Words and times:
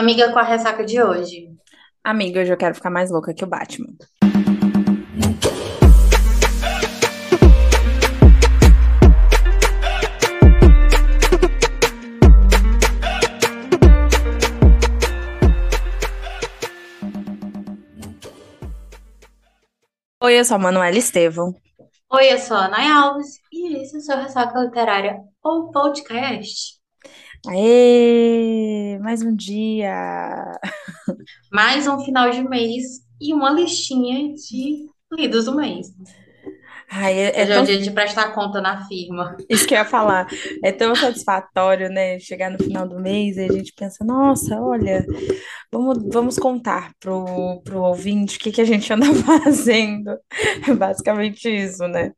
Amiga, 0.00 0.32
com 0.32 0.38
a 0.38 0.42
ressaca 0.42 0.82
de 0.82 0.98
hoje. 1.02 1.50
Amiga, 2.02 2.40
hoje 2.40 2.50
eu 2.50 2.56
quero 2.56 2.74
ficar 2.74 2.88
mais 2.88 3.10
louca 3.10 3.34
que 3.34 3.44
o 3.44 3.46
Batman. 3.46 3.92
Oi, 20.22 20.38
eu 20.38 20.44
sou 20.46 20.54
a 20.54 20.58
Manuela 20.58 20.96
Estevão. 20.96 21.54
Oi, 22.10 22.32
eu 22.32 22.38
sou 22.38 22.56
a 22.56 22.68
Nay 22.68 22.90
Alves 22.90 23.38
e 23.52 23.82
esse 23.82 23.96
é 23.96 23.98
o 23.98 24.00
seu 24.00 24.16
Ressaca 24.16 24.58
Literária, 24.60 25.18
ou 25.42 25.70
podcast. 25.70 26.79
Aê, 27.46 28.98
mais 29.00 29.22
um 29.22 29.34
dia. 29.34 30.58
Mais 31.50 31.86
um 31.86 31.98
final 32.00 32.30
de 32.30 32.42
mês 32.42 33.00
e 33.20 33.32
uma 33.32 33.50
listinha 33.50 34.34
de 34.34 34.86
lidos 35.12 35.46
do 35.46 35.56
mês. 35.56 35.88
Ai, 36.92 37.14
é, 37.14 37.30
é 37.30 37.40
é 37.42 37.44
o 37.44 37.48
tão... 37.48 37.64
dia 37.64 37.78
de 37.78 37.90
prestar 37.92 38.34
conta 38.34 38.60
na 38.60 38.86
firma. 38.86 39.36
Isso 39.48 39.66
que 39.66 39.74
eu 39.74 39.78
ia 39.78 39.84
falar. 39.84 40.26
É 40.62 40.72
tão 40.72 40.94
satisfatório, 40.94 41.88
né? 41.88 42.18
Chegar 42.18 42.50
no 42.50 42.58
final 42.58 42.86
do 42.86 43.00
mês 43.00 43.36
e 43.36 43.44
a 43.44 43.52
gente 43.52 43.72
pensa, 43.74 44.04
nossa, 44.04 44.60
olha, 44.60 45.06
vamos, 45.72 45.98
vamos 46.12 46.38
contar 46.38 46.92
pro, 46.98 47.62
pro 47.62 47.82
ouvinte 47.82 48.36
o 48.36 48.40
que, 48.40 48.50
que 48.50 48.60
a 48.60 48.64
gente 48.64 48.92
anda 48.92 49.06
fazendo. 49.44 50.10
É 50.68 50.74
basicamente 50.74 51.48
isso, 51.48 51.86
né? 51.86 52.12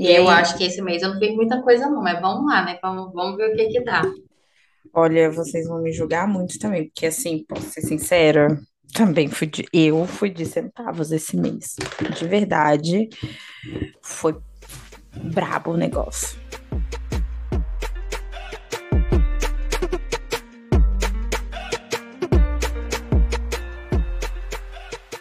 E 0.00 0.10
eu 0.16 0.28
acho 0.28 0.56
que 0.56 0.64
esse 0.64 0.80
mês 0.80 1.02
eu 1.02 1.12
não 1.12 1.18
fiz 1.18 1.34
muita 1.34 1.60
coisa 1.62 1.88
não, 1.88 2.02
mas 2.02 2.20
vamos 2.20 2.46
lá, 2.50 2.64
né? 2.64 2.78
Vamos, 2.82 3.12
vamos 3.12 3.36
ver 3.36 3.52
o 3.52 3.56
que 3.56 3.68
que 3.68 3.84
dá. 3.84 4.02
olha, 4.94 5.30
vocês 5.30 5.68
vão 5.68 5.82
me 5.82 5.92
julgar 5.92 6.26
muito 6.26 6.58
também, 6.58 6.86
porque 6.86 7.06
assim, 7.06 7.44
posso 7.46 7.68
ser 7.70 7.82
sincera, 7.82 8.58
também 8.94 9.28
fui 9.28 9.46
de, 9.46 9.66
eu 9.72 10.06
fui 10.06 10.30
de 10.30 10.46
centavos 10.46 11.12
esse 11.12 11.36
mês. 11.36 11.76
De 12.18 12.26
verdade, 12.26 13.08
foi 14.00 14.36
brabo 15.14 15.72
o 15.72 15.76
negócio. 15.76 16.38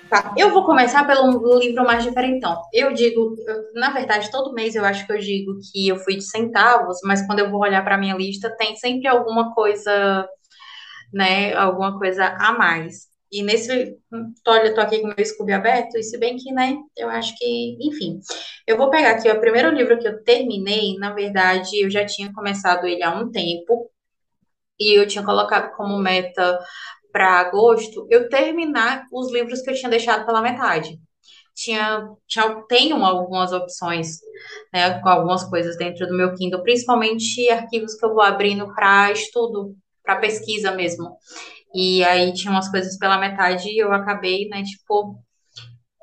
Tá, 0.10 0.34
eu 0.38 0.52
vou 0.52 0.66
começar 0.66 1.06
pelo 1.06 1.60
livro 1.60 1.84
mais 1.84 2.04
diferentão. 2.04 2.60
Eu 2.74 2.94
digo, 2.94 3.36
eu- 3.48 3.74
na 3.76 3.92
verdade, 3.92 4.32
todo 4.32 4.54
mês 4.54 4.74
eu 4.76 4.84
acho 4.84 5.06
que 5.06 5.14
eu 5.14 5.20
digo 5.20 5.52
que 5.72 5.88
eu 5.88 5.98
fui 5.98 6.16
de 6.16 6.24
centavos, 6.24 6.98
mas 7.04 7.26
quando 7.28 7.40
eu 7.40 7.50
vou 7.52 7.62
olhar 7.62 7.84
para 7.84 7.98
minha 7.98 8.16
lista, 8.16 8.50
tem 8.58 8.76
sempre 8.76 9.08
alguma 9.08 9.54
coisa, 9.54 10.28
né, 11.14 11.54
alguma 11.56 11.98
coisa 12.00 12.26
a 12.40 12.54
mais. 12.54 13.08
E 13.32 13.44
nesse, 13.44 13.98
olha, 14.48 14.74
tô 14.76 14.82
aqui 14.82 15.00
com 15.02 15.10
o 15.10 15.14
meu 15.16 15.26
Scooby 15.26 15.54
aberto, 15.54 15.98
e 15.98 16.04
se 16.04 16.18
bem 16.20 16.38
que, 16.38 16.52
né, 16.54 16.78
eu 16.98 17.10
acho 17.10 17.36
que, 17.38 17.78
enfim. 17.82 18.20
Eu 18.68 18.78
vou 18.78 18.90
pegar 18.90 19.12
aqui, 19.12 19.30
o 19.30 19.40
primeiro 19.42 19.70
livro 19.72 20.00
que 20.00 20.08
eu 20.08 20.24
terminei, 20.24 20.98
na 20.98 21.14
verdade, 21.14 21.84
eu 21.84 21.90
já 21.92 22.06
tinha 22.06 22.34
começado 22.34 22.88
ele 22.88 23.04
há 23.04 23.12
um 23.16 23.32
tempo, 23.32 23.90
e 24.80 24.98
eu 25.00 25.08
tinha 25.08 25.24
colocado 25.24 25.72
como 25.76 25.98
meta 26.00 26.60
para 27.12 27.40
agosto 27.40 28.08
eu 28.10 28.30
terminar 28.30 29.06
os 29.12 29.32
livros 29.32 29.62
que 29.62 29.70
eu 29.70 29.76
tinha 29.76 29.90
deixado 29.90 30.26
pela 30.26 30.42
metade. 30.42 31.00
Tinha, 31.56 32.08
tinha, 32.28 32.64
tenho 32.70 33.04
algumas 33.04 33.52
opções, 33.52 34.20
né, 34.74 35.00
com 35.02 35.10
algumas 35.10 35.44
coisas 35.44 35.78
dentro 35.78 36.08
do 36.08 36.16
meu 36.16 36.34
Kindle, 36.34 36.64
principalmente 36.64 37.50
arquivos 37.50 37.96
que 37.96 38.06
eu 38.06 38.14
vou 38.14 38.22
abrindo 38.22 38.74
para 38.74 39.12
estudo, 39.12 39.76
para 40.04 40.18
pesquisa 40.18 40.72
mesmo. 40.72 41.18
E 41.74 42.04
aí 42.04 42.34
tinha 42.34 42.52
umas 42.52 42.70
coisas 42.72 42.98
pela 42.98 43.18
metade 43.18 43.70
e 43.70 43.78
eu 43.78 43.92
acabei, 43.92 44.48
né, 44.48 44.64
tipo, 44.64 45.20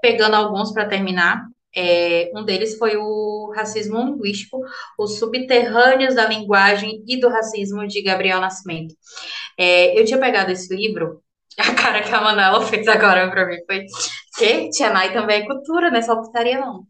pegando 0.00 0.34
alguns 0.34 0.72
para 0.72 0.88
terminar. 0.88 1.42
É, 1.74 2.30
um 2.34 2.42
deles 2.42 2.78
foi 2.78 2.96
o 2.96 3.52
Racismo 3.54 3.98
Linguístico, 3.98 4.60
Os 4.98 5.18
Subterrâneos 5.18 6.14
da 6.14 6.26
Linguagem 6.26 7.04
e 7.06 7.20
do 7.20 7.28
Racismo, 7.28 7.86
de 7.86 8.02
Gabriel 8.02 8.40
Nascimento. 8.40 8.94
É, 9.56 9.98
eu 9.98 10.04
tinha 10.04 10.20
pegado 10.20 10.52
esse 10.52 10.74
livro, 10.74 11.22
a 11.58 11.74
cara 11.74 12.02
que 12.02 12.12
a 12.14 12.20
Manuela 12.20 12.60
fez 12.66 12.86
agora 12.88 13.30
pra 13.30 13.46
mim 13.46 13.58
foi 13.66 13.86
que 14.36 14.70
Tia 14.70 14.90
Nai 14.90 15.12
também 15.12 15.42
é 15.42 15.46
cultura, 15.46 15.90
não 15.90 15.98
é 15.98 16.02
só 16.02 16.16
putaria, 16.16 16.60
não. 16.60 16.84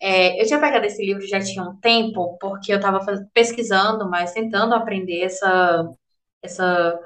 É, 0.00 0.40
eu 0.42 0.46
tinha 0.46 0.60
pegado 0.60 0.84
esse 0.86 1.04
livro 1.04 1.26
já 1.26 1.40
tinha 1.40 1.62
um 1.62 1.76
tempo, 1.80 2.36
porque 2.40 2.72
eu 2.72 2.76
estava 2.76 3.00
pesquisando, 3.32 4.08
mas 4.10 4.32
tentando 4.32 4.74
aprender 4.74 5.20
essa, 5.22 5.88
essa 6.42 6.98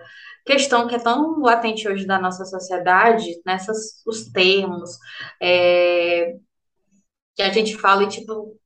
questão 0.46 0.88
que 0.88 0.94
é 0.94 0.98
tão 0.98 1.40
latente 1.40 1.88
hoje 1.88 2.06
da 2.06 2.18
nossa 2.18 2.44
sociedade, 2.46 3.40
nessas 3.44 4.02
os 4.06 4.30
termos, 4.32 4.90
é, 5.42 6.36
que 7.34 7.42
a 7.42 7.50
gente 7.52 7.76
fala 7.76 8.04
e, 8.04 8.08
tipo, 8.08 8.58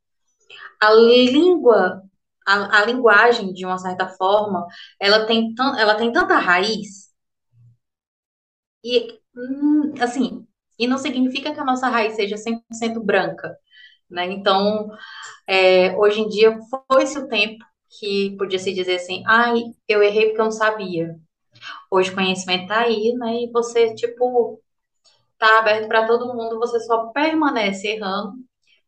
a 0.81 0.93
língua, 0.93 2.03
a, 2.47 2.81
a 2.83 2.87
linguagem, 2.87 3.53
de 3.53 3.65
uma 3.67 3.79
certa 3.79 4.09
forma, 4.09 4.67
ela 5.01 5.27
tem, 5.27 5.55
ela 5.79 5.95
tem 5.97 6.13
tanta 6.13 6.37
raiz 6.39 7.11
E, 8.85 9.19
hum, 9.37 9.93
assim, 10.01 10.47
e 10.79 10.87
não 10.87 10.99
significa 10.99 11.53
que 11.53 11.61
a 11.61 11.65
nossa 11.65 11.89
raiz 11.89 12.15
seja 12.15 12.37
100% 12.37 13.03
branca, 13.03 13.57
né? 14.11 14.27
Então, 14.33 14.91
é, 15.47 15.97
hoje 15.99 16.21
em 16.23 16.29
dia, 16.29 16.59
foi-se 16.91 17.19
o 17.19 17.29
tempo 17.29 17.65
que 18.01 18.37
podia 18.39 18.59
se 18.59 18.73
dizer 18.75 18.97
assim, 18.97 19.23
ai, 19.27 19.63
eu 19.89 20.03
errei 20.03 20.27
porque 20.29 20.41
eu 20.43 20.45
não 20.47 20.53
sabia. 20.53 21.17
Hoje 21.91 22.11
o 22.13 22.15
conhecimento 22.17 22.69
tá 22.69 22.81
aí, 22.83 23.15
né? 23.15 23.45
E 23.45 23.53
você, 23.53 23.95
tipo, 23.97 24.63
tá 25.39 25.59
aberto 25.61 25.89
para 25.89 26.07
todo 26.07 26.35
mundo, 26.35 26.59
você 26.59 26.81
só 26.81 27.09
permanece 27.13 27.89
errando 27.89 28.35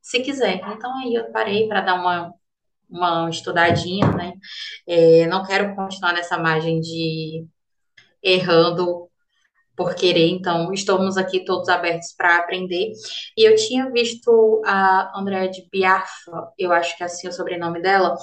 se 0.02 0.20
quiser. 0.22 0.56
Então, 0.68 0.92
aí 0.98 1.14
eu 1.14 1.30
parei 1.32 1.68
para 1.68 1.80
dar 1.82 1.94
uma, 1.94 2.32
uma 2.92 3.28
estudadinha, 3.30 4.06
né? 4.12 4.34
É, 4.86 5.26
não 5.26 5.44
quero 5.44 5.74
continuar 5.74 6.12
nessa 6.12 6.38
margem 6.38 6.80
de 6.80 7.46
errando 8.22 9.08
por 9.74 9.94
querer, 9.94 10.28
então 10.28 10.72
estamos 10.72 11.16
aqui 11.16 11.44
todos 11.44 11.68
abertos 11.68 12.12
para 12.16 12.36
aprender. 12.36 12.92
E 13.36 13.42
eu 13.42 13.56
tinha 13.56 13.90
visto 13.90 14.60
a 14.64 15.18
Andrea 15.18 15.48
de 15.48 15.66
Biafra, 15.70 16.48
eu 16.58 16.72
acho 16.72 16.96
que 16.96 17.02
é 17.02 17.06
assim 17.06 17.26
o 17.26 17.32
sobrenome 17.32 17.80
dela, 17.80 18.14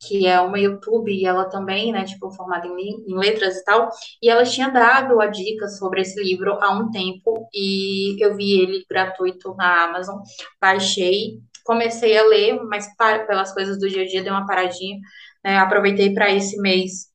que 0.00 0.26
é 0.26 0.40
uma 0.40 0.58
YouTube, 0.58 1.12
e 1.12 1.26
ela 1.26 1.44
também, 1.44 1.92
né, 1.92 2.04
tipo, 2.04 2.30
formada 2.30 2.66
em, 2.66 3.04
em 3.06 3.18
letras 3.18 3.56
e 3.56 3.64
tal, 3.64 3.90
e 4.22 4.28
ela 4.28 4.44
tinha 4.44 4.68
dado 4.70 5.20
a 5.20 5.26
dica 5.26 5.68
sobre 5.68 6.00
esse 6.00 6.20
livro 6.22 6.58
há 6.60 6.70
um 6.70 6.90
tempo, 6.90 7.48
e 7.52 8.16
eu 8.18 8.34
vi 8.34 8.60
ele 8.60 8.84
gratuito 8.88 9.54
na 9.56 9.84
Amazon, 9.84 10.20
baixei, 10.60 11.38
comecei 11.64 12.16
a 12.18 12.24
ler, 12.24 12.60
mas 12.64 12.94
para, 12.96 13.26
pelas 13.26 13.52
coisas 13.54 13.78
do 13.80 13.88
dia 13.88 14.02
a 14.04 14.06
dia 14.06 14.22
dei 14.22 14.32
uma 14.32 14.46
paradinha, 14.46 14.98
né, 15.44 15.58
aproveitei 15.58 16.14
para 16.14 16.30
esse 16.32 16.56
mês 16.60 17.08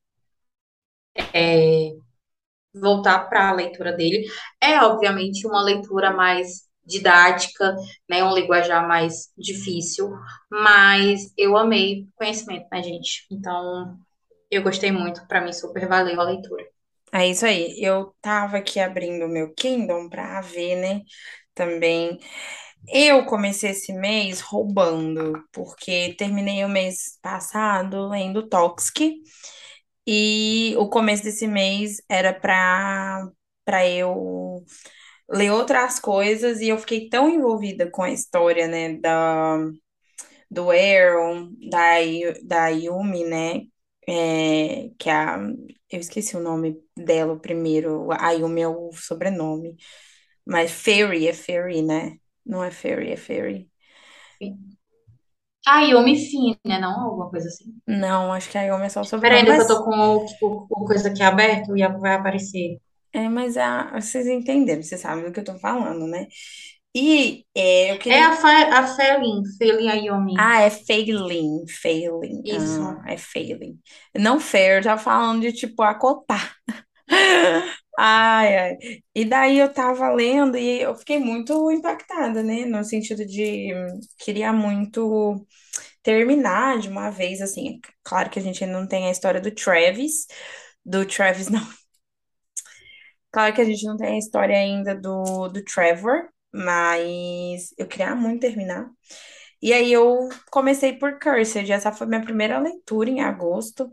é, 1.34 1.90
voltar 2.74 3.28
para 3.28 3.50
a 3.50 3.52
leitura 3.52 3.92
dele. 3.96 4.26
É, 4.62 4.80
obviamente, 4.82 5.46
uma 5.46 5.62
leitura 5.62 6.12
mais 6.12 6.68
didática, 6.86 7.76
né, 8.08 8.24
um 8.24 8.34
linguajar 8.34 8.86
mais 8.88 9.30
difícil, 9.38 10.10
mas 10.50 11.32
eu 11.38 11.56
amei 11.56 12.08
conhecimento, 12.16 12.66
né, 12.72 12.82
gente? 12.82 13.26
Então, 13.30 13.98
eu 14.50 14.62
gostei 14.62 14.92
muito, 14.92 15.26
para 15.28 15.40
mim 15.42 15.52
super 15.52 15.88
valeu 15.88 16.20
a 16.20 16.24
leitura. 16.24 16.64
é 17.12 17.28
isso 17.28 17.44
aí. 17.46 17.76
Eu 17.80 18.14
tava 18.20 18.58
aqui 18.58 18.78
abrindo 18.80 19.24
o 19.26 19.28
meu 19.28 19.52
Kindle 19.54 20.08
pra 20.08 20.40
ver, 20.40 20.76
né? 20.76 21.02
Também. 21.54 22.18
Eu 22.88 23.24
comecei 23.26 23.70
esse 23.70 23.92
mês 23.92 24.40
roubando, 24.40 25.44
porque 25.52 26.14
terminei 26.18 26.64
o 26.64 26.68
mês 26.68 27.18
passado 27.22 28.08
lendo 28.08 28.48
Toxic. 28.48 29.22
E 30.06 30.74
o 30.78 30.88
começo 30.88 31.24
desse 31.24 31.46
mês 31.46 31.98
era 32.08 32.32
para 32.34 33.28
para 33.64 33.86
eu 33.88 34.64
ler 35.30 35.50
outras 35.52 36.00
coisas 36.00 36.60
e 36.60 36.68
eu 36.70 36.78
fiquei 36.78 37.08
tão 37.08 37.28
envolvida 37.30 37.90
com 37.90 38.02
a 38.02 38.10
história, 38.12 38.68
né, 38.68 38.94
da 38.98 39.58
do 40.50 40.70
Aaron, 40.70 41.52
da 41.70 41.96
da 42.44 42.68
Yumi, 42.68 43.24
né, 43.24 43.62
é, 44.08 44.90
que 44.98 45.08
é 45.10 45.12
a 45.14 45.38
eu 45.90 46.00
esqueci 46.00 46.36
o 46.36 46.40
nome 46.40 46.80
dela 46.96 47.38
primeiro, 47.40 48.10
a 48.12 48.30
Yumi 48.32 48.62
é 48.62 48.68
o 48.68 48.92
sobrenome, 48.92 49.76
mas 50.46 50.70
Fairy 50.72 51.28
é 51.28 51.32
Fairy, 51.34 51.82
né? 51.82 52.18
Não 52.44 52.62
é 52.64 52.70
Fairy, 52.70 53.12
é 53.12 53.16
Fairy. 53.16 53.70
Ah, 55.66 55.82
Yumi 55.84 56.16
Fine, 56.18 56.58
né? 56.66 56.78
Não, 56.78 57.00
alguma 57.00 57.30
coisa 57.30 57.48
assim. 57.48 57.80
Não, 57.86 58.32
acho 58.32 58.48
que 58.50 58.56
a 58.58 58.62
Yumi 58.62 58.84
é 58.86 58.88
só 58.88 59.02
o 59.02 59.04
Peraí, 59.20 59.44
que 59.54 59.60
eu 59.60 59.66
mas 59.66 59.66
tô 59.66 59.84
com 59.84 59.90
o, 60.16 60.24
o, 60.40 60.66
o 60.68 60.84
coisa 60.86 61.08
aqui 61.10 61.22
aberto 61.22 61.76
e 61.76 61.86
vai 62.00 62.14
aparecer. 62.14 62.78
é, 63.12 63.28
mas 63.28 63.56
a, 63.56 63.92
vocês 64.00 64.26
entenderam, 64.26 64.82
vocês 64.82 65.00
sabem 65.00 65.24
do 65.24 65.32
que 65.32 65.40
eu 65.40 65.44
tô 65.44 65.58
falando, 65.58 66.06
né? 66.06 66.26
E 66.94 67.46
é, 67.54 67.92
eu 67.92 67.98
É 68.16 68.18
queria. 68.18 68.30
a, 68.30 68.32
Fe, 68.40 68.56
a 68.78 68.82
Felin 69.58 69.88
Ayomi. 69.94 70.38
Ah, 70.38 70.60
é 70.62 70.70
failing, 70.70 71.66
failing. 71.68 72.42
Isso. 72.44 72.82
Ah, 72.86 73.02
é 73.06 73.16
failing. 73.18 73.78
Não 74.16 74.40
fair, 74.40 74.82
já 74.82 74.96
falando 74.96 75.42
de 75.42 75.52
tipo 75.52 75.82
acotar. 75.82 76.54
Ai, 78.02 78.56
ai. 78.58 78.76
E 79.14 79.24
daí 79.26 79.58
eu 79.58 79.72
tava 79.72 80.08
lendo 80.10 80.56
e 80.56 80.80
eu 80.80 80.94
fiquei 80.96 81.18
muito 81.18 81.70
impactada, 81.70 82.42
né? 82.42 82.64
No 82.64 82.82
sentido 82.84 83.26
de 83.26 83.68
queria 84.18 84.52
muito 84.52 85.46
terminar 86.02 86.78
de 86.80 86.88
uma 86.88 87.10
vez, 87.10 87.40
assim. 87.42 87.80
Claro 88.04 88.30
que 88.30 88.38
a 88.38 88.42
gente 88.42 88.64
ainda 88.64 88.78
não 88.80 88.88
tem 88.88 89.08
a 89.08 89.12
história 89.12 89.40
do 89.40 89.50
Travis, 89.54 90.26
do 90.84 91.06
Travis, 91.06 91.48
não. 91.50 91.60
Claro 93.32 93.54
que 93.54 93.60
a 93.60 93.64
gente 93.64 93.84
não 93.86 93.96
tem 93.96 94.14
a 94.16 94.18
história 94.18 94.56
ainda 94.58 94.94
do, 94.94 95.48
do 95.48 95.62
Trevor, 95.64 96.28
mas 96.52 97.72
eu 97.78 97.86
queria 97.86 98.14
muito 98.14 98.40
terminar. 98.40 98.88
E 99.62 99.72
aí 99.72 99.92
eu 99.92 100.28
comecei 100.50 100.94
por 100.98 101.18
Cursed, 101.20 101.70
essa 101.72 101.92
foi 101.92 102.06
minha 102.06 102.22
primeira 102.22 102.58
leitura 102.60 103.10
em 103.10 103.22
agosto. 103.22 103.92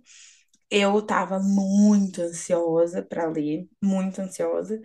Eu 0.70 1.02
tava 1.02 1.40
muito 1.40 2.22
ansiosa 2.22 3.02
para 3.04 3.28
ler, 3.30 3.68
muito 3.82 4.20
ansiosa. 4.22 4.82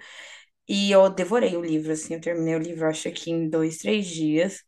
E 0.69 0.90
eu 0.93 1.11
devorei 1.11 1.56
o 1.56 1.62
livro, 1.62 1.93
assim, 1.93 2.14
eu 2.14 2.20
terminei 2.20 2.55
o 2.56 2.58
livro, 2.58 2.87
acho 2.88 3.11
que 3.12 3.31
em 3.31 3.49
dois, 3.50 3.79
três 3.79 4.06
dias. 4.06 4.62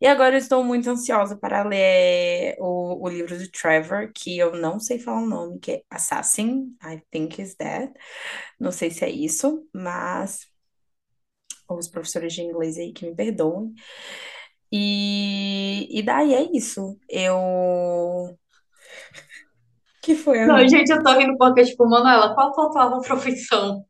E 0.00 0.06
agora 0.06 0.34
eu 0.36 0.38
estou 0.38 0.64
muito 0.64 0.90
ansiosa 0.90 1.36
para 1.38 1.64
ler 1.64 2.56
o, 2.60 3.04
o 3.06 3.08
livro 3.08 3.38
do 3.38 3.50
Trevor, 3.50 4.12
que 4.14 4.38
eu 4.38 4.56
não 4.56 4.80
sei 4.80 4.98
falar 5.00 5.22
o 5.22 5.26
nome, 5.28 5.58
que 5.60 5.72
é 5.72 5.82
Assassin, 5.90 6.76
I 6.84 7.02
think 7.10 7.40
is 7.42 7.54
that. 7.56 7.92
Não 8.60 8.72
sei 8.72 8.90
se 8.90 9.04
é 9.04 9.10
isso, 9.10 9.66
mas 9.74 10.48
os 11.68 11.88
professores 11.88 12.32
de 12.34 12.42
inglês 12.42 12.76
aí 12.78 12.92
que 12.92 13.06
me 13.06 13.14
perdoem. 13.14 13.74
E, 14.72 15.88
e 15.98 16.02
daí 16.02 16.34
é 16.34 16.42
isso. 16.56 16.98
Eu. 17.08 18.38
Que 20.02 20.14
foi, 20.14 20.38
Não, 20.44 20.66
gente, 20.68 20.90
eu 20.90 21.02
tô 21.02 21.12
rindo 21.18 21.36
porque, 21.38 21.64
tipo, 21.64 21.88
Manuela, 21.88 22.34
qual 22.34 22.48
a 22.48 22.52
tua 22.52 23.00
profissão? 23.02 23.84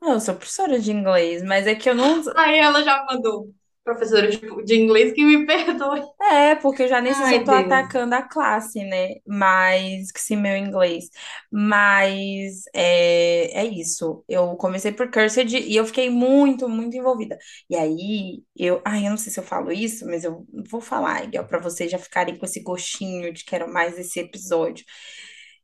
Não, 0.00 0.12
eu 0.14 0.20
sou 0.20 0.34
professora 0.34 0.78
de 0.80 0.90
inglês, 0.92 1.42
mas 1.42 1.66
é 1.66 1.74
que 1.74 1.88
eu 1.88 1.94
não. 1.94 2.22
Aí 2.36 2.58
ela 2.58 2.82
já 2.82 3.04
mandou, 3.04 3.52
professora 3.84 4.28
de, 4.28 4.74
inglês, 4.76 5.12
que 5.12 5.24
me 5.24 5.44
perdoe. 5.46 6.02
É, 6.22 6.54
porque 6.56 6.82
eu 6.84 6.88
já 6.88 7.00
nem 7.00 7.14
sei 7.14 7.26
se 7.26 7.34
eu 7.34 7.44
tô 7.44 7.50
Deus. 7.50 7.52
atacando 7.52 8.14
a 8.14 8.22
classe, 8.22 8.84
né? 8.84 9.16
Mas, 9.26 10.12
que 10.12 10.20
se 10.20 10.36
meu 10.36 10.56
inglês. 10.56 11.06
Mas 11.50 12.64
é, 12.74 13.60
é 13.60 13.64
isso. 13.64 14.22
Eu 14.28 14.54
comecei 14.56 14.92
por 14.92 15.10
Cursed 15.10 15.56
e 15.56 15.74
eu 15.76 15.86
fiquei 15.86 16.10
muito, 16.10 16.68
muito 16.68 16.96
envolvida. 16.96 17.38
E 17.68 17.76
aí, 17.76 18.42
eu. 18.56 18.80
Ai, 18.84 19.06
eu 19.06 19.10
não 19.10 19.16
sei 19.16 19.32
se 19.32 19.40
eu 19.40 19.44
falo 19.44 19.72
isso, 19.72 20.06
mas 20.06 20.24
eu 20.24 20.46
vou 20.70 20.80
falar, 20.80 21.22
Miguel, 21.22 21.46
pra 21.46 21.58
vocês 21.58 21.90
já 21.90 21.98
ficarem 21.98 22.38
com 22.38 22.44
esse 22.44 22.62
gostinho 22.62 23.32
de 23.32 23.44
quero 23.44 23.72
mais 23.72 23.98
esse 23.98 24.20
episódio. 24.20 24.84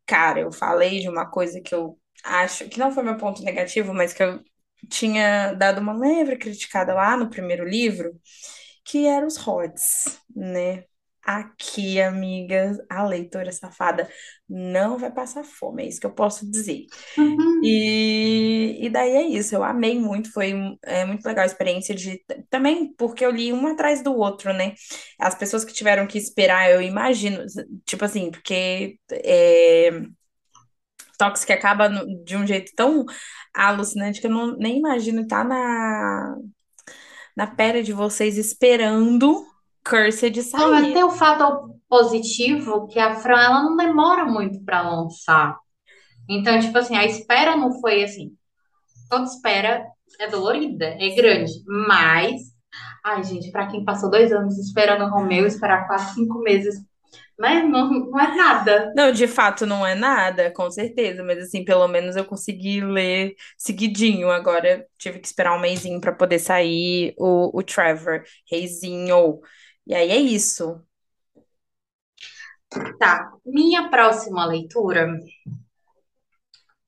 Cara, 0.07 0.41
eu 0.41 0.53
falei 0.53 1.01
de 1.01 1.09
uma 1.09 1.27
coisa 1.31 1.61
que 1.61 1.75
eu 1.75 1.99
acho 2.25 2.69
que 2.69 2.79
não 2.79 2.91
foi 2.93 3.03
meu 3.03 3.17
ponto 3.17 3.43
negativo, 3.43 3.93
mas 3.95 4.13
que 4.13 4.23
eu 4.23 4.41
tinha 4.89 5.53
dado 5.55 5.81
uma 5.81 5.93
leve 5.93 6.37
criticada 6.37 6.95
lá 6.95 7.17
no 7.17 7.31
primeiro 7.31 7.65
livro 7.65 8.13
que 8.85 9.07
eram 9.07 9.27
os 9.27 9.37
HOTS, 9.37 10.21
né? 10.35 10.85
Aqui, 11.23 12.01
amigas, 12.01 12.79
a 12.89 13.05
leitora 13.05 13.51
safada 13.51 14.09
não 14.49 14.97
vai 14.97 15.11
passar 15.11 15.43
fome, 15.43 15.83
é 15.83 15.89
isso 15.89 15.99
que 15.99 16.07
eu 16.07 16.15
posso 16.15 16.49
dizer. 16.49 16.87
Uhum. 17.19 17.61
E, 17.65 18.79
e 18.81 18.89
daí 18.89 19.11
é 19.11 19.23
isso, 19.23 19.53
eu 19.53 19.65
amei 19.65 19.99
muito, 19.99 20.33
foi 20.33 20.55
é, 20.85 21.05
muito 21.05 21.27
legal 21.27 21.43
a 21.43 21.47
experiência 21.47 21.97
de. 21.97 22.23
Também 22.49 22.95
porque 22.97 23.27
eu 23.27 23.33
li 23.33 23.53
um 23.53 23.67
atrás 23.67 24.05
do 24.05 24.15
outro, 24.15 24.53
né? 24.53 24.75
As 25.19 25.35
pessoas 25.35 25.65
que 25.65 25.73
tiveram 25.73 26.07
que 26.07 26.17
esperar, 26.17 26.71
eu 26.71 26.81
imagino, 26.81 27.45
tipo 27.85 28.05
assim, 28.05 28.31
porque 28.31 28.97
é, 29.11 29.91
Toxic 31.17 31.51
acaba 31.53 31.89
no- 31.89 32.25
de 32.25 32.37
um 32.37 32.47
jeito 32.47 32.73
tão 32.77 33.05
alucinante 33.55 34.21
que 34.21 34.27
eu 34.27 34.31
não, 34.31 34.57
nem 34.57 34.79
imagino 34.79 35.23
estar 35.23 35.45
na 35.45 36.37
na 37.37 37.47
pele 37.47 37.83
de 37.83 37.93
vocês 37.93 38.39
esperando 38.39 39.45
Cursed 39.85 40.37
Não, 40.53 40.71
mas 40.71 40.87
sair. 40.87 40.93
tem 40.93 41.05
o 41.05 41.11
fato 41.11 41.75
positivo 41.89 42.87
que 42.89 42.99
a 42.99 43.15
Fran, 43.17 43.41
ela 43.41 43.63
não 43.63 43.77
demora 43.77 44.25
muito 44.25 44.63
para 44.65 44.83
lançar. 44.89 45.57
Então, 46.29 46.59
tipo 46.61 46.77
assim, 46.79 46.97
a 46.97 47.05
espera 47.05 47.57
não 47.57 47.81
foi 47.81 48.03
assim. 48.05 48.33
Toda 49.11 49.25
espera 49.25 49.87
é 50.21 50.29
dolorida, 50.29 50.87
é 50.87 51.15
grande, 51.15 51.53
mas, 51.67 52.43
ai, 53.05 53.23
gente, 53.25 53.51
para 53.53 53.69
quem 53.69 53.85
passou 53.85 54.11
dois 54.11 54.33
anos 54.33 54.59
esperando 54.59 55.05
o 55.05 55.11
Romeu, 55.11 55.47
esperar 55.47 55.87
quatro, 55.87 56.15
cinco 56.15 56.41
meses, 56.41 56.77
né? 57.39 57.63
Não, 57.63 57.91
não 57.91 58.21
é 58.21 58.35
nada. 58.37 58.93
Não, 58.97 59.13
de 59.13 59.27
fato 59.29 59.67
não 59.67 59.87
é 59.87 59.95
nada, 59.95 60.51
com 60.53 60.71
certeza, 60.71 61.23
mas 61.23 61.39
assim, 61.39 61.65
pelo 61.65 61.87
menos 61.89 62.17
eu 62.17 62.25
consegui 62.25 62.81
ler 62.81 63.35
seguidinho. 63.57 64.31
Agora 64.31 64.87
tive 64.99 65.19
que 65.19 65.27
esperar 65.27 65.57
um 65.57 65.61
mesinho 65.61 66.01
para 66.01 66.13
poder 66.13 66.39
sair 66.39 67.15
o, 67.19 67.59
o 67.59 67.63
Trevor, 67.63 68.23
reizinho. 68.51 69.41
E 69.87 69.95
aí 69.95 70.11
é 70.11 70.17
isso. 70.17 70.81
Tá, 72.99 73.33
minha 73.45 73.89
próxima 73.91 74.45
leitura, 74.45 75.09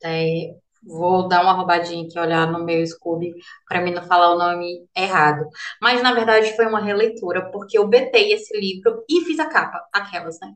é, 0.03 0.57
vou 0.89 1.29
dar 1.29 1.43
uma 1.43 1.53
roubadinha 1.53 2.07
aqui, 2.07 2.19
olhar 2.19 2.51
no 2.51 2.65
meu 2.65 2.85
Scooby, 2.87 3.35
para 3.69 3.81
mim 3.81 3.93
não 3.93 4.03
falar 4.03 4.35
o 4.35 4.39
nome 4.39 4.89
errado. 4.97 5.47
Mas 5.81 6.03
na 6.03 6.13
verdade 6.13 6.57
foi 6.57 6.67
uma 6.67 6.81
releitura, 6.81 7.51
porque 7.51 7.79
eu 7.79 7.87
betei 7.87 8.33
esse 8.33 8.59
livro 8.59 9.05
e 9.09 9.21
fiz 9.21 9.39
a 9.39 9.47
capa, 9.47 9.87
aquelas, 9.93 10.41
né? 10.41 10.55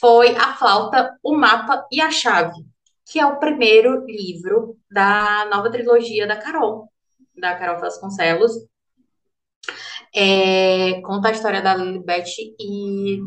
Foi 0.00 0.34
A 0.36 0.54
Flauta, 0.54 1.14
o 1.22 1.36
Mapa 1.36 1.86
e 1.92 2.00
a 2.00 2.10
Chave, 2.10 2.64
que 3.06 3.20
é 3.20 3.26
o 3.26 3.38
primeiro 3.38 4.04
livro 4.06 4.76
da 4.90 5.46
nova 5.50 5.70
trilogia 5.70 6.26
da 6.26 6.36
Carol, 6.36 6.90
da 7.36 7.54
Carol 7.56 7.80
Vasconcelos. 7.80 8.52
É, 10.14 11.00
conta 11.02 11.28
a 11.28 11.32
história 11.32 11.62
da 11.62 11.74
Lilibet 11.74 12.54
e 12.58 13.20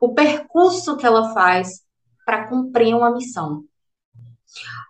o 0.00 0.12
percurso 0.12 0.96
que 0.96 1.06
ela 1.06 1.32
faz 1.32 1.80
para 2.26 2.48
cumprir 2.48 2.94
uma 2.94 3.12
missão. 3.12 3.64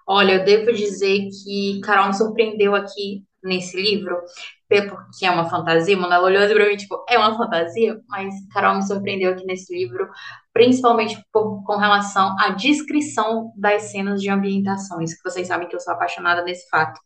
Olha, 0.07 0.35
eu 0.35 0.45
devo 0.45 0.73
dizer 0.73 1.29
que 1.45 1.81
Carol 1.83 2.09
me 2.09 2.15
surpreendeu 2.15 2.75
aqui 2.75 3.25
nesse 3.43 3.81
livro, 3.81 4.21
porque 4.69 5.25
é 5.25 5.31
uma 5.31 5.49
fantasia. 5.49 5.97
Mano, 5.97 6.13
ela 6.13 6.25
olhou 6.25 6.43
assim 6.43 6.55
pra 6.55 6.69
mim, 6.69 6.77
tipo, 6.77 7.05
é 7.09 7.19
uma 7.19 7.37
fantasia, 7.37 8.01
mas 8.09 8.35
Carol 8.53 8.77
me 8.77 8.87
surpreendeu 8.87 9.33
aqui 9.33 9.45
nesse 9.45 9.75
livro, 9.75 10.09
principalmente 10.53 11.17
por, 11.33 11.63
com 11.65 11.77
relação 11.77 12.37
à 12.39 12.51
descrição 12.51 13.53
das 13.57 13.91
cenas 13.91 14.21
de 14.21 14.29
ambientações, 14.29 15.15
que 15.15 15.29
vocês 15.29 15.47
sabem 15.47 15.69
que 15.69 15.77
eu 15.77 15.81
sou 15.81 15.95
apaixonada 15.95 16.43
nesse 16.43 16.69
fato. 16.69 17.01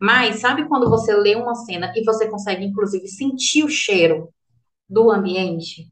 Mas 0.00 0.40
sabe 0.40 0.66
quando 0.68 0.88
você 0.88 1.14
lê 1.14 1.34
uma 1.34 1.54
cena 1.54 1.92
e 1.96 2.04
você 2.04 2.28
consegue, 2.28 2.64
inclusive, 2.64 3.06
sentir 3.08 3.64
o 3.64 3.68
cheiro 3.68 4.28
do 4.88 5.10
ambiente? 5.10 5.90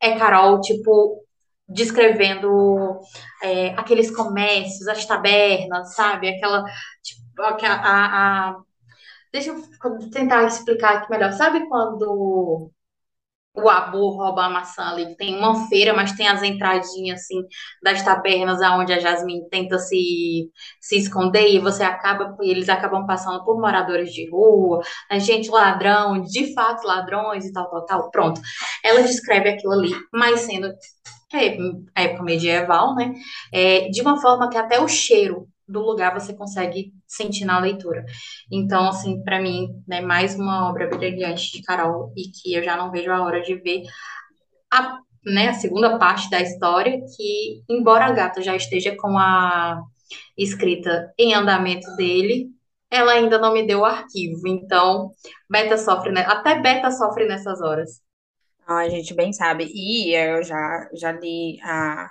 É 0.00 0.16
Carol, 0.18 0.60
tipo, 0.60 1.24
descrevendo 1.70 3.00
é, 3.42 3.68
aqueles 3.70 4.14
comércios, 4.14 4.88
as 4.88 5.06
tabernas, 5.06 5.94
sabe? 5.94 6.28
Aquela, 6.28 6.64
tipo, 7.02 7.42
aquela, 7.42 7.76
a, 7.76 8.50
a... 8.50 8.56
Deixa 9.32 9.50
eu 9.50 9.62
tentar 10.10 10.44
explicar 10.44 10.96
aqui 10.96 11.10
melhor. 11.10 11.32
Sabe 11.32 11.68
quando 11.68 12.70
o 13.54 13.68
Abu 13.68 14.10
rouba 14.10 14.44
a 14.46 14.50
maçã 14.50 14.90
ali? 14.90 15.16
Tem 15.16 15.36
uma 15.36 15.68
feira, 15.68 15.94
mas 15.94 16.12
tem 16.12 16.26
as 16.28 16.42
entradinhas, 16.42 17.20
assim, 17.22 17.40
das 17.82 18.02
tabernas 18.02 18.60
aonde 18.62 18.92
a 18.92 18.98
Jasmine 18.98 19.48
tenta 19.48 19.78
se, 19.78 20.50
se 20.80 20.96
esconder 20.98 21.48
e 21.48 21.58
você 21.60 21.84
acaba, 21.84 22.36
eles 22.40 22.68
acabam 22.68 23.06
passando 23.06 23.44
por 23.44 23.60
moradores 23.60 24.12
de 24.12 24.28
rua, 24.30 24.82
a 25.10 25.18
gente 25.18 25.50
ladrão, 25.50 26.20
de 26.22 26.52
fato 26.54 26.86
ladrões 26.86 27.44
e 27.44 27.52
tal, 27.52 27.70
tal, 27.70 27.86
tal. 27.86 28.10
Pronto. 28.10 28.40
Ela 28.84 29.02
descreve 29.02 29.50
aquilo 29.50 29.72
ali, 29.72 29.92
mas 30.12 30.40
sendo 30.40 30.72
é, 31.32 31.56
a 31.94 32.02
época 32.02 32.22
medieval, 32.22 32.94
né? 32.94 33.12
É, 33.52 33.88
de 33.88 34.00
uma 34.00 34.20
forma 34.20 34.48
que 34.50 34.58
até 34.58 34.80
o 34.80 34.88
cheiro 34.88 35.48
do 35.66 35.80
lugar 35.80 36.12
você 36.12 36.34
consegue 36.34 36.92
sentir 37.06 37.44
na 37.44 37.60
leitura. 37.60 38.04
Então, 38.50 38.88
assim, 38.88 39.22
para 39.22 39.40
mim, 39.40 39.68
né, 39.86 40.00
mais 40.00 40.34
uma 40.34 40.68
obra 40.68 40.88
brilhante 40.88 41.52
de 41.52 41.62
Carol 41.62 42.12
e 42.16 42.30
que 42.30 42.54
eu 42.54 42.62
já 42.62 42.76
não 42.76 42.90
vejo 42.90 43.10
a 43.12 43.22
hora 43.22 43.40
de 43.42 43.54
ver 43.54 43.82
a, 44.72 44.98
né, 45.24 45.48
a 45.48 45.54
segunda 45.54 45.98
parte 45.98 46.28
da 46.30 46.40
história, 46.40 47.00
que, 47.16 47.62
embora 47.68 48.06
a 48.06 48.12
gata 48.12 48.42
já 48.42 48.56
esteja 48.56 48.96
com 48.96 49.18
a 49.18 49.80
escrita 50.36 51.12
em 51.18 51.34
andamento 51.34 51.86
dele, 51.96 52.48
ela 52.90 53.12
ainda 53.12 53.38
não 53.38 53.52
me 53.52 53.66
deu 53.66 53.80
o 53.80 53.84
arquivo. 53.84 54.48
Então, 54.48 55.12
Beta 55.48 55.76
sofre, 55.78 56.12
né? 56.12 56.22
Até 56.26 56.60
Beta 56.60 56.90
sofre 56.90 57.26
nessas 57.26 57.60
horas. 57.60 58.00
A 58.70 58.88
gente 58.88 59.14
bem 59.14 59.32
sabe. 59.32 59.64
E 59.74 60.14
eu 60.14 60.42
já, 60.44 60.88
já 60.94 61.12
li 61.12 61.58
a, 61.62 62.08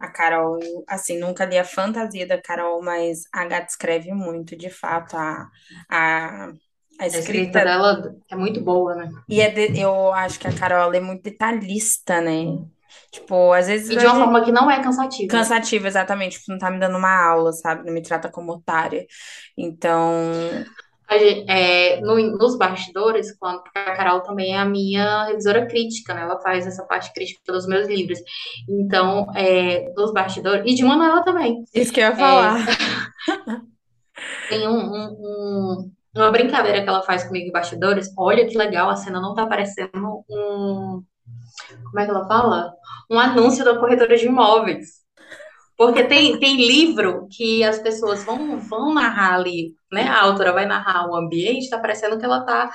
a 0.00 0.08
Carol, 0.12 0.58
assim, 0.88 1.18
nunca 1.18 1.44
li 1.46 1.58
a 1.58 1.64
fantasia 1.64 2.26
da 2.26 2.40
Carol, 2.42 2.82
mas 2.82 3.22
a 3.32 3.46
Gata 3.46 3.66
escreve 3.70 4.12
muito, 4.14 4.56
de 4.56 4.70
fato, 4.70 5.16
a, 5.16 5.48
a, 5.90 6.48
a 7.00 7.06
A 7.12 7.18
escrita 7.18 7.58
escrita. 7.58 7.60
dela 7.60 8.14
é 8.30 8.36
muito 8.36 8.60
boa, 8.62 8.94
né? 8.94 9.10
E 9.28 9.40
é 9.40 9.50
de- 9.50 9.78
eu 9.80 10.12
acho 10.12 10.38
que 10.38 10.46
a 10.48 10.54
Carol 10.54 10.92
é 10.94 11.00
muito 11.00 11.22
detalhista, 11.22 12.20
né? 12.20 12.44
Tipo, 13.12 13.52
às 13.52 13.66
vezes 13.66 13.90
E 13.92 13.96
de 13.96 14.06
uma 14.06 14.14
gente... 14.14 14.20
forma 14.20 14.44
que 14.44 14.52
não 14.52 14.70
é 14.70 14.80
cansativa. 14.80 15.42
Cansativa, 15.44 15.88
exatamente. 15.88 16.38
Tipo, 16.38 16.52
não 16.52 16.58
tá 16.58 16.70
me 16.70 16.78
dando 16.78 16.96
uma 16.98 17.10
aula, 17.28 17.52
sabe? 17.52 17.84
Não 17.86 17.92
me 17.92 18.02
trata 18.02 18.30
como 18.30 18.52
otária. 18.52 19.06
Então, 19.56 20.66
A 21.08 21.18
gen- 21.18 21.44
é, 21.48 22.00
no- 22.00 22.36
nos 22.36 22.58
bastidores, 22.58 23.36
quando 23.38 23.62
a 23.74 23.92
Carol 23.94 24.22
também 24.22 24.54
é 24.54 24.58
a 24.58 24.64
minha 24.64 25.24
revisora 25.26 25.66
crítica, 25.66 26.12
né? 26.14 26.22
Ela 26.22 26.40
faz 26.40 26.66
essa 26.66 26.84
parte 26.84 27.12
crítica 27.12 27.52
dos 27.52 27.66
meus 27.66 27.86
livros. 27.88 28.18
Então, 28.68 29.26
é, 29.34 29.92
nos 29.96 30.12
bastidores, 30.12 30.64
e 30.70 30.74
de 30.74 30.84
Manuela 30.84 31.22
também. 31.24 31.62
isso 31.74 31.92
que 31.92 32.00
eu 32.00 32.04
ia 32.06 32.12
É, 32.12 32.16
falar. 32.16 32.56
tem 34.48 34.66
um, 34.68 34.72
um- 34.78 35.16
um- 35.20 35.92
uma 36.16 36.30
brincadeira 36.30 36.82
que 36.82 36.88
ela 36.88 37.02
faz 37.02 37.24
comigo 37.24 37.48
em 37.48 37.52
bastidores. 37.52 38.10
Olha 38.16 38.46
que 38.46 38.56
legal, 38.56 38.88
a 38.88 38.96
cena 38.96 39.20
não 39.20 39.34
tá 39.34 39.46
parecendo 39.46 40.24
um. 40.30 41.02
Como 41.84 42.00
é 42.00 42.04
que 42.04 42.10
ela 42.10 42.26
fala? 42.26 42.72
Um 43.10 43.18
anúncio 43.18 43.64
da 43.64 43.78
corretora 43.78 44.16
de 44.16 44.26
imóveis. 44.26 45.05
Porque 45.76 46.04
tem, 46.04 46.38
tem 46.38 46.56
livro 46.56 47.28
que 47.30 47.62
as 47.62 47.78
pessoas 47.78 48.24
vão, 48.24 48.58
vão 48.58 48.94
narrar 48.94 49.34
ali, 49.34 49.74
né? 49.92 50.08
A 50.08 50.22
autora 50.22 50.52
vai 50.52 50.66
narrar 50.66 51.08
o 51.08 51.14
ambiente, 51.14 51.68
tá 51.68 51.78
parecendo 51.78 52.18
que 52.18 52.24
ela 52.24 52.44
tá. 52.44 52.70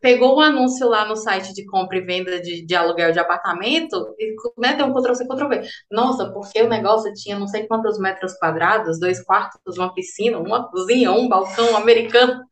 Pegou 0.00 0.36
um 0.36 0.40
anúncio 0.40 0.88
lá 0.88 1.04
no 1.04 1.14
site 1.14 1.54
de 1.54 1.64
compra 1.64 1.96
e 1.96 2.00
venda 2.00 2.40
de, 2.40 2.66
de 2.66 2.74
aluguel 2.74 3.12
de 3.12 3.20
apartamento 3.20 4.12
e 4.18 4.34
né, 4.58 4.74
tem 4.74 4.84
um 4.84 4.92
Ctrl-C, 4.92 5.24
Ctrl-V. 5.28 5.62
Nossa, 5.88 6.32
porque 6.32 6.60
o 6.60 6.68
negócio 6.68 7.12
tinha 7.14 7.38
não 7.38 7.46
sei 7.46 7.68
quantos 7.68 8.00
metros 8.00 8.32
quadrados, 8.34 8.98
dois 8.98 9.24
quartos, 9.24 9.78
uma 9.78 9.94
piscina, 9.94 10.40
uma 10.40 10.68
cozinha, 10.68 11.12
um 11.12 11.28
balcão 11.28 11.76
americano. 11.76 12.42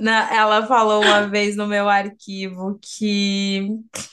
Na- 0.00 0.34
ela 0.34 0.66
falou 0.66 1.02
uma 1.02 1.28
vez 1.28 1.56
no 1.56 1.66
meu 1.66 1.88
arquivo 1.88 2.78
que 2.82 3.68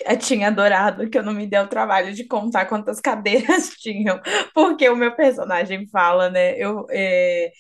eu 0.05 0.17
tinha 0.17 0.47
adorado 0.47 1.09
que 1.09 1.17
eu 1.17 1.23
não 1.23 1.33
me 1.33 1.47
dei 1.47 1.59
o 1.59 1.67
trabalho 1.67 2.13
de 2.13 2.25
contar 2.25 2.65
quantas 2.65 2.99
cadeiras 2.99 3.69
tinham, 3.79 4.19
porque 4.53 4.87
o 4.89 4.95
meu 4.95 5.15
personagem 5.15 5.87
fala, 5.89 6.29
né? 6.29 6.55
Eu, 6.57 6.85
é, 6.89 7.51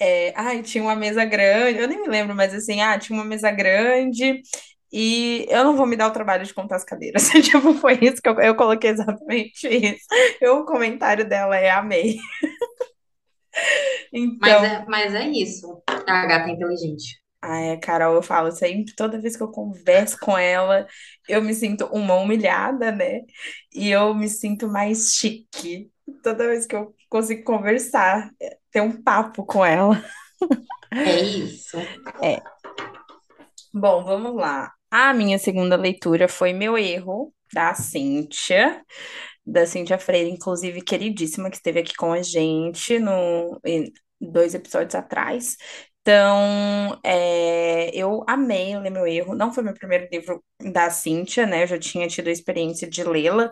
é, 0.00 0.32
ai, 0.36 0.62
tinha 0.62 0.82
uma 0.84 0.96
mesa 0.96 1.24
grande, 1.24 1.78
eu 1.80 1.88
nem 1.88 2.00
me 2.02 2.08
lembro, 2.08 2.34
mas 2.34 2.54
assim, 2.54 2.80
ah, 2.80 2.98
tinha 2.98 3.18
uma 3.18 3.24
mesa 3.24 3.50
grande 3.50 4.42
e 4.92 5.46
eu 5.48 5.64
não 5.64 5.76
vou 5.76 5.86
me 5.86 5.96
dar 5.96 6.08
o 6.08 6.12
trabalho 6.12 6.44
de 6.44 6.54
contar 6.54 6.76
as 6.76 6.84
cadeiras. 6.84 7.28
Tipo, 7.42 7.74
foi 7.74 7.98
isso 8.02 8.20
que 8.22 8.28
eu, 8.28 8.40
eu 8.40 8.54
coloquei 8.56 8.90
exatamente 8.90 9.68
isso. 9.68 10.06
Eu, 10.40 10.58
o 10.60 10.64
comentário 10.66 11.28
dela 11.28 11.56
é 11.56 11.70
amei. 11.70 12.16
Mas 14.40 14.52
Então. 14.52 14.64
é, 14.64 14.84
mas 14.88 15.14
é 15.14 15.28
isso. 15.28 15.82
A 15.88 16.26
gata 16.26 16.48
é 16.50 16.52
inteligente. 16.52 17.20
Ai, 17.42 17.72
a 17.72 17.80
Carol, 17.80 18.14
eu 18.14 18.22
falo 18.22 18.52
sempre, 18.52 18.94
toda 18.94 19.20
vez 19.20 19.34
que 19.36 19.42
eu 19.42 19.50
converso 19.50 20.18
com 20.20 20.36
ela, 20.36 20.86
eu 21.26 21.42
me 21.42 21.54
sinto 21.54 21.86
uma 21.86 22.14
humilhada, 22.14 22.92
né? 22.92 23.22
E 23.74 23.90
eu 23.90 24.14
me 24.14 24.28
sinto 24.28 24.68
mais 24.68 25.14
chique. 25.14 25.90
Toda 26.22 26.46
vez 26.48 26.66
que 26.66 26.76
eu 26.76 26.94
consigo 27.08 27.42
conversar, 27.44 28.30
ter 28.70 28.82
um 28.82 29.02
papo 29.02 29.44
com 29.44 29.64
ela. 29.64 30.02
É 30.92 31.20
isso. 31.20 31.78
É. 32.22 32.42
Bom, 33.72 34.04
vamos 34.04 34.34
lá. 34.34 34.72
A 34.90 35.14
minha 35.14 35.38
segunda 35.38 35.76
leitura 35.76 36.28
foi 36.28 36.52
Meu 36.52 36.76
Erro, 36.76 37.32
da 37.52 37.74
Cíntia, 37.74 38.84
da 39.46 39.66
Cíntia 39.66 39.98
Freire, 39.98 40.30
inclusive 40.30 40.82
queridíssima, 40.82 41.48
que 41.48 41.56
esteve 41.56 41.80
aqui 41.80 41.94
com 41.94 42.12
a 42.12 42.22
gente 42.22 42.98
no, 42.98 43.60
dois 44.20 44.54
episódios 44.54 44.94
atrás. 44.94 45.56
Então, 46.02 46.98
é, 47.04 47.90
eu 47.94 48.24
amei 48.26 48.76
ler 48.78 48.90
Meu 48.90 49.06
Erro. 49.06 49.34
Não 49.34 49.52
foi 49.52 49.62
meu 49.62 49.74
primeiro 49.74 50.08
livro 50.10 50.42
da 50.72 50.88
Cíntia, 50.90 51.46
né? 51.46 51.62
Eu 51.62 51.66
já 51.66 51.78
tinha 51.78 52.08
tido 52.08 52.28
a 52.28 52.32
experiência 52.32 52.88
de 52.88 53.04
lê-la. 53.04 53.50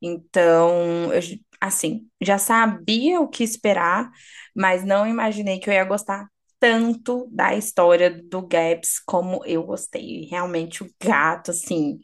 Então, 0.00 1.12
eu, 1.12 1.20
assim, 1.60 2.08
já 2.20 2.38
sabia 2.38 3.20
o 3.20 3.28
que 3.28 3.44
esperar, 3.44 4.10
mas 4.56 4.82
não 4.84 5.06
imaginei 5.06 5.58
que 5.60 5.68
eu 5.68 5.74
ia 5.74 5.84
gostar 5.84 6.26
tanto 6.58 7.28
da 7.32 7.54
história 7.54 8.10
do 8.10 8.46
Gaps 8.46 8.98
como 9.06 9.42
eu 9.46 9.62
gostei. 9.64 10.26
Realmente, 10.30 10.82
o 10.82 10.90
gato, 11.02 11.50
assim, 11.50 12.00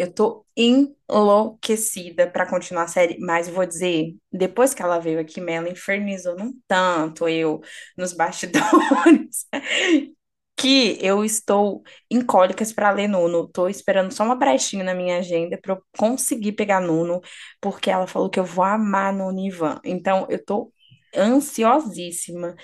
eu 0.00 0.12
tô 0.12 0.44
enlouquecida 0.56 2.30
pra 2.30 2.46
continuar 2.48 2.84
a 2.84 2.88
série, 2.88 3.18
mas 3.20 3.48
vou 3.48 3.66
dizer, 3.66 4.16
depois 4.32 4.74
que 4.74 4.82
ela 4.82 4.98
veio 4.98 5.20
aqui, 5.20 5.40
ela 5.48 5.68
infernizou 5.68 6.36
num 6.36 6.52
tanto 6.68 7.28
eu 7.28 7.60
nos 7.96 8.12
bastidores. 8.12 9.46
Que 10.56 10.98
eu 11.00 11.24
estou 11.24 11.82
em 12.10 12.20
cólicas 12.24 12.70
para 12.72 12.90
ler 12.90 13.08
Nuno. 13.08 13.48
Tô 13.48 13.66
esperando 13.68 14.12
só 14.12 14.24
uma 14.24 14.34
brechinha 14.34 14.84
na 14.84 14.94
minha 14.94 15.18
agenda 15.18 15.58
para 15.60 15.72
eu 15.74 15.82
conseguir 15.96 16.52
pegar 16.52 16.80
Nuno, 16.80 17.20
porque 17.60 17.90
ela 17.90 18.06
falou 18.06 18.28
que 18.28 18.38
eu 18.38 18.44
vou 18.44 18.64
amar 18.64 19.10
Nuno 19.12 19.40
e 19.40 19.46
Ivan. 19.48 19.80
Então, 19.84 20.26
eu 20.28 20.44
tô 20.44 20.70
ansiosíssima 21.16 22.54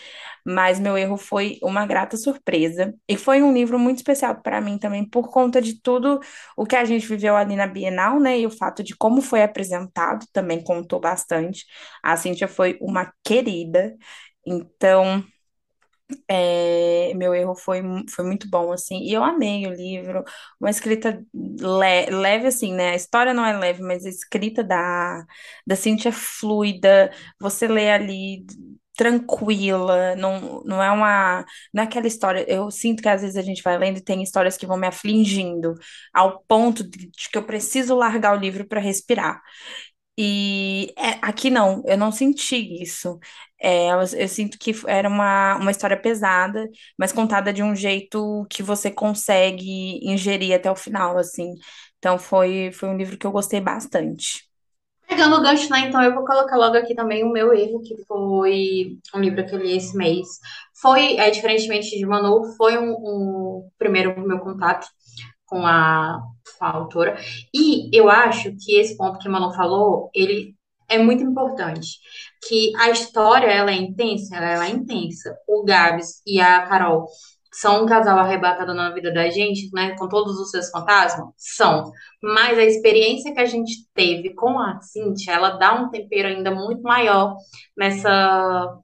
mas 0.44 0.78
meu 0.80 0.96
erro 0.98 1.16
foi 1.16 1.58
uma 1.62 1.86
grata 1.86 2.16
surpresa. 2.16 2.94
E 3.08 3.16
foi 3.16 3.42
um 3.42 3.52
livro 3.52 3.78
muito 3.78 3.98
especial 3.98 4.40
para 4.42 4.60
mim 4.60 4.78
também, 4.78 5.08
por 5.08 5.30
conta 5.30 5.60
de 5.60 5.80
tudo 5.80 6.20
o 6.56 6.64
que 6.66 6.76
a 6.76 6.84
gente 6.84 7.06
viveu 7.06 7.36
ali 7.36 7.56
na 7.56 7.66
Bienal, 7.66 8.20
né? 8.20 8.38
E 8.40 8.46
o 8.46 8.50
fato 8.50 8.82
de 8.82 8.96
como 8.96 9.20
foi 9.22 9.42
apresentado 9.42 10.26
também 10.32 10.62
contou 10.62 11.00
bastante. 11.00 11.64
A 12.02 12.16
Cíntia 12.16 12.48
foi 12.48 12.78
uma 12.80 13.12
querida. 13.24 13.94
Então, 14.46 15.24
é, 16.28 17.12
meu 17.14 17.34
erro 17.34 17.54
foi, 17.54 17.82
foi 18.10 18.24
muito 18.24 18.48
bom, 18.48 18.72
assim, 18.72 18.98
e 19.02 19.12
eu 19.12 19.24
amei 19.24 19.66
o 19.66 19.70
livro, 19.74 20.22
uma 20.60 20.70
escrita 20.70 21.24
le- 21.34 22.06
leve, 22.10 22.46
assim, 22.48 22.72
né, 22.74 22.90
a 22.90 22.94
história 22.96 23.34
não 23.34 23.44
é 23.44 23.56
leve, 23.56 23.82
mas 23.82 24.04
a 24.06 24.08
escrita 24.08 24.62
da, 24.64 25.24
da 25.66 25.76
Cintia 25.76 26.10
é 26.10 26.12
fluida, 26.12 27.10
você 27.40 27.66
lê 27.68 27.90
ali 27.90 28.44
tranquila, 28.96 30.16
não, 30.16 30.62
não 30.64 30.82
é 30.82 30.90
uma, 30.90 31.44
não 31.72 31.82
é 31.82 31.86
aquela 31.86 32.06
história, 32.06 32.44
eu 32.48 32.70
sinto 32.70 33.02
que 33.02 33.08
às 33.08 33.20
vezes 33.20 33.36
a 33.36 33.42
gente 33.42 33.62
vai 33.62 33.76
lendo 33.76 33.98
e 33.98 34.02
tem 34.04 34.22
histórias 34.22 34.56
que 34.56 34.66
vão 34.66 34.76
me 34.78 34.86
afligindo, 34.86 35.74
ao 36.14 36.40
ponto 36.48 36.82
de, 36.88 37.08
de 37.10 37.28
que 37.30 37.36
eu 37.36 37.44
preciso 37.44 37.94
largar 37.94 38.34
o 38.36 38.40
livro 38.40 38.66
para 38.66 38.80
respirar, 38.80 39.40
e 40.18 40.94
é, 40.96 41.18
aqui 41.22 41.50
não, 41.50 41.82
eu 41.86 41.96
não 41.98 42.10
senti 42.10 42.56
isso. 42.82 43.18
É, 43.58 43.90
eu, 43.90 44.00
eu 44.00 44.28
sinto 44.28 44.58
que 44.58 44.72
era 44.86 45.08
uma, 45.08 45.56
uma 45.56 45.70
história 45.70 45.96
pesada, 46.00 46.68
mas 46.98 47.12
contada 47.12 47.52
de 47.52 47.62
um 47.62 47.74
jeito 47.74 48.46
que 48.50 48.62
você 48.62 48.90
consegue 48.90 49.98
ingerir 50.06 50.54
até 50.54 50.70
o 50.70 50.76
final, 50.76 51.18
assim. 51.18 51.54
Então 51.98 52.18
foi, 52.18 52.70
foi 52.72 52.88
um 52.88 52.96
livro 52.96 53.18
que 53.18 53.26
eu 53.26 53.32
gostei 53.32 53.60
bastante. 53.60 54.46
Pegando 55.08 55.36
o 55.36 55.42
gancho, 55.42 55.70
né? 55.70 55.80
Então 55.88 56.02
eu 56.02 56.12
vou 56.14 56.24
colocar 56.24 56.56
logo 56.56 56.76
aqui 56.76 56.94
também 56.94 57.22
o 57.24 57.30
meu 57.32 57.52
erro, 57.54 57.80
que 57.80 57.96
foi 58.06 58.98
um 59.14 59.20
livro 59.20 59.46
que 59.46 59.54
eu 59.54 59.58
li 59.60 59.76
esse 59.76 59.96
mês. 59.96 60.26
Foi, 60.80 61.16
é, 61.16 61.30
diferentemente 61.30 61.96
de 61.96 62.04
Manu, 62.04 62.44
foi 62.56 62.76
um, 62.76 62.90
um 62.92 63.70
primeiro 63.78 64.18
meu 64.26 64.40
contato 64.40 64.86
com 65.46 65.66
a, 65.66 66.20
a 66.60 66.70
autora. 66.76 67.16
E 67.54 67.90
eu 67.96 68.10
acho 68.10 68.52
que 68.58 68.76
esse 68.80 68.96
ponto 68.96 69.20
que 69.20 69.28
Manu 69.28 69.54
falou, 69.54 70.10
ele 70.14 70.55
é 70.88 70.98
muito 70.98 71.22
importante. 71.22 71.98
Que 72.46 72.72
a 72.76 72.90
história, 72.90 73.46
ela 73.46 73.70
é 73.70 73.74
intensa, 73.74 74.36
ela 74.36 74.66
é 74.66 74.70
intensa. 74.70 75.36
O 75.46 75.64
Gabs 75.64 76.22
e 76.26 76.40
a 76.40 76.66
Carol 76.66 77.06
são 77.52 77.84
um 77.84 77.86
casal 77.86 78.18
arrebatado 78.18 78.74
na 78.74 78.90
vida 78.90 79.12
da 79.12 79.30
gente, 79.30 79.70
né? 79.72 79.96
Com 79.96 80.08
todos 80.08 80.38
os 80.38 80.50
seus 80.50 80.68
fantasmas? 80.70 81.28
São. 81.36 81.90
Mas 82.22 82.58
a 82.58 82.64
experiência 82.64 83.32
que 83.32 83.40
a 83.40 83.46
gente 83.46 83.88
teve 83.94 84.34
com 84.34 84.58
a 84.58 84.78
Cintia, 84.80 85.32
ela 85.34 85.50
dá 85.50 85.74
um 85.74 85.90
tempero 85.90 86.28
ainda 86.28 86.50
muito 86.50 86.82
maior 86.82 87.36
nessa, 87.76 88.78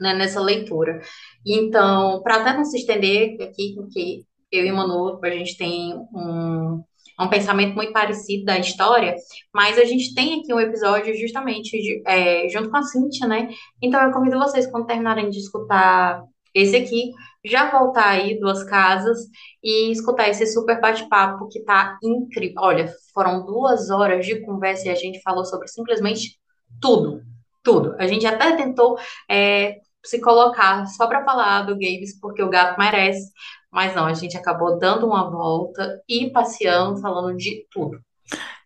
né, 0.00 0.14
nessa 0.14 0.40
leitura. 0.40 1.00
Então, 1.46 2.22
para 2.22 2.36
até 2.36 2.52
não 2.54 2.64
se 2.64 2.76
estender 2.78 3.40
aqui, 3.40 3.74
porque 3.74 4.24
eu 4.52 4.64
e 4.66 4.72
Manu, 4.72 5.18
a 5.22 5.30
gente 5.30 5.56
tem 5.56 5.94
um, 6.14 6.84
um 7.18 7.28
pensamento 7.28 7.74
muito 7.74 7.92
parecido 7.92 8.44
da 8.44 8.58
história, 8.58 9.14
mas 9.54 9.78
a 9.78 9.84
gente 9.84 10.14
tem 10.14 10.40
aqui 10.40 10.52
um 10.52 10.60
episódio 10.60 11.16
justamente 11.16 11.70
de- 11.70 12.02
é, 12.06 12.48
junto 12.48 12.70
com 12.70 12.76
a 12.76 12.82
Cintia, 12.82 13.26
né? 13.26 13.48
Então, 13.82 14.00
eu 14.02 14.12
convido 14.12 14.38
vocês, 14.38 14.66
quando 14.66 14.86
terminarem 14.86 15.30
de 15.30 15.38
escutar 15.38 16.22
esse 16.54 16.76
aqui, 16.76 17.12
já 17.44 17.70
voltar 17.70 18.08
aí 18.08 18.38
duas 18.40 18.64
casas 18.64 19.18
e 19.62 19.90
escutar 19.92 20.28
esse 20.28 20.46
super 20.46 20.80
bate-papo 20.80 21.48
que 21.48 21.60
tá 21.64 21.98
incrível. 22.02 22.54
Olha, 22.58 22.92
foram 23.14 23.44
duas 23.44 23.90
horas 23.90 24.24
de 24.26 24.40
conversa 24.44 24.88
e 24.88 24.90
a 24.90 24.94
gente 24.94 25.20
falou 25.22 25.44
sobre 25.44 25.68
simplesmente 25.68 26.38
tudo, 26.80 27.22
tudo. 27.62 27.94
A 27.98 28.06
gente 28.06 28.26
até 28.26 28.56
tentou 28.56 28.98
é, 29.30 29.76
se 30.06 30.20
colocar 30.20 30.86
só 30.86 31.06
para 31.08 31.24
falar 31.24 31.62
do 31.62 31.74
Games, 31.74 32.18
porque 32.20 32.42
o 32.42 32.50
gato 32.50 32.78
merece, 32.78 33.30
mas 33.70 33.94
não, 33.94 34.06
a 34.06 34.14
gente 34.14 34.36
acabou 34.36 34.78
dando 34.78 35.06
uma 35.06 35.30
volta 35.30 36.00
e 36.08 36.30
passeando, 36.30 37.00
falando 37.00 37.36
de 37.36 37.66
tudo. 37.70 37.98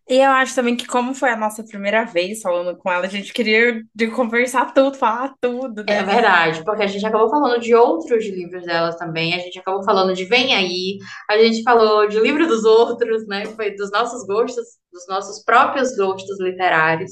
E 0.08 0.14
eu 0.16 0.30
acho 0.30 0.54
também 0.54 0.76
que, 0.76 0.86
como 0.86 1.14
foi 1.14 1.30
a 1.30 1.36
nossa 1.36 1.62
primeira 1.64 2.04
vez 2.04 2.40
falando 2.42 2.76
com 2.76 2.90
ela, 2.90 3.06
a 3.06 3.08
gente 3.08 3.32
queria 3.32 3.82
de 3.94 4.08
conversar 4.10 4.72
tudo, 4.74 4.96
falar 4.98 5.34
tudo, 5.40 5.84
É 5.88 6.02
né? 6.02 6.04
verdade, 6.04 6.64
porque 6.64 6.84
a 6.84 6.86
gente 6.86 7.04
acabou 7.04 7.28
falando 7.28 7.60
de 7.60 7.74
outros 7.74 8.24
livros 8.26 8.64
delas 8.64 8.96
também, 8.96 9.34
a 9.34 9.38
gente 9.38 9.58
acabou 9.58 9.82
falando 9.82 10.14
de 10.14 10.24
Vem 10.24 10.54
Aí, 10.54 10.98
a 11.28 11.36
gente 11.38 11.62
falou 11.64 12.06
de 12.06 12.20
livro 12.20 12.46
dos 12.46 12.64
outros, 12.64 13.26
né? 13.26 13.44
Foi 13.56 13.74
dos 13.74 13.90
nossos 13.90 14.24
gostos, 14.26 14.64
dos 14.92 15.06
nossos 15.08 15.42
próprios 15.44 15.96
gostos 15.96 16.38
literários, 16.40 17.10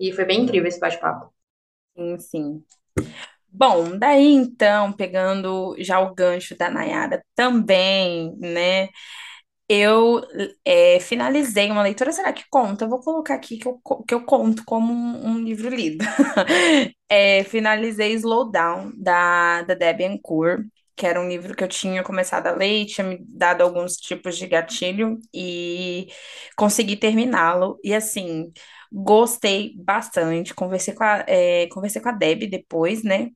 e 0.00 0.12
foi 0.12 0.24
bem 0.24 0.42
incrível 0.42 0.66
esse 0.68 0.80
bate-papo. 0.80 1.32
Sim, 1.94 2.18
sim. 2.20 2.64
Bom, 3.58 3.98
daí 3.98 4.26
então, 4.34 4.92
pegando 4.92 5.74
já 5.78 5.98
o 6.00 6.14
gancho 6.14 6.54
da 6.56 6.68
Nayara 6.70 7.24
também, 7.34 8.36
né? 8.38 8.88
Eu 9.68 10.22
é, 10.64 11.00
finalizei 11.00 11.70
uma 11.70 11.82
leitura, 11.82 12.12
será 12.12 12.32
que 12.32 12.44
conta? 12.50 12.84
Eu 12.84 12.90
vou 12.90 13.00
colocar 13.00 13.34
aqui 13.34 13.58
que 13.58 13.68
eu, 13.68 13.80
que 14.06 14.14
eu 14.14 14.24
conto 14.24 14.64
como 14.66 14.92
um, 14.92 15.30
um 15.32 15.38
livro 15.40 15.68
lido. 15.70 16.04
É, 17.08 17.44
finalizei 17.44 18.14
Slowdown, 18.14 18.92
da, 18.96 19.62
da 19.62 19.74
Debbie 19.74 20.04
Ancour, 20.06 20.64
que 20.96 21.06
era 21.06 21.20
um 21.20 21.28
livro 21.28 21.54
que 21.56 21.62
eu 21.64 21.68
tinha 21.68 22.02
começado 22.02 22.48
a 22.48 22.52
ler 22.52 22.86
tinha 22.86 23.06
me 23.06 23.18
dado 23.28 23.62
alguns 23.62 23.96
tipos 23.96 24.36
de 24.38 24.46
gatilho 24.48 25.18
e 25.34 26.08
consegui 26.56 26.96
terminá-lo. 26.96 27.78
E 27.84 27.94
assim, 27.94 28.52
gostei 28.92 29.74
bastante. 29.76 30.54
Conversei 30.54 30.94
com 30.94 31.04
a, 31.04 31.24
é, 31.28 31.68
conversei 31.68 32.02
com 32.02 32.08
a 32.08 32.12
Debbie 32.12 32.46
depois, 32.48 33.02
né? 33.04 33.30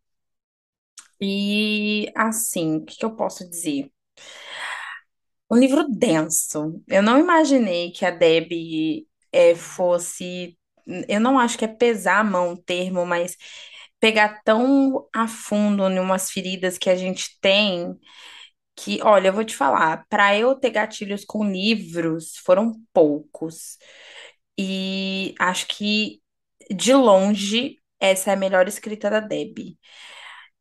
E 1.23 2.13
assim, 2.17 2.77
o 2.79 2.85
que 2.85 3.05
eu 3.05 3.15
posso 3.17 3.49
dizer? 3.49 3.91
Um 5.51 5.57
livro 5.59 5.87
denso. 5.89 6.83
Eu 6.89 7.03
não 7.03 7.19
imaginei 7.19 7.91
que 7.93 8.05
a 8.05 8.11
Debbie 8.11 9.07
eh, 9.33 9.55
fosse. 9.55 10.57
Eu 11.09 11.21
não 11.21 11.39
acho 11.39 11.59
que 11.59 11.65
é 11.65 11.69
pesar 11.69 12.21
a 12.21 12.25
mão 12.25 12.53
o 12.53 12.57
termo, 12.63 13.05
mas 13.07 13.37
pegar 14.01 14.43
tão 14.45 15.09
a 15.15 15.27
fundo 15.29 15.89
em 15.91 15.99
umas 15.99 16.31
feridas 16.31 16.79
que 16.79 16.89
a 16.91 16.97
gente 16.97 17.39
tem, 17.41 17.95
que, 18.77 19.01
olha, 19.03 19.29
eu 19.29 19.33
vou 19.35 19.45
te 19.45 19.57
falar, 19.57 20.07
para 20.09 20.37
eu 20.39 20.55
ter 20.57 20.71
gatilhos 20.71 21.25
com 21.25 21.45
livros, 21.51 22.37
foram 22.39 22.75
poucos. 22.93 23.79
E 24.59 25.35
acho 25.41 25.67
que, 25.69 26.21
de 26.75 26.95
longe, 26.95 27.77
essa 28.01 28.31
é 28.31 28.35
a 28.35 28.37
melhor 28.37 28.69
escrita 28.69 29.11
da 29.11 29.21
Debbie. 29.21 29.79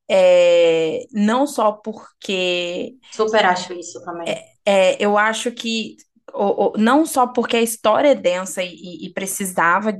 É, 0.10 1.06
não 1.14 1.46
só 1.48 1.72
porque 1.74 2.96
Super 3.12 3.46
acho 3.46 3.74
isso 3.74 4.04
também. 4.04 4.36
É, 4.66 5.04
eu 5.04 5.18
acho 5.18 5.52
que 5.52 5.98
o- 6.34 6.74
o- 6.76 6.78
não 6.78 7.06
só 7.06 7.26
porque 7.28 7.58
a 7.58 7.62
história 7.62 8.10
é 8.10 8.16
densa 8.16 8.64
e, 8.64 9.06
e 9.08 9.14
precisava 9.14 9.94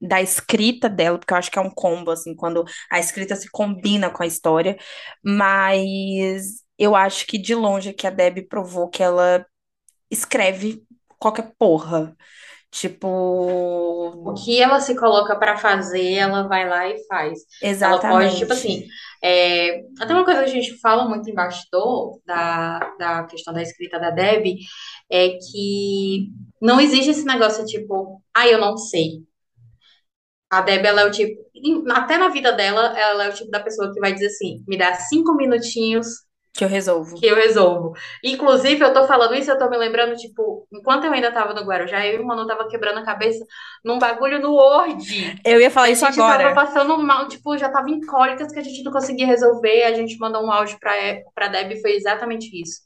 da 0.00 0.22
escrita 0.22 0.88
dela, 0.88 1.18
porque 1.18 1.32
eu 1.34 1.36
acho 1.38 1.50
que 1.50 1.58
é 1.58 1.62
um 1.62 1.70
combo, 1.70 2.10
assim, 2.10 2.34
quando 2.34 2.64
a 2.90 2.98
escrita 2.98 3.36
se 3.36 3.50
combina 3.50 4.10
com 4.10 4.22
a 4.22 4.26
história, 4.26 4.78
mas 5.22 6.62
eu 6.78 6.96
acho 6.96 7.26
que 7.26 7.36
de 7.38 7.54
longe 7.54 7.92
que 7.92 8.06
a 8.06 8.10
Debbie 8.10 8.46
provou 8.48 8.88
que 8.88 9.02
ela 9.02 9.44
escreve 10.10 10.82
qualquer 11.18 11.52
porra. 11.58 12.16
O 14.22 14.32
Tipo, 14.32 14.34
que 14.34 14.60
ela 14.60 14.80
se 14.80 14.94
coloca 14.96 15.36
pra 15.38 15.56
fazer, 15.56 16.14
ela 16.14 16.46
vai 16.48 16.68
lá 16.68 16.88
e 16.88 17.04
faz. 17.06 17.40
Ela 17.82 18.06
pode, 18.06 18.36
tipo 18.36 18.52
assim, 18.52 18.84
exatamente. 18.84 18.94
é, 19.22 19.80
até 20.00 20.12
uma 20.12 20.24
coisa 20.24 20.40
que 20.44 20.50
a 20.50 20.52
gente 20.52 20.78
fala 20.80 21.08
muito 21.08 21.28
em 21.28 21.34
bastidor 21.34 22.20
da, 22.26 22.78
da 22.98 23.24
questão 23.24 23.52
da 23.54 23.62
escrita 23.62 23.98
da 23.98 24.10
Debbie 24.10 24.58
é 25.10 25.30
que 25.30 26.30
não 26.60 26.80
existe 26.80 27.10
esse 27.10 27.24
negócio 27.24 27.64
tipo, 27.66 28.22
ah, 28.34 28.46
eu 28.48 28.58
não 28.58 28.76
sei. 28.76 29.24
A 30.50 30.60
Debbie, 30.62 30.86
ela 30.88 31.02
é 31.02 31.04
o 31.06 31.10
tipo, 31.10 31.40
até 31.92 32.18
na 32.18 32.28
vida 32.28 32.52
dela, 32.52 32.98
ela 32.98 33.24
é 33.24 33.28
o 33.30 33.34
tipo 33.34 33.50
da 33.50 33.60
pessoa 33.60 33.92
que 33.92 34.00
vai 34.00 34.12
dizer 34.12 34.26
assim, 34.26 34.64
me 34.66 34.76
dá 34.76 34.94
cinco 34.94 35.34
minutinhos 35.36 36.06
Que 36.52 36.64
eu 36.64 36.68
que 37.14 37.26
resolvo. 37.26 37.26
eu 37.26 37.36
resolvo. 37.36 37.92
Inclusive, 38.24 38.82
eu 38.84 38.92
tô 38.92 39.06
falando 39.06 39.34
isso, 39.34 39.50
eu 39.50 39.58
tô 39.58 39.68
me 39.70 39.76
lembrando, 39.76 40.16
tipo, 40.16 40.66
enquanto 40.72 41.04
eu 41.04 41.12
ainda 41.12 41.32
tava 41.32 41.54
no 41.54 41.62
Guarujá, 41.64 42.04
eu 42.06 42.20
e 42.20 42.22
o 42.22 42.26
Manu 42.26 42.46
tava 42.46 42.68
quebrando 42.68 42.98
a 42.98 43.04
cabeça 43.04 43.44
num 43.84 43.98
bagulho 43.98 44.40
no 44.40 44.52
Word. 44.54 45.40
Eu 45.44 45.60
ia 45.60 45.70
falar 45.70 45.86
A 45.86 45.90
isso 45.90 46.04
gente 46.06 46.16
tava 46.16 46.50
agora. 46.50 46.54
passando 46.54 46.98
mal, 46.98 47.28
tipo, 47.28 47.56
já 47.56 47.68
tava 47.70 47.90
em 47.90 48.00
cólicas 48.00 48.52
que 48.52 48.58
a 48.58 48.62
gente 48.62 48.82
não 48.82 48.92
conseguia 48.92 49.26
resolver. 49.26 49.84
A 49.84 49.94
gente 49.94 50.18
mandou 50.18 50.44
um 50.44 50.50
áudio 50.50 50.78
pra, 50.80 50.92
pra 51.34 51.48
Deb 51.48 51.72
e 51.72 51.80
foi 51.80 51.92
exatamente 51.94 52.50
isso. 52.60 52.80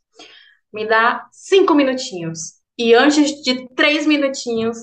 Me 0.72 0.86
dá 0.86 1.26
cinco 1.32 1.74
minutinhos. 1.74 2.54
E 2.76 2.92
antes 2.94 3.42
de 3.42 3.68
três 3.74 4.06
minutinhos, 4.06 4.76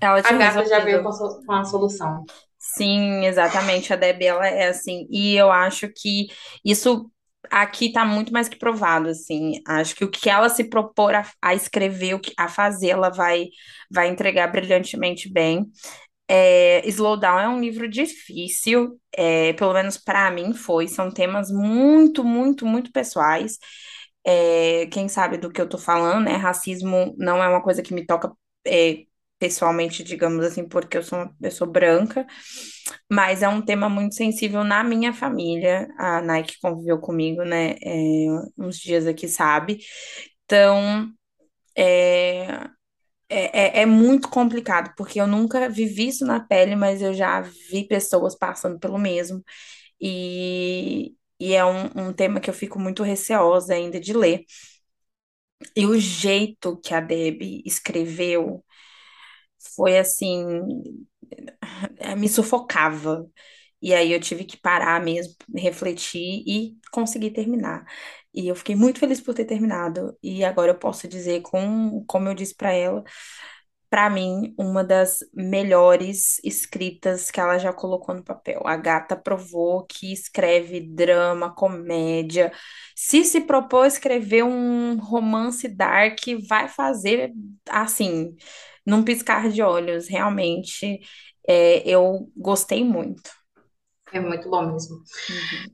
Ela 0.00 0.18
a 0.18 0.32
gata 0.32 0.64
já 0.66 0.80
veio 0.80 1.02
com 1.02 1.08
a 1.52 1.60
a 1.60 1.64
solução. 1.64 2.24
Sim, 2.58 3.24
exatamente. 3.24 3.92
A 3.92 3.96
Debbie, 3.96 4.26
ela 4.26 4.46
é 4.46 4.68
assim. 4.68 5.06
E 5.10 5.34
eu 5.36 5.50
acho 5.50 5.88
que 5.94 6.26
isso 6.64 7.10
aqui 7.50 7.92
tá 7.92 8.04
muito 8.04 8.32
mais 8.32 8.48
que 8.48 8.58
provado, 8.58 9.08
assim. 9.08 9.60
Acho 9.66 9.94
que 9.96 10.04
o 10.04 10.10
que 10.10 10.28
ela 10.30 10.48
se 10.48 10.64
propor 10.64 11.14
a, 11.14 11.24
a 11.42 11.54
escrever, 11.54 12.20
a 12.38 12.48
fazer, 12.48 12.90
ela 12.90 13.10
vai, 13.10 13.48
vai 13.90 14.08
entregar 14.08 14.48
brilhantemente 14.48 15.32
bem. 15.32 15.66
É, 16.28 16.82
Slowdown 16.88 17.38
é 17.40 17.48
um 17.48 17.60
livro 17.60 17.88
difícil, 17.88 19.00
é, 19.16 19.52
pelo 19.54 19.72
menos 19.74 19.96
para 19.98 20.30
mim 20.30 20.52
foi. 20.54 20.88
São 20.88 21.10
temas 21.10 21.50
muito, 21.50 22.24
muito, 22.24 22.66
muito 22.66 22.92
pessoais. 22.92 23.58
É, 24.24 24.86
quem 24.86 25.08
sabe 25.08 25.38
do 25.38 25.50
que 25.52 25.60
eu 25.60 25.68
tô 25.68 25.78
falando, 25.78 26.24
né? 26.24 26.32
Racismo 26.36 27.14
não 27.18 27.42
é 27.42 27.48
uma 27.48 27.62
coisa 27.62 27.82
que 27.82 27.94
me 27.94 28.04
toca, 28.06 28.32
é, 28.66 29.04
pessoalmente, 29.38 30.02
digamos 30.04 30.44
assim, 30.44 30.66
porque 30.68 30.96
eu 30.98 31.02
sou 31.02 31.18
uma 31.18 31.34
pessoa 31.40 31.70
branca, 31.70 32.26
mas 33.10 33.42
é 33.42 33.48
um 33.48 33.62
tema 33.62 33.88
muito 33.88 34.14
sensível 34.14 34.64
na 34.64 34.84
minha 34.84 35.12
família. 35.12 35.88
A 35.98 36.22
Nike 36.22 36.58
conviveu 36.60 36.98
comigo, 37.00 37.44
né? 37.44 37.72
é, 37.82 38.26
uns 38.58 38.78
dias 38.78 39.06
aqui, 39.06 39.28
sabe? 39.28 39.78
Então. 40.44 41.10
É, 41.76 42.68
é, 43.28 43.80
é, 43.80 43.82
é 43.82 43.86
muito 43.86 44.28
complicado, 44.30 44.94
porque 44.96 45.20
eu 45.20 45.26
nunca 45.26 45.68
vivi 45.68 46.08
isso 46.08 46.24
na 46.26 46.40
pele, 46.40 46.76
mas 46.76 47.02
eu 47.02 47.14
já 47.14 47.40
vi 47.70 47.86
pessoas 47.88 48.36
passando 48.36 48.78
pelo 48.78 48.98
mesmo. 48.98 49.42
E, 50.00 51.14
e 51.40 51.54
é 51.54 51.64
um, 51.64 52.08
um 52.08 52.12
tema 52.14 52.40
que 52.40 52.50
eu 52.50 52.54
fico 52.54 52.78
muito 52.80 53.02
receosa 53.02 53.74
ainda 53.74 54.00
de 54.00 54.12
ler. 54.14 54.44
E 55.74 55.86
o 55.86 55.98
jeito 55.98 56.76
que 56.80 56.94
a 56.94 57.00
Debbie 57.00 57.62
escreveu 57.64 58.64
foi 59.74 59.98
assim, 59.98 60.42
eh, 61.98 62.14
me 62.16 62.28
sufocava. 62.28 63.28
E 63.82 63.94
aí 63.94 64.12
eu 64.12 64.20
tive 64.20 64.44
que 64.44 64.56
parar 64.56 65.00
mesmo, 65.02 65.34
refletir 65.54 66.42
e 66.46 66.76
conseguir 66.92 67.30
terminar. 67.32 67.84
E 68.34 68.48
eu 68.48 68.56
fiquei 68.56 68.74
muito 68.74 68.98
feliz 69.00 69.20
por 69.20 69.34
ter 69.34 69.44
terminado. 69.44 70.16
E 70.22 70.44
agora 70.44 70.72
eu 70.72 70.78
posso 70.78 71.06
dizer, 71.08 71.42
com, 71.42 72.04
como 72.06 72.28
eu 72.28 72.34
disse 72.34 72.54
para 72.54 72.72
ela, 72.72 73.04
para 73.90 74.10
mim, 74.10 74.54
uma 74.58 74.84
das 74.84 75.20
melhores 75.34 76.40
escritas 76.44 77.30
que 77.30 77.40
ela 77.40 77.58
já 77.58 77.72
colocou 77.72 78.14
no 78.14 78.24
papel. 78.24 78.62
A 78.66 78.76
gata 78.76 79.16
provou 79.16 79.86
que 79.86 80.12
escreve 80.12 80.80
drama, 80.80 81.54
comédia. 81.54 82.52
Se 82.96 83.24
se 83.24 83.42
propor 83.42 83.84
a 83.84 83.88
escrever 83.88 84.44
um 84.44 84.98
romance 84.98 85.68
dark, 85.68 86.18
vai 86.48 86.68
fazer 86.68 87.32
assim, 87.70 88.36
num 88.86 89.02
piscar 89.04 89.48
de 89.50 89.62
olhos. 89.62 90.08
Realmente, 90.08 91.00
é, 91.48 91.88
eu 91.88 92.30
gostei 92.36 92.84
muito. 92.84 93.30
É 94.12 94.18
muito 94.20 94.48
bom 94.50 94.72
mesmo. 94.72 94.96
Uhum. 95.28 95.70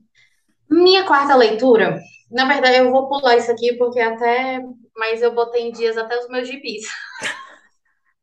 Minha 0.69 1.05
quarta 1.05 1.35
leitura, 1.35 1.99
na 2.31 2.45
verdade, 2.47 2.77
eu 2.77 2.91
vou 2.91 3.07
pular 3.07 3.37
isso 3.37 3.51
aqui 3.51 3.77
porque 3.77 3.99
até. 3.99 4.59
Mas 4.97 5.21
eu 5.21 5.33
botei 5.33 5.63
em 5.63 5.71
dias 5.71 5.97
até 5.97 6.17
os 6.19 6.27
meus 6.29 6.47
gibis. 6.47 6.85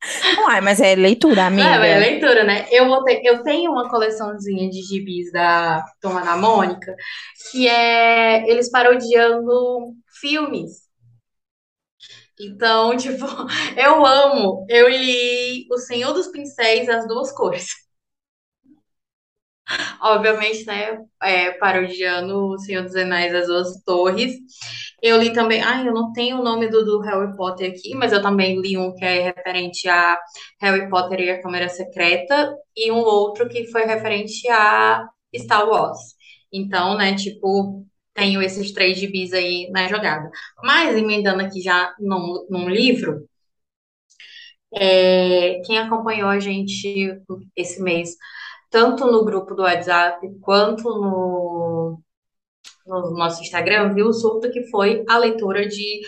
Uai, 0.39 0.61
mas 0.61 0.81
é 0.81 0.95
leitura, 0.95 1.47
É, 1.57 1.79
mas 1.79 1.91
é 1.91 1.99
amiga. 1.99 1.99
leitura, 1.99 2.45
né? 2.45 2.67
Eu, 2.71 2.87
botei, 2.87 3.21
eu 3.25 3.43
tenho 3.43 3.73
uma 3.73 3.89
coleçãozinha 3.91 4.71
de 4.71 4.83
gibis 4.83 5.31
da 5.33 5.85
Turma 6.01 6.23
da 6.23 6.37
Mônica, 6.37 6.95
que 7.51 7.69
é 7.69 8.49
eles 8.51 8.71
parodiando 8.71 9.95
filmes. 10.21 10.89
Então, 12.41 12.97
tipo, 12.99 13.25
eu 13.77 14.05
amo. 14.07 14.67
Eu 14.69 14.89
li 14.89 15.67
O 15.71 15.79
Senhor 15.79 16.13
dos 16.13 16.29
Pincéis, 16.29 16.89
as 16.89 17.07
duas 17.07 17.33
cores. 17.33 17.67
Obviamente, 20.03 20.65
né? 20.67 20.99
É, 21.23 21.53
parodiando 21.53 22.35
O 22.55 22.59
Senhor 22.59 22.83
dos 22.83 22.97
Anéis, 22.97 23.35
as 23.35 23.47
duas 23.47 23.83
torres. 23.85 24.35
Eu 25.03 25.19
li 25.23 25.33
também. 25.33 25.63
Ai, 25.63 25.89
eu 25.89 25.93
não 25.95 26.13
tenho 26.13 26.39
o 26.41 26.45
nome 26.45 26.69
do, 26.69 26.85
do 26.85 27.01
Harry 27.01 27.35
Potter 27.37 27.71
aqui, 27.71 27.95
mas 27.95 28.13
eu 28.13 28.23
também 28.23 28.61
li 28.61 28.77
um 28.77 28.95
que 28.95 29.05
é 29.05 29.23
referente 29.33 29.89
a 29.89 30.19
Harry 30.61 30.89
Potter 30.91 31.21
e 31.21 31.31
a 31.31 31.43
Câmara 31.43 31.69
Secreta, 31.69 32.55
e 32.77 32.91
um 32.93 32.99
outro 32.99 33.49
que 33.49 33.67
foi 33.71 33.83
referente 33.85 34.49
a 34.51 35.07
Star 35.37 35.69
Wars. 35.69 35.99
Então, 36.53 36.97
né, 36.97 37.15
tipo, 37.15 37.87
tenho 38.21 38.43
esses 38.43 38.73
três 38.73 38.99
gibis 38.99 39.33
aí 39.33 39.71
na 39.73 39.89
jogada. 39.89 40.31
Mas, 40.65 40.97
emendando 40.97 41.43
aqui 41.43 41.61
já 41.63 41.95
num, 42.01 42.47
num 42.51 42.69
livro, 42.69 43.27
É, 44.73 45.61
quem 45.65 45.79
acompanhou 45.79 46.29
a 46.29 46.39
gente 46.41 47.21
esse 47.57 47.83
mês, 47.83 48.17
tanto 48.71 49.07
no 49.07 49.25
grupo 49.25 49.55
do 49.55 49.63
WhatsApp 49.63 50.27
quanto 50.41 50.85
no, 50.85 52.01
no 52.87 53.13
nosso 53.13 53.43
Instagram, 53.43 53.95
viu 53.95 54.09
o 54.09 54.13
surto 54.13 54.51
que 54.51 54.65
foi 54.71 55.05
a 55.09 55.19
leitura 55.19 55.67
de 55.69 56.03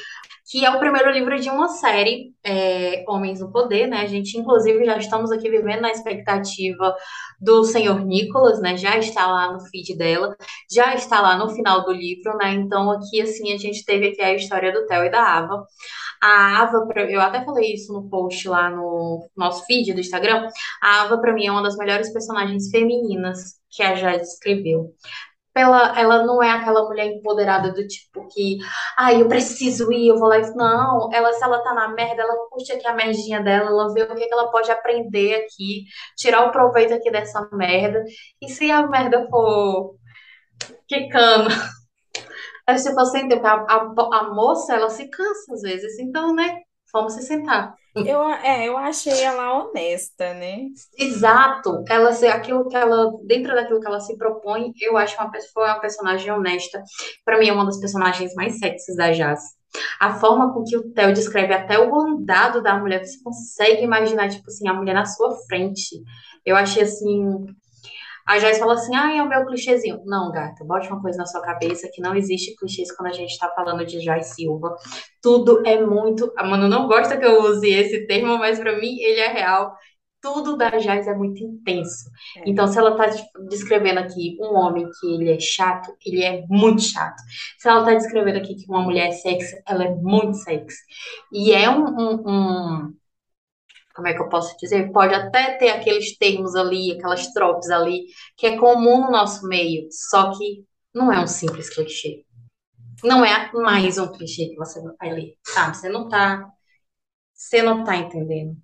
que 0.52 0.66
é 0.66 0.70
o 0.70 0.78
primeiro 0.78 1.10
livro 1.10 1.40
de 1.40 1.48
uma 1.48 1.66
série, 1.66 2.34
é, 2.44 3.02
Homens 3.08 3.40
no 3.40 3.50
Poder, 3.50 3.86
né? 3.86 4.02
A 4.02 4.06
gente, 4.06 4.36
inclusive, 4.36 4.84
já 4.84 4.98
estamos 4.98 5.32
aqui 5.32 5.48
vivendo 5.48 5.80
na 5.80 5.90
expectativa 5.90 6.94
do 7.40 7.64
Senhor 7.64 8.04
Nicholas, 8.04 8.60
né? 8.60 8.76
Já 8.76 8.98
está 8.98 9.26
lá 9.26 9.50
no 9.50 9.60
feed 9.60 9.96
dela, 9.96 10.36
já 10.70 10.94
está 10.94 11.22
lá 11.22 11.38
no 11.38 11.48
final 11.48 11.86
do 11.86 11.92
livro, 11.92 12.36
né? 12.36 12.52
Então, 12.52 12.90
aqui, 12.90 13.22
assim, 13.22 13.54
a 13.54 13.56
gente 13.56 13.82
teve 13.86 14.08
aqui 14.08 14.20
a 14.20 14.34
história 14.34 14.70
do 14.70 14.86
Theo 14.86 15.06
e 15.06 15.10
da 15.10 15.22
Ava. 15.22 15.64
A 16.22 16.60
Ava, 16.60 16.86
eu 17.08 17.22
até 17.22 17.42
falei 17.42 17.72
isso 17.72 17.90
no 17.90 18.10
post 18.10 18.46
lá 18.46 18.68
no 18.68 19.26
nosso 19.34 19.64
feed 19.64 19.94
do 19.94 20.00
Instagram, 20.00 20.48
a 20.82 21.00
Ava, 21.00 21.18
pra 21.18 21.32
mim, 21.32 21.46
é 21.46 21.50
uma 21.50 21.62
das 21.62 21.78
melhores 21.78 22.12
personagens 22.12 22.68
femininas 22.68 23.54
que 23.70 23.82
a 23.82 23.94
Jade 23.94 24.24
escreveu 24.24 24.92
ela, 25.54 25.98
ela 25.98 26.24
não 26.24 26.42
é 26.42 26.50
aquela 26.50 26.84
mulher 26.84 27.06
empoderada 27.06 27.72
do 27.72 27.86
tipo 27.86 28.26
que, 28.28 28.58
ai, 28.96 29.20
eu 29.20 29.28
preciso 29.28 29.92
ir, 29.92 30.08
eu 30.08 30.18
vou 30.18 30.28
lá. 30.28 30.38
Não, 30.54 31.10
ela, 31.12 31.32
se 31.32 31.44
ela 31.44 31.62
tá 31.62 31.74
na 31.74 31.88
merda, 31.88 32.22
ela 32.22 32.48
curte 32.50 32.72
aqui 32.72 32.86
a 32.86 32.94
merdinha 32.94 33.42
dela, 33.42 33.68
ela 33.70 33.92
vê 33.92 34.02
o 34.02 34.14
que, 34.14 34.26
que 34.26 34.32
ela 34.32 34.50
pode 34.50 34.70
aprender 34.70 35.34
aqui, 35.44 35.84
tirar 36.16 36.46
o 36.46 36.52
proveito 36.52 36.94
aqui 36.94 37.10
dessa 37.10 37.48
merda. 37.52 38.02
E 38.40 38.48
se 38.48 38.70
a 38.70 38.86
merda 38.86 39.26
for 39.28 39.96
quicando, 40.88 41.50
aí 42.66 42.78
você 42.78 43.18
entender, 43.18 43.44
a, 43.46 43.54
a, 43.54 44.18
a 44.20 44.34
moça, 44.34 44.74
ela 44.74 44.90
se 44.90 45.08
cansa 45.08 45.54
às 45.54 45.62
vezes, 45.62 45.98
então, 45.98 46.34
né, 46.34 46.60
vamos 46.92 47.14
se 47.14 47.22
sentar. 47.22 47.74
Eu, 47.94 48.22
é, 48.26 48.66
eu 48.66 48.76
achei 48.76 49.22
ela 49.22 49.64
honesta, 49.64 50.32
né? 50.34 50.66
Exato, 50.98 51.84
ela 51.88 52.10
aquilo 52.32 52.66
que 52.68 52.76
ela 52.76 53.12
dentro 53.24 53.54
daquilo 53.54 53.80
que 53.80 53.86
ela 53.86 54.00
se 54.00 54.16
propõe, 54.16 54.72
eu 54.80 54.96
acho 54.96 55.16
uma 55.20 55.30
pessoa 55.30 55.66
uma 55.66 55.80
personagem 55.80 56.32
honesta. 56.32 56.82
Para 57.24 57.38
mim 57.38 57.48
é 57.48 57.52
uma 57.52 57.66
das 57.66 57.78
personagens 57.78 58.34
mais 58.34 58.58
sexys 58.58 58.96
da 58.96 59.12
Jazz. 59.12 59.40
A 60.00 60.14
forma 60.14 60.52
com 60.52 60.64
que 60.64 60.76
o 60.76 60.92
Theo 60.92 61.12
descreve 61.12 61.52
até 61.54 61.78
o 61.78 61.94
andado 61.94 62.62
da 62.62 62.78
mulher, 62.78 63.04
você 63.04 63.22
consegue 63.22 63.82
imaginar 63.82 64.28
tipo 64.28 64.44
assim 64.46 64.68
a 64.68 64.74
mulher 64.74 64.94
na 64.94 65.04
sua 65.04 65.34
frente. 65.46 66.02
Eu 66.44 66.56
achei 66.56 66.82
assim, 66.82 67.46
a 68.26 68.38
Jazz 68.38 68.58
fala 68.58 68.74
assim: 68.74 68.94
"Ah, 68.96 69.16
é 69.16 69.22
o 69.22 69.28
meu 69.28 69.44
clichêzinho". 69.46 70.00
Não, 70.04 70.30
gata, 70.32 70.64
bote 70.64 70.88
uma 70.88 71.00
coisa 71.00 71.18
na 71.18 71.26
sua 71.26 71.40
cabeça 71.42 71.88
que 71.92 72.00
não 72.00 72.14
existe 72.14 72.54
clichês 72.56 72.94
quando 72.94 73.08
a 73.10 73.12
gente 73.12 73.38
tá 73.38 73.50
falando 73.54 73.84
de 73.84 74.00
Jazz 74.00 74.34
Silva. 74.34 74.74
Tudo 75.20 75.62
é 75.66 75.84
muito, 75.84 76.32
a 76.36 76.44
Mano 76.44 76.68
não 76.68 76.86
gosta 76.86 77.16
que 77.16 77.24
eu 77.24 77.42
use 77.42 77.68
esse 77.68 78.06
termo, 78.06 78.38
mas 78.38 78.58
para 78.58 78.78
mim 78.78 78.98
ele 79.00 79.20
é 79.20 79.28
real 79.28 79.74
tudo 80.20 80.56
da 80.56 80.70
Jazz 80.70 81.08
é 81.08 81.14
muito 81.16 81.42
intenso. 81.42 82.08
É. 82.36 82.42
Então, 82.46 82.68
se 82.68 82.78
ela 82.78 82.90
está 82.92 83.24
descrevendo 83.48 83.98
aqui 83.98 84.36
um 84.40 84.54
homem 84.54 84.88
que 85.00 85.06
ele 85.14 85.30
é 85.32 85.40
chato, 85.40 85.92
ele 86.06 86.22
é 86.22 86.44
muito 86.48 86.80
chato. 86.82 87.20
Se 87.58 87.68
ela 87.68 87.80
está 87.80 87.94
descrevendo 87.94 88.38
aqui 88.38 88.54
que 88.54 88.64
uma 88.70 88.82
mulher 88.82 89.08
é 89.08 89.10
sexy, 89.10 89.60
ela 89.66 89.82
é 89.84 89.90
muito 89.96 90.36
sexy. 90.36 90.78
E 91.32 91.52
é 91.52 91.68
um, 91.68 91.84
um, 91.86 92.22
um- 92.28 92.94
como 93.94 94.08
é 94.08 94.14
que 94.14 94.20
eu 94.20 94.28
posso 94.28 94.56
dizer? 94.58 94.90
Pode 94.92 95.14
até 95.14 95.56
ter 95.58 95.70
aqueles 95.70 96.16
termos 96.18 96.54
ali, 96.56 96.92
aquelas 96.92 97.26
tropes 97.32 97.70
ali, 97.70 98.06
que 98.36 98.46
é 98.46 98.56
comum 98.58 99.02
no 99.02 99.10
nosso 99.10 99.46
meio, 99.46 99.88
só 99.90 100.36
que 100.36 100.64
não 100.94 101.12
é 101.12 101.20
um 101.20 101.26
simples 101.26 101.70
clichê. 101.70 102.24
Não 103.04 103.24
é 103.24 103.50
mais 103.52 103.98
um 103.98 104.10
clichê 104.12 104.48
que 104.48 104.56
você 104.56 104.80
vai 105.00 105.12
ler, 105.12 105.36
sabe? 105.44 105.76
Você 105.76 105.88
não 105.88 106.08
tá, 106.08 106.48
você 107.34 107.62
não 107.62 107.84
tá 107.84 107.96
entendendo. 107.96 108.56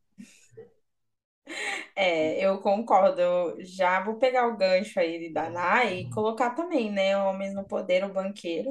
É, 1.94 2.44
eu 2.44 2.60
concordo. 2.60 3.20
Eu 3.20 3.56
já 3.64 4.02
vou 4.02 4.18
pegar 4.18 4.46
o 4.48 4.56
gancho 4.56 4.98
aí 5.00 5.32
da 5.32 5.50
Nai 5.50 6.00
e 6.00 6.10
colocar 6.10 6.50
também, 6.50 6.90
né? 6.90 7.16
Homens 7.16 7.54
no 7.54 7.64
Poder, 7.66 8.04
o 8.04 8.12
Banqueiro. 8.12 8.70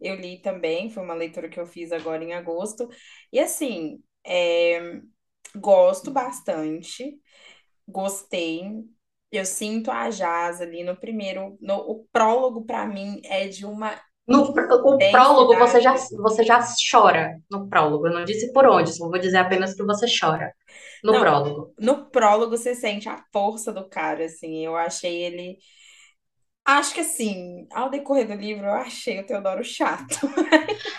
Eu 0.00 0.16
li 0.16 0.40
também, 0.40 0.90
foi 0.90 1.02
uma 1.02 1.14
leitura 1.14 1.48
que 1.48 1.58
eu 1.58 1.66
fiz 1.66 1.92
agora 1.92 2.22
em 2.22 2.34
agosto. 2.34 2.88
E 3.32 3.38
assim, 3.40 4.02
é, 4.24 5.00
gosto 5.56 6.10
bastante, 6.10 7.20
gostei. 7.88 8.62
Eu 9.32 9.46
sinto 9.46 9.90
a 9.90 10.10
Jazz 10.10 10.60
ali 10.60 10.84
no 10.84 10.96
primeiro. 10.96 11.58
No, 11.60 11.76
o 11.78 12.06
prólogo, 12.12 12.64
para 12.66 12.86
mim, 12.86 13.20
é 13.24 13.48
de 13.48 13.66
uma 13.66 14.00
No 14.28 14.52
o 14.84 15.10
prólogo 15.10 15.58
você 15.58 15.80
já, 15.80 15.94
você 16.18 16.44
já 16.44 16.60
chora 16.90 17.36
no 17.50 17.68
prólogo. 17.68 18.06
Eu 18.06 18.12
não 18.14 18.24
disse 18.24 18.52
por 18.52 18.66
onde, 18.66 18.92
só 18.92 19.08
vou 19.08 19.18
dizer 19.18 19.38
apenas 19.38 19.74
que 19.74 19.82
você 19.84 20.06
chora 20.20 20.52
no 21.02 21.18
Não, 21.18 21.18
prólogo. 21.18 21.74
no 21.78 22.10
prólogo 22.10 22.56
você 22.56 22.74
sente 22.74 23.08
a 23.08 23.24
força 23.32 23.72
do 23.72 23.88
cara, 23.88 24.24
assim. 24.26 24.64
Eu 24.64 24.76
achei 24.76 25.22
ele. 25.24 25.58
Acho 26.66 26.94
que 26.94 27.00
assim, 27.00 27.68
ao 27.72 27.88
decorrer 27.88 28.26
do 28.26 28.34
livro, 28.34 28.66
eu 28.66 28.72
achei 28.72 29.20
o 29.20 29.26
Teodoro 29.26 29.62
chato. 29.64 30.18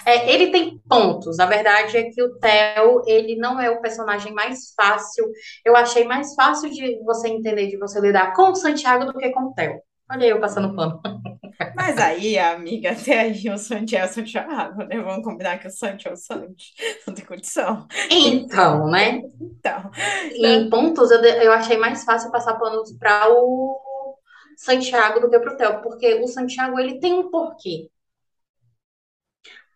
É, 0.06 0.32
ele 0.34 0.51
tem 0.51 0.80
pontos. 0.88 1.38
A 1.38 1.45
verdade 1.45 1.97
é 1.97 2.03
que 2.10 2.23
o 2.23 2.39
Theo, 2.39 3.03
ele 3.06 3.36
não 3.36 3.60
é 3.60 3.69
o 3.69 3.82
personagem 3.82 4.34
mais 4.34 4.73
fácil. 4.73 5.30
Eu 5.65 5.75
achei 5.75 6.06
mais 6.06 6.34
fácil 6.34 6.69
de 6.69 6.97
você 7.03 7.27
entender, 7.27 7.67
de 7.67 7.77
você 7.77 7.99
lidar 7.99 8.34
com 8.34 8.51
o 8.51 8.56
Santiago 8.56 9.03
do 9.06 9.13
que 9.17 9.30
com 9.32 9.47
o 9.47 9.53
Theo. 9.53 9.82
Olha 10.10 10.25
eu 10.25 10.39
passando 10.39 10.73
pano. 10.73 11.01
Mas 11.75 11.97
aí, 11.97 12.38
amiga, 12.39 12.91
até 12.91 13.19
aí 13.19 13.49
o 13.49 13.58
Santi 13.58 13.95
é 13.97 14.06
o 14.06 14.08
Santiago, 14.08 14.84
né? 14.84 15.01
Vamos 15.01 15.25
combinar 15.25 15.58
que 15.60 15.67
o 15.67 15.71
Santi 15.71 16.08
é 16.08 16.13
o 16.13 16.15
Santi. 16.15 16.73
Não 17.06 17.13
tem 17.13 17.25
condição. 17.25 17.86
Então, 18.10 18.88
né? 18.89 19.21
Então, 19.41 19.91
Em 20.34 20.69
pontos, 20.69 21.12
eu, 21.12 21.21
eu 21.21 21.51
achei 21.51 21.77
mais 21.77 22.03
fácil 22.06 22.32
passar 22.32 22.56
panos 22.56 22.93
para 22.97 23.30
o 23.30 23.80
Santiago 24.58 25.22
do 25.22 25.30
que 25.30 25.39
para 25.39 25.54
o 25.54 25.58
Theo, 25.58 25.82
porque 25.84 26.15
o 26.15 26.28
Santiago, 26.28 26.80
ele 26.80 27.00
tem 27.00 27.13
um 27.13 27.30
porquê. 27.32 27.89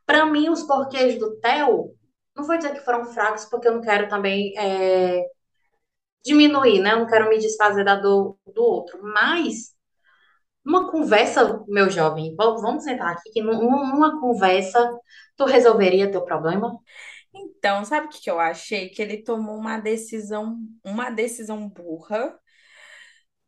Para 0.06 0.26
mim, 0.26 0.50
os 0.50 0.64
porquês 0.64 1.18
do 1.20 1.40
Theo, 1.40 1.96
não 2.36 2.44
vou 2.46 2.58
dizer 2.58 2.74
que 2.74 2.82
foram 2.86 3.06
fracos, 3.06 3.46
porque 3.46 3.68
eu 3.68 3.74
não 3.74 3.82
quero 3.82 4.08
também 4.10 4.54
é, 4.58 5.26
diminuir, 6.26 6.80
né? 6.82 6.94
Eu 6.94 7.00
não 7.00 7.08
quero 7.08 7.30
me 7.30 7.38
desfazer 7.40 7.84
da 7.84 7.96
dor 7.96 8.38
do 8.54 8.64
outro. 8.64 9.00
Mas, 9.04 9.74
numa 10.66 10.92
conversa, 10.92 11.64
meu 11.68 11.90
jovem, 11.90 12.36
vamos 12.38 12.84
sentar 12.84 13.14
aqui, 13.14 13.32
que 13.32 13.42
num- 13.44 13.62
numa 13.94 14.20
conversa, 14.22 14.80
tu 15.38 15.46
resolveria 15.46 16.12
teu 16.12 16.24
problema? 16.26 16.78
então, 17.34 17.86
sabe 17.86 18.08
o 18.08 18.10
que 18.10 18.22
que 18.22 18.32
eu 18.32 18.40
achei? 18.40 18.90
Que 18.90 19.02
ele 19.02 19.24
tomou 19.24 19.58
uma 19.58 19.80
decisão, 19.80 20.58
uma 20.86 21.10
decisão 21.12 21.70
burra, 21.70 22.38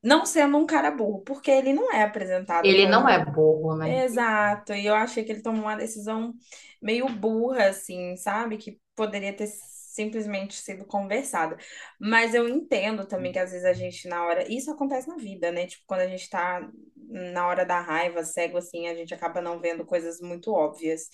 não 0.03 0.25
sendo 0.25 0.57
um 0.57 0.65
cara 0.65 0.91
burro, 0.91 1.21
porque 1.23 1.51
ele 1.51 1.73
não 1.73 1.91
é 1.93 2.03
apresentado 2.03 2.71
Ele 2.71 2.87
não 2.87 3.07
é 3.07 3.23
burro, 3.23 3.75
né? 3.77 4.03
Exato, 4.05 4.73
e 4.73 4.85
eu 4.85 4.95
achei 4.95 5.25
que 5.25 5.31
ele 5.33 5.41
tomou 5.41 5.63
uma 5.63 5.75
decisão 5.75 6.33
meio 6.81 7.07
burra, 7.09 7.67
assim, 7.69 8.15
sabe? 8.15 8.57
Que 8.57 8.79
poderia 8.95 9.33
ter 9.35 9.47
simplesmente 9.47 10.53
sido 10.55 10.85
conversada. 10.85 11.57
Mas 11.99 12.33
eu 12.33 12.47
entendo 12.47 13.05
também 13.05 13.31
que 13.33 13.39
às 13.39 13.51
vezes 13.51 13.65
a 13.65 13.73
gente, 13.73 14.07
na 14.07 14.25
hora. 14.25 14.49
Isso 14.51 14.71
acontece 14.71 15.07
na 15.09 15.17
vida, 15.17 15.51
né? 15.51 15.67
Tipo, 15.67 15.83
quando 15.85 15.99
a 16.01 16.07
gente 16.07 16.29
tá 16.29 16.69
na 17.09 17.45
hora 17.47 17.65
da 17.65 17.81
raiva, 17.81 18.23
cego, 18.23 18.57
assim, 18.57 18.87
a 18.87 18.95
gente 18.95 19.13
acaba 19.13 19.41
não 19.41 19.59
vendo 19.59 19.85
coisas 19.85 20.21
muito 20.21 20.51
óbvias. 20.53 21.09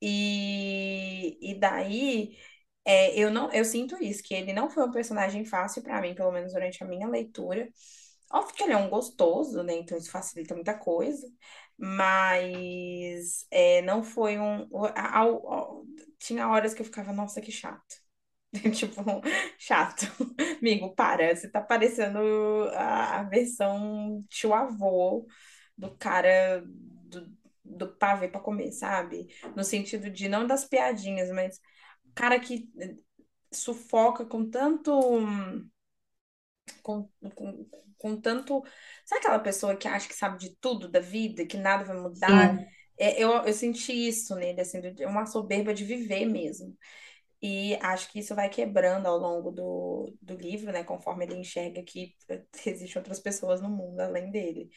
E, 0.00 1.36
e 1.40 1.58
daí. 1.58 2.36
é, 2.84 3.18
eu 3.18 3.30
não, 3.30 3.52
eu 3.52 3.64
sinto 3.64 3.96
isso, 4.02 4.22
que 4.22 4.34
ele 4.34 4.52
não 4.52 4.70
foi 4.70 4.84
um 4.86 4.92
personagem 4.92 5.44
fácil 5.44 5.82
pra 5.82 6.00
mim, 6.00 6.14
pelo 6.14 6.30
menos 6.32 6.52
durante 6.52 6.82
a 6.84 6.86
minha 6.86 7.08
leitura. 7.08 7.68
Óbvio 8.32 8.54
que 8.54 8.62
ele 8.64 8.72
é 8.72 8.76
um 8.76 8.88
gostoso, 8.90 9.62
né? 9.62 9.74
Então 9.74 9.96
isso 9.96 10.10
facilita 10.10 10.54
muita 10.54 10.74
coisa. 10.78 11.26
Mas 11.78 13.46
é, 13.50 13.82
não 13.82 14.02
foi 14.02 14.38
um. 14.38 14.68
tinha 16.18 16.48
horas 16.48 16.74
que 16.74 16.82
eu 16.82 16.86
ficava, 16.86 17.12
nossa, 17.12 17.40
que 17.40 17.52
chato. 17.52 17.96
Tipo, 18.74 19.02
chato. 19.58 20.06
Amigo, 20.60 20.94
para. 20.94 21.34
Você 21.36 21.48
tá 21.50 21.60
parecendo 21.60 22.18
a, 22.74 23.22
versão 23.24 24.24
tio 24.28 24.54
avô 24.54 25.26
do 25.76 25.96
cara 25.96 26.62
do, 26.66 27.36
do 27.64 27.96
pavê 27.96 28.28
pra 28.28 28.40
comer, 28.40 28.72
sabe? 28.72 29.28
No 29.56 29.64
sentido 29.64 30.10
de 30.10 30.28
não 30.28 30.46
das 30.46 30.64
piadinhas, 30.64 31.30
mas 31.30 31.60
cara 32.14 32.40
que 32.40 32.70
sufoca 33.52 34.24
com 34.26 34.48
tanto 34.50 34.92
com, 36.82 37.08
com, 37.34 37.66
com 37.98 38.20
tanto. 38.20 38.62
Sabe 39.04 39.20
aquela 39.20 39.38
pessoa 39.38 39.76
que 39.76 39.88
acha 39.88 40.08
que 40.08 40.14
sabe 40.14 40.38
de 40.38 40.56
tudo 40.56 40.88
da 40.88 41.00
vida, 41.00 41.46
que 41.46 41.56
nada 41.56 41.84
vai 41.84 41.96
mudar? 41.96 42.58
É, 42.98 43.22
eu, 43.22 43.30
eu 43.44 43.52
senti 43.52 43.92
isso 43.92 44.34
nele, 44.34 44.60
assim, 44.60 44.80
uma 45.06 45.26
soberba 45.26 45.74
de 45.74 45.84
viver 45.84 46.26
mesmo. 46.26 46.76
E 47.42 47.76
acho 47.82 48.10
que 48.10 48.18
isso 48.20 48.34
vai 48.34 48.48
quebrando 48.48 49.06
ao 49.06 49.18
longo 49.18 49.50
do, 49.50 50.14
do 50.22 50.34
livro, 50.36 50.72
né? 50.72 50.82
Conforme 50.84 51.24
ele 51.24 51.36
enxerga 51.36 51.82
que 51.82 52.14
existem 52.66 52.98
outras 52.98 53.20
pessoas 53.20 53.60
no 53.60 53.68
mundo 53.68 54.00
além 54.00 54.30
dele. 54.30 54.70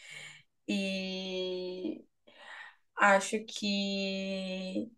E 0.68 2.04
acho 2.96 3.40
que 3.46 4.92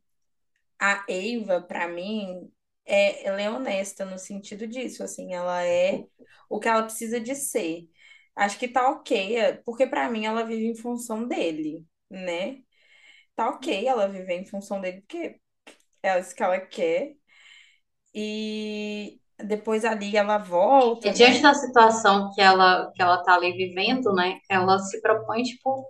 a 0.80 1.06
Eva, 1.08 1.62
para 1.62 1.88
mim. 1.88 2.51
É, 2.86 3.28
ela 3.28 3.41
é 3.41 3.50
honesta 3.50 4.06
no 4.06 4.17
sentido 4.20 4.67
disso, 4.67 5.04
assim, 5.04 5.34
ela 5.34 5.63
é 5.65 6.06
o 6.50 6.60
que 6.60 6.67
ela 6.67 6.84
precisa 6.84 7.20
de 7.20 7.36
ser. 7.36 7.89
Acho 8.36 8.58
que 8.60 8.67
tá 8.67 8.89
ok, 8.91 9.38
é, 9.38 9.54
porque 9.65 9.88
pra 9.88 10.10
mim 10.10 10.26
ela 10.26 10.44
vive 10.46 10.65
em 10.67 10.76
função 10.76 11.28
dele, 11.28 11.86
né? 12.10 12.60
Tá 13.36 13.50
ok 13.50 13.88
ela 13.88 14.08
viver 14.10 14.36
em 14.41 14.46
função 14.46 14.82
dele, 14.82 15.02
porque 15.02 15.39
é 16.04 16.20
isso 16.20 16.36
que 16.36 16.44
ela 16.44 16.60
quer. 16.62 17.15
E 18.13 19.20
depois 19.38 19.86
ali 19.86 20.15
ela 20.17 20.38
E 21.04 21.10
volta, 21.10 21.13
diante 21.13 21.39
né? 21.39 21.44
da 21.44 21.54
situação 21.54 22.32
que 22.34 22.41
ela, 22.41 22.91
que 22.96 23.02
ela 23.04 23.22
tá 23.24 23.36
ali 23.36 23.52
vivendo, 23.54 24.13
né? 24.15 24.39
Ela 24.50 24.80
se 24.80 25.00
propõe, 25.02 25.44
tipo, 25.44 25.86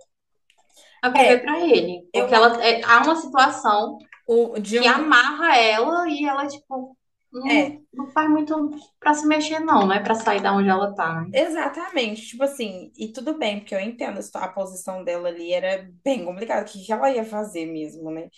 a 1.02 1.08
viver 1.10 1.38
É, 1.38 1.42
para 1.42 1.60
ele. 1.66 2.08
eu 2.14 2.26
Porque 2.26 2.34
ela, 2.34 2.62
é, 2.64 2.82
há 2.84 3.02
uma 3.02 3.16
situação 3.16 3.98
o 4.26 4.58
de 4.58 4.78
que 4.78 4.88
um 4.88 4.88
amarra 4.88 5.56
ela 5.58 6.08
e 6.08 6.24
ela, 6.24 6.46
tipo, 6.46 6.96
não, 7.32 7.50
é 7.50 7.78
não 7.92 8.10
faz 8.10 8.30
muito 8.30 8.70
pra 9.00 9.14
se 9.14 9.26
mexer, 9.26 9.60
não, 9.60 9.86
né? 9.86 10.00
Pra 10.00 10.14
sair 10.14 10.40
da 10.42 10.54
onde 10.54 10.68
ela 10.68 10.94
tá, 10.94 11.22
né? 11.22 11.30
exatamente, 11.32 12.26
tipo 12.26 12.42
assim, 12.42 12.92
e 12.96 13.12
tudo 13.12 13.38
bem, 13.38 13.60
porque 13.60 13.74
eu 13.74 13.80
entendo 13.80 14.20
a 14.34 14.48
posição 14.48 15.02
dela 15.04 15.28
ali 15.28 15.52
era 15.52 15.88
bem 16.04 16.24
complicada, 16.24 16.62
o 16.62 16.64
que 16.64 16.84
que 16.84 16.92
ela 16.92 17.10
ia 17.10 17.24
fazer 17.24 17.66
mesmo, 17.66 18.10
né? 18.10 18.28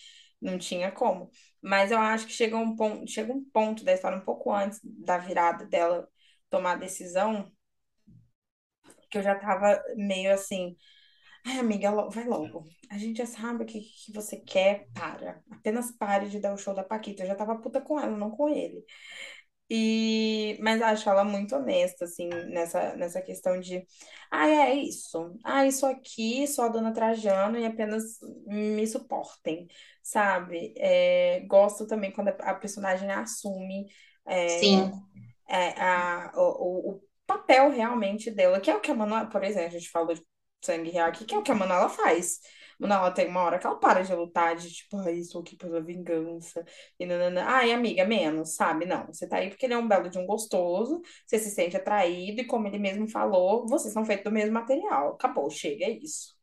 Não 0.40 0.58
tinha 0.58 0.90
como. 0.92 1.30
Mas 1.62 1.90
eu 1.90 1.98
acho 1.98 2.26
que 2.26 2.32
chega 2.32 2.56
um 2.56 2.76
ponto, 2.76 3.10
chega 3.10 3.32
um 3.32 3.42
ponto 3.52 3.84
da 3.84 3.92
história 3.94 4.18
um 4.18 4.24
pouco 4.24 4.52
antes 4.52 4.80
da 4.82 5.18
virada 5.18 5.64
dela 5.66 6.06
tomar 6.50 6.72
a 6.72 6.76
decisão, 6.76 7.50
que 9.10 9.18
eu 9.18 9.22
já 9.22 9.34
tava 9.34 9.80
meio 9.96 10.32
assim, 10.32 10.76
ai, 11.44 11.58
amiga, 11.58 11.90
vai 12.08 12.24
logo. 12.24 12.64
A 12.90 12.98
gente 12.98 13.18
já 13.18 13.26
sabe 13.26 13.64
o 13.64 13.66
que, 13.66 13.80
que 13.80 14.12
você 14.12 14.36
quer, 14.36 14.86
para. 14.94 15.42
Apenas 15.50 15.92
pare 15.92 16.28
de 16.28 16.40
dar 16.40 16.54
o 16.54 16.58
show 16.58 16.74
da 16.74 16.82
Paquita. 16.82 17.22
Eu 17.22 17.28
já 17.28 17.34
tava 17.34 17.58
puta 17.60 17.80
com 17.80 17.98
ela, 17.98 18.16
não 18.16 18.30
com 18.30 18.48
ele. 18.48 18.84
E, 19.70 20.58
mas 20.60 20.82
acho 20.82 21.08
ela 21.08 21.24
muito 21.24 21.56
honesta, 21.56 22.04
assim, 22.04 22.28
nessa, 22.28 22.94
nessa 22.96 23.22
questão 23.22 23.58
de, 23.58 23.84
ah, 24.30 24.46
é 24.46 24.74
isso. 24.74 25.38
Ah, 25.42 25.66
isso 25.66 25.86
aqui, 25.86 26.46
sou 26.46 26.66
a 26.66 26.68
dona 26.68 26.92
Trajano 26.92 27.58
e 27.58 27.64
apenas 27.64 28.18
me 28.46 28.86
suportem, 28.86 29.66
sabe? 30.02 30.74
É, 30.76 31.40
gosto 31.46 31.86
também 31.86 32.12
quando 32.12 32.28
a, 32.28 32.54
personagem 32.54 33.10
assume 33.10 33.86
é, 34.26 34.48
Sim, 34.48 34.92
é, 35.48 35.70
a, 35.80 36.32
o, 36.36 36.40
o, 36.40 36.90
o 36.96 37.02
papel 37.26 37.70
realmente 37.70 38.30
dela, 38.30 38.60
que 38.60 38.70
é 38.70 38.76
o 38.76 38.80
que 38.80 38.90
a 38.90 38.94
Manuela, 38.94 39.26
por 39.30 39.42
exemplo, 39.42 39.68
a 39.68 39.78
gente 39.78 39.90
falou 39.90 40.14
de 40.14 40.22
sangue 40.64 40.90
real 40.90 41.08
aqui, 41.08 41.24
que 41.24 41.34
é 41.34 41.38
o 41.38 41.42
que 41.42 41.50
a 41.52 41.54
Manuela 41.54 41.88
faz. 41.88 42.40
Manuela 42.78 43.10
tem 43.12 43.28
uma 43.28 43.42
hora 43.42 43.58
que 43.58 43.66
ela 43.66 43.78
para 43.78 44.02
de 44.02 44.14
lutar, 44.14 44.56
de 44.56 44.72
tipo, 44.72 44.96
ai, 44.98 45.14
estou 45.18 45.40
aqui 45.42 45.56
pela 45.56 45.80
vingança. 45.82 46.64
E 46.98 47.06
nanana. 47.06 47.44
Ai, 47.46 47.72
amiga, 47.72 48.04
menos, 48.04 48.56
sabe? 48.56 48.84
Não, 48.86 49.06
você 49.06 49.28
tá 49.28 49.36
aí 49.38 49.48
porque 49.50 49.66
ele 49.66 49.74
é 49.74 49.78
um 49.78 49.86
belo 49.88 50.08
de 50.10 50.18
um 50.18 50.26
gostoso, 50.26 51.00
você 51.26 51.38
se 51.38 51.50
sente 51.50 51.76
atraído, 51.76 52.40
e 52.40 52.46
como 52.46 52.66
ele 52.66 52.78
mesmo 52.78 53.08
falou, 53.08 53.66
vocês 53.68 53.92
são 53.92 54.04
feitos 54.04 54.24
do 54.24 54.32
mesmo 54.32 54.52
material. 54.54 55.14
Acabou, 55.14 55.48
chega, 55.50 55.84
é 55.84 55.90
isso, 55.90 56.34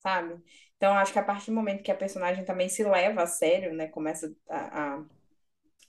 sabe? 0.00 0.36
Então, 0.76 0.94
acho 0.94 1.12
que 1.12 1.18
a 1.18 1.24
partir 1.24 1.46
do 1.50 1.54
momento 1.56 1.82
que 1.82 1.90
a 1.92 1.96
personagem 1.96 2.44
também 2.44 2.68
se 2.68 2.84
leva 2.84 3.22
a 3.24 3.26
sério, 3.26 3.74
né? 3.74 3.88
Começa 3.88 4.34
a, 4.48 4.96
a 4.98 5.04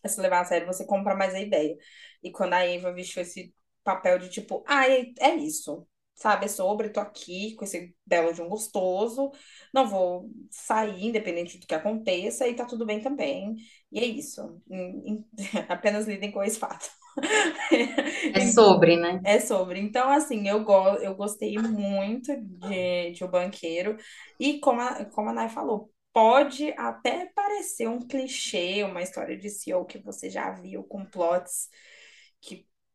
a 0.04 0.08
se 0.10 0.22
levar 0.22 0.42
a 0.42 0.46
sério, 0.46 0.68
você 0.68 0.86
compra 0.86 1.16
mais 1.16 1.34
a 1.36 1.42
ideia. 1.42 1.78
E 2.24 2.32
quando 2.32 2.54
a 2.54 2.66
Eva 2.66 2.94
vestiu 2.94 3.22
esse 3.22 3.54
papel 3.84 4.20
de 4.20 4.30
tipo, 4.30 4.64
ah, 4.68 4.88
é 4.88 5.36
isso. 5.36 5.88
Sabe, 6.20 6.46
é 6.46 6.48
sobre, 6.50 6.90
tô 6.90 7.00
aqui 7.00 7.56
com 7.56 7.64
esse 7.64 7.96
belo 8.06 8.34
de 8.34 8.42
um 8.42 8.50
gostoso, 8.50 9.32
não 9.74 9.88
vou 9.88 10.30
sair, 10.52 11.06
independente 11.06 11.58
do 11.58 11.66
que 11.66 11.74
aconteça, 11.74 12.46
e 12.46 12.54
tá 12.54 12.66
tudo 12.66 12.86
bem 12.86 13.00
também. 13.00 13.56
E 13.90 14.00
é 14.00 14.06
isso. 14.06 14.62
Apenas 15.70 16.06
lidem 16.08 16.30
com 16.30 16.44
esse 16.44 16.60
fato. 16.60 16.90
é 18.36 18.48
sobre, 18.48 18.98
né? 18.98 19.22
É 19.24 19.40
sobre. 19.40 19.80
Então, 19.80 20.12
assim, 20.12 20.46
eu, 20.46 20.62
go 20.66 20.96
eu 20.96 21.16
gostei 21.16 21.58
muito 21.58 22.36
de, 22.36 23.12
de 23.12 23.24
O 23.24 23.30
Banqueiro. 23.30 23.96
E 24.38 24.60
como 24.60 24.82
a, 24.82 25.06
como 25.06 25.30
a 25.30 25.34
Nay 25.34 25.48
falou, 25.48 25.90
pode 26.12 26.74
até 26.78 27.28
parecer 27.34 27.88
um 27.88 28.06
clichê, 28.06 28.84
uma 28.84 29.02
história 29.02 29.38
de 29.38 29.50
CEO 29.50 29.86
que 29.86 30.00
você 30.00 30.30
já 30.30 30.52
viu 30.52 30.84
com 30.84 31.06
plots 31.06 31.70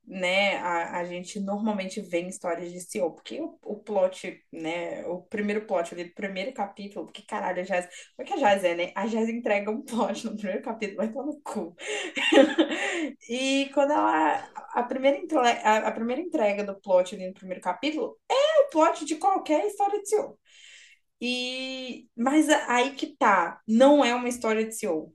né, 0.07 0.57
a, 0.59 0.99
a 1.01 1.05
gente 1.05 1.41
normalmente 1.41 2.01
vê 2.01 2.21
em 2.21 2.29
histórias 2.29 2.71
de 2.73 2.81
CEO, 2.81 3.13
porque 3.13 3.41
o, 3.41 3.59
o 3.65 3.77
plot, 3.77 4.43
né, 4.53 5.05
o 5.07 5.23
primeiro 5.23 5.67
plot 5.67 5.95
ali, 5.95 6.05
do 6.05 6.15
primeiro 6.15 6.53
capítulo, 6.53 7.07
porque 7.07 7.23
caralho, 7.23 7.61
a 7.63 7.65
Jazz, 7.65 7.87
como 8.17 8.21
é 8.21 8.25
que 8.25 8.33
a 8.35 8.37
Jazz 8.37 8.65
é, 8.65 8.75
né? 8.75 8.93
A 8.95 9.07
Jazz 9.07 9.29
entrega 9.29 9.71
um 9.71 9.83
plot 9.85 10.25
no 10.27 10.37
primeiro 10.37 10.63
capítulo, 10.63 10.99
vai 10.99 11.09
tomar 11.13 11.27
no 11.27 11.41
cu. 11.43 11.75
E 13.29 13.71
quando 13.75 13.93
ela. 13.93 14.49
A 14.75 14.83
primeira, 14.83 15.19
entre- 15.19 15.39
a, 15.39 15.89
a 15.89 15.93
primeira 15.93 16.21
entrega 16.23 16.65
do 16.65 16.75
plot 16.81 17.15
ali 17.15 17.27
no 17.29 17.35
primeiro 17.35 17.61
capítulo 17.61 18.19
é 18.31 18.61
o 18.63 18.71
plot 18.71 19.05
de 19.05 19.17
qualquer 19.17 19.67
história 19.67 20.01
de 20.01 20.09
CEO. 20.09 20.39
E, 21.21 22.09
mas 22.17 22.49
aí 22.51 22.95
que 22.95 23.17
tá, 23.17 23.61
não 23.69 24.05
é 24.05 24.15
uma 24.15 24.29
história 24.29 24.65
de 24.67 24.75
CEO. 24.75 25.15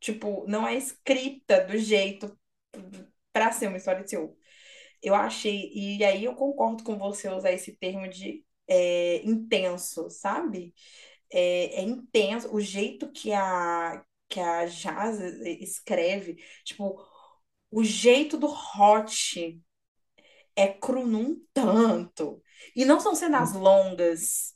Tipo, 0.00 0.46
não 0.48 0.66
é 0.66 0.74
escrita 0.76 1.64
do 1.66 1.76
jeito 1.78 2.36
pra 3.32 3.52
ser 3.52 3.68
uma 3.68 3.76
história 3.76 4.02
de 4.04 4.10
CEO. 4.10 4.36
Eu 5.02 5.14
achei, 5.14 5.70
e 5.74 6.04
aí 6.04 6.24
eu 6.24 6.34
concordo 6.34 6.84
com 6.84 6.98
você 6.98 7.28
usar 7.28 7.52
esse 7.52 7.76
termo 7.76 8.08
de 8.08 8.44
é, 8.68 9.22
intenso, 9.24 10.10
sabe? 10.10 10.74
É, 11.32 11.80
é 11.80 11.82
intenso 11.82 12.54
o 12.54 12.60
jeito 12.60 13.10
que 13.12 13.32
a, 13.32 14.04
que 14.28 14.40
a 14.40 14.66
Jazz 14.66 15.20
escreve, 15.60 16.36
tipo, 16.64 17.02
o 17.70 17.84
jeito 17.84 18.36
do 18.38 18.46
Hot 18.48 19.60
é 20.56 20.68
cru 20.68 21.06
num 21.06 21.40
tanto. 21.52 22.42
E 22.76 22.84
não 22.84 23.00
são 23.00 23.14
cenas 23.14 23.52
longas, 23.54 24.54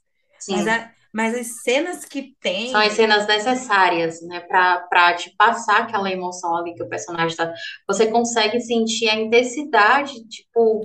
mas, 0.49 0.67
Sim. 0.67 0.95
Mas 1.15 1.33
as 1.33 1.63
cenas 1.63 2.05
que 2.05 2.35
São 2.73 2.81
as 2.81 2.89
tem, 2.89 2.91
cenas 2.91 3.25
necessárias, 3.29 4.21
né, 4.23 4.41
para 4.41 5.15
te 5.15 5.33
passar 5.39 5.83
aquela 5.83 6.11
emoção 6.11 6.57
ali 6.57 6.75
que 6.75 6.83
o 6.83 6.89
personagem 6.89 7.37
tá. 7.37 7.55
Você 7.87 8.09
consegue 8.09 8.61
sentir 8.61 9.09
a 9.09 9.15
intensidade, 9.15 10.13
tipo, 10.27 10.83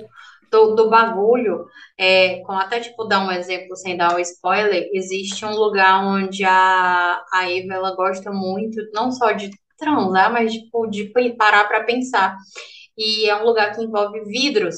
do, 0.52 0.76
do 0.76 0.88
bagulho. 0.88 1.66
É, 1.98 2.42
como 2.42 2.60
até, 2.60 2.80
tipo, 2.80 3.06
dar 3.06 3.26
um 3.26 3.32
exemplo 3.32 3.76
sem 3.76 3.98
dar 3.98 4.16
o 4.16 4.20
spoiler, 4.20 4.88
existe 4.94 5.44
um 5.44 5.56
lugar 5.56 6.06
onde 6.06 6.44
a, 6.46 7.24
a 7.34 7.52
Eva, 7.52 7.74
ela 7.74 7.96
gosta 7.96 8.32
muito, 8.32 8.80
não 8.94 9.12
só 9.12 9.32
de 9.32 9.50
transar, 9.80 10.32
mas, 10.32 10.54
tipo, 10.54 10.86
de 10.86 11.12
parar 11.38 11.68
para 11.68 11.86
pensar. 11.86 12.38
E 12.96 13.28
é 13.28 13.36
um 13.36 13.46
lugar 13.46 13.76
que 13.76 13.82
envolve 13.84 14.24
vidros, 14.26 14.76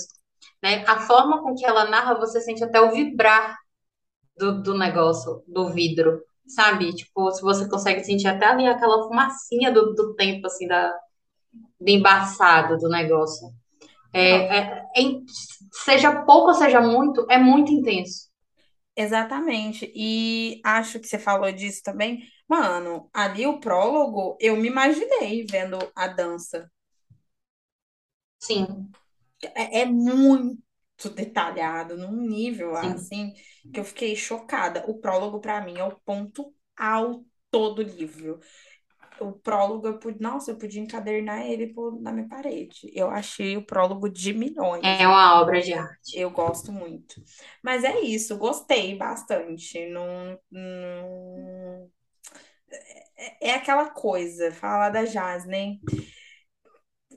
né? 0.63 0.85
A 0.87 0.99
forma 1.01 1.43
com 1.43 1.53
que 1.55 1.65
ela 1.65 1.89
narra, 1.89 2.13
você 2.13 2.39
sente 2.39 2.63
até 2.63 2.79
o 2.79 2.91
vibrar 2.91 3.60
do, 4.37 4.61
do 4.61 4.77
negócio, 4.77 5.43
do 5.47 5.69
vidro, 5.73 6.21
sabe? 6.47 6.93
Tipo, 6.95 7.31
se 7.31 7.41
você 7.41 7.67
consegue 7.69 8.03
sentir 8.03 8.27
até 8.27 8.45
ali 8.47 8.67
aquela 8.67 9.03
fumacinha 9.07 9.71
do, 9.71 9.93
do 9.93 10.15
tempo, 10.15 10.47
assim, 10.47 10.67
da, 10.67 10.91
do 11.79 11.89
embaçado 11.89 12.77
do 12.77 12.89
negócio. 12.89 13.49
É, 14.13 14.59
é, 14.59 14.61
é 14.97 15.03
seja 15.73 16.23
pouco 16.25 16.49
ou 16.49 16.55
seja 16.55 16.81
muito, 16.81 17.25
é 17.29 17.37
muito 17.39 17.71
intenso. 17.73 18.29
exatamente. 18.95 19.91
E 19.95 20.61
acho 20.63 20.99
que 20.99 21.07
você 21.07 21.19
falou 21.19 21.51
disso 21.51 21.81
também. 21.83 22.23
Mano, 22.47 23.09
ali 23.13 23.45
o 23.47 23.59
prólogo, 23.59 24.37
eu 24.39 24.55
me 24.57 24.67
imaginei 24.67 25.45
vendo 25.45 25.77
a 25.95 26.07
dança. 26.07 26.69
Sim, 28.39 28.91
É, 29.55 29.81
é 29.81 29.85
muito 29.85 30.61
detalhado, 31.09 31.97
num 31.97 32.21
nível 32.27 32.75
sim. 32.75 32.91
assim, 32.93 33.33
que 33.73 33.79
eu 33.79 33.83
fiquei 33.83 34.15
chocada. 34.15 34.83
O 34.87 34.99
prólogo, 34.99 35.39
pra 35.39 35.61
mim, 35.61 35.77
é 35.77 35.83
o 35.83 35.95
ponto 35.99 36.53
alto 36.77 37.25
do 37.51 37.81
livro. 37.81 38.39
O 39.19 39.33
prólogo, 39.33 39.87
eu 39.87 39.99
pude, 39.99 40.19
nossa, 40.21 40.51
eu 40.51 40.57
podia 40.57 40.81
encadernar 40.81 41.45
ele 41.45 41.67
por- 41.67 41.99
na 42.01 42.11
minha 42.11 42.27
parede. 42.27 42.91
Eu 42.93 43.09
achei 43.09 43.55
o 43.55 43.65
prólogo 43.65 44.09
de 44.09 44.33
milhões. 44.33 44.83
É 44.83 45.07
uma 45.07 45.41
obra 45.41 45.61
de 45.61 45.73
arte. 45.73 46.17
Eu 46.17 46.31
gosto 46.31 46.71
muito. 46.71 47.21
Mas 47.63 47.83
é 47.83 47.99
isso, 48.01 48.37
gostei 48.37 48.95
bastante. 48.97 49.85
Não, 49.89 50.39
não... 50.49 51.89
É 53.17 53.49
é 53.49 53.53
aquela 53.55 53.89
coisa, 53.89 54.51
falar 54.51 54.89
da 54.89 55.03
Jazz, 55.05 55.45
né? 55.45 55.77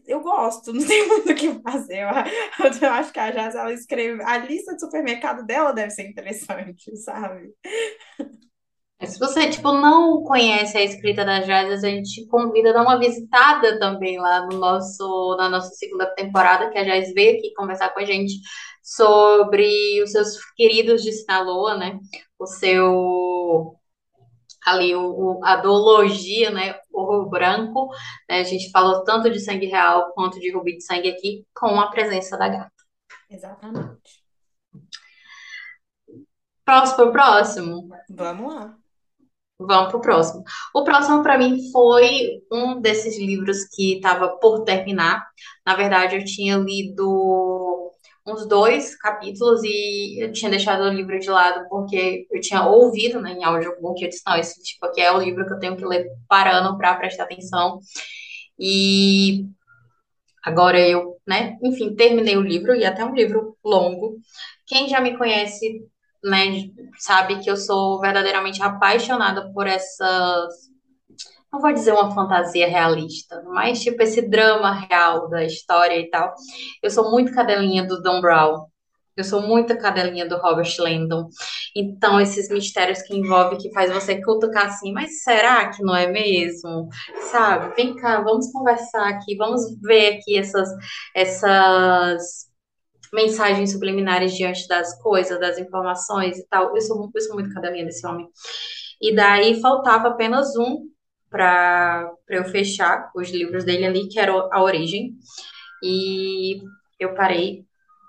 Eu 0.06 0.20
gosto, 0.20 0.72
não 0.72 0.86
tem 0.86 1.08
muito 1.08 1.32
o 1.32 1.34
que 1.34 1.60
fazer. 1.62 2.02
Eu, 2.02 2.08
eu 2.82 2.90
acho 2.90 3.12
que 3.12 3.18
a 3.18 3.30
Jazz, 3.30 3.54
ela 3.54 3.72
escreve. 3.72 4.22
A 4.22 4.38
lista 4.38 4.74
de 4.74 4.80
supermercado 4.80 5.44
dela 5.46 5.72
deve 5.72 5.90
ser 5.90 6.08
interessante, 6.08 6.94
sabe? 6.98 7.52
Se 9.02 9.18
você, 9.18 9.50
tipo, 9.50 9.70
não 9.72 10.22
conhece 10.22 10.78
a 10.78 10.82
escrita 10.82 11.24
da 11.24 11.40
Jazz, 11.40 11.84
a 11.84 11.88
gente 11.88 12.10
te 12.10 12.26
convida 12.26 12.70
a 12.70 12.72
dar 12.72 12.82
uma 12.82 12.98
visitada 12.98 13.78
também 13.78 14.18
lá 14.18 14.46
no 14.46 14.58
nosso, 14.58 15.36
na 15.36 15.48
nossa 15.48 15.70
segunda 15.74 16.06
temporada, 16.14 16.70
que 16.70 16.78
a 16.78 16.84
Jazz 16.84 17.12
veio 17.12 17.36
aqui 17.36 17.52
conversar 17.54 17.90
com 17.92 18.00
a 18.00 18.04
gente 18.04 18.34
sobre 18.82 20.02
os 20.02 20.10
seus 20.10 20.38
queridos 20.56 21.02
de 21.02 21.12
Sinaloa, 21.12 21.76
né? 21.76 21.98
O 22.38 22.46
seu 22.46 23.76
ali 24.64 24.94
o, 24.94 25.02
o, 25.02 25.44
a 25.44 25.56
duologia, 25.56 26.50
né, 26.50 26.76
o 26.92 27.26
branco, 27.26 27.88
né, 28.28 28.40
a 28.40 28.44
gente 28.44 28.70
falou 28.70 29.04
tanto 29.04 29.30
de 29.30 29.40
sangue 29.40 29.66
real 29.66 30.12
quanto 30.14 30.40
de 30.40 30.52
rubi 30.52 30.76
de 30.76 30.84
sangue 30.84 31.10
aqui, 31.10 31.46
com 31.54 31.80
a 31.80 31.90
presença 31.90 32.36
da 32.36 32.48
gata. 32.48 32.72
Exatamente. 33.30 34.24
Próximo, 36.64 37.12
próximo. 37.12 37.88
Vamos 38.08 38.54
lá. 38.54 38.76
Vamos 39.58 39.90
pro 39.90 40.00
próximo. 40.00 40.42
O 40.74 40.82
próximo 40.82 41.22
para 41.22 41.38
mim 41.38 41.70
foi 41.70 42.42
um 42.50 42.80
desses 42.80 43.18
livros 43.18 43.64
que 43.72 43.96
estava 43.96 44.36
por 44.38 44.64
terminar. 44.64 45.24
Na 45.64 45.76
verdade, 45.76 46.16
eu 46.16 46.24
tinha 46.24 46.56
lido 46.56 47.73
uns 48.26 48.46
dois 48.48 48.96
capítulos 48.96 49.62
e 49.62 50.22
eu 50.22 50.32
tinha 50.32 50.50
deixado 50.50 50.82
o 50.84 50.88
livro 50.88 51.18
de 51.18 51.28
lado 51.28 51.68
porque 51.68 52.26
eu 52.30 52.40
tinha 52.40 52.64
ouvido 52.66 53.20
né, 53.20 53.32
em 53.32 53.44
audiobook 53.44 54.02
eu 54.02 54.08
disse, 54.08 54.22
não, 54.26 54.36
esse 54.36 54.62
tipo 54.62 54.86
aqui 54.86 55.00
é 55.00 55.12
o 55.12 55.20
livro 55.20 55.46
que 55.46 55.52
eu 55.52 55.58
tenho 55.58 55.76
que 55.76 55.84
ler 55.84 56.06
parando 56.28 56.76
para 56.78 56.94
prestar 56.96 57.24
atenção. 57.24 57.80
E 58.58 59.44
agora 60.44 60.78
eu, 60.80 61.18
né, 61.26 61.58
enfim, 61.62 61.94
terminei 61.94 62.36
o 62.36 62.42
livro 62.42 62.74
e 62.74 62.84
até 62.84 63.04
um 63.04 63.14
livro 63.14 63.56
longo. 63.64 64.16
Quem 64.66 64.88
já 64.88 65.00
me 65.00 65.16
conhece, 65.18 65.82
né, 66.22 66.70
sabe 66.98 67.40
que 67.40 67.50
eu 67.50 67.56
sou 67.56 68.00
verdadeiramente 68.00 68.62
apaixonada 68.62 69.52
por 69.52 69.66
essas 69.66 70.73
não 71.54 71.60
vou 71.60 71.72
dizer 71.72 71.92
uma 71.92 72.12
fantasia 72.12 72.68
realista, 72.68 73.40
mas 73.46 73.80
tipo 73.80 74.02
esse 74.02 74.20
drama 74.22 74.72
real 74.72 75.28
da 75.28 75.44
história 75.44 75.96
e 75.96 76.10
tal. 76.10 76.34
Eu 76.82 76.90
sou 76.90 77.10
muito 77.12 77.32
cadelinha 77.32 77.86
do 77.86 78.02
Don 78.02 78.20
Brown. 78.20 78.66
Eu 79.16 79.22
sou 79.22 79.40
muita 79.40 79.76
cadelinha 79.76 80.28
do 80.28 80.36
Robert 80.38 80.74
Landon. 80.80 81.28
Então, 81.76 82.20
esses 82.20 82.48
mistérios 82.48 83.00
que 83.02 83.16
envolve, 83.16 83.58
que 83.58 83.72
faz 83.72 83.92
você 83.92 84.20
cutucar 84.20 84.66
assim, 84.66 84.92
mas 84.92 85.22
será 85.22 85.70
que 85.70 85.84
não 85.84 85.94
é 85.94 86.08
mesmo? 86.08 86.88
Sabe? 87.30 87.76
Vem 87.76 87.94
cá, 87.94 88.20
vamos 88.22 88.50
conversar 88.50 89.08
aqui, 89.10 89.36
vamos 89.36 89.62
ver 89.80 90.16
aqui 90.16 90.36
essas, 90.36 90.68
essas 91.14 92.48
mensagens 93.12 93.70
subliminares 93.70 94.34
diante 94.34 94.66
das 94.66 95.00
coisas, 95.00 95.38
das 95.38 95.56
informações 95.60 96.36
e 96.36 96.48
tal. 96.48 96.74
Eu 96.74 96.80
sou, 96.80 97.08
eu 97.14 97.20
sou 97.20 97.34
muito 97.34 97.54
cadelinha 97.54 97.84
desse 97.84 98.04
homem. 98.04 98.28
E 99.00 99.14
daí 99.14 99.60
faltava 99.60 100.08
apenas 100.08 100.56
um 100.56 100.92
para 101.34 102.12
eu 102.28 102.44
fechar 102.44 103.10
os 103.12 103.28
livros 103.28 103.64
dele 103.64 103.84
ali, 103.84 104.08
que 104.08 104.20
era 104.20 104.32
A 104.52 104.62
Origem. 104.62 105.16
E 105.82 106.62
eu 107.00 107.12
parei 107.12 107.64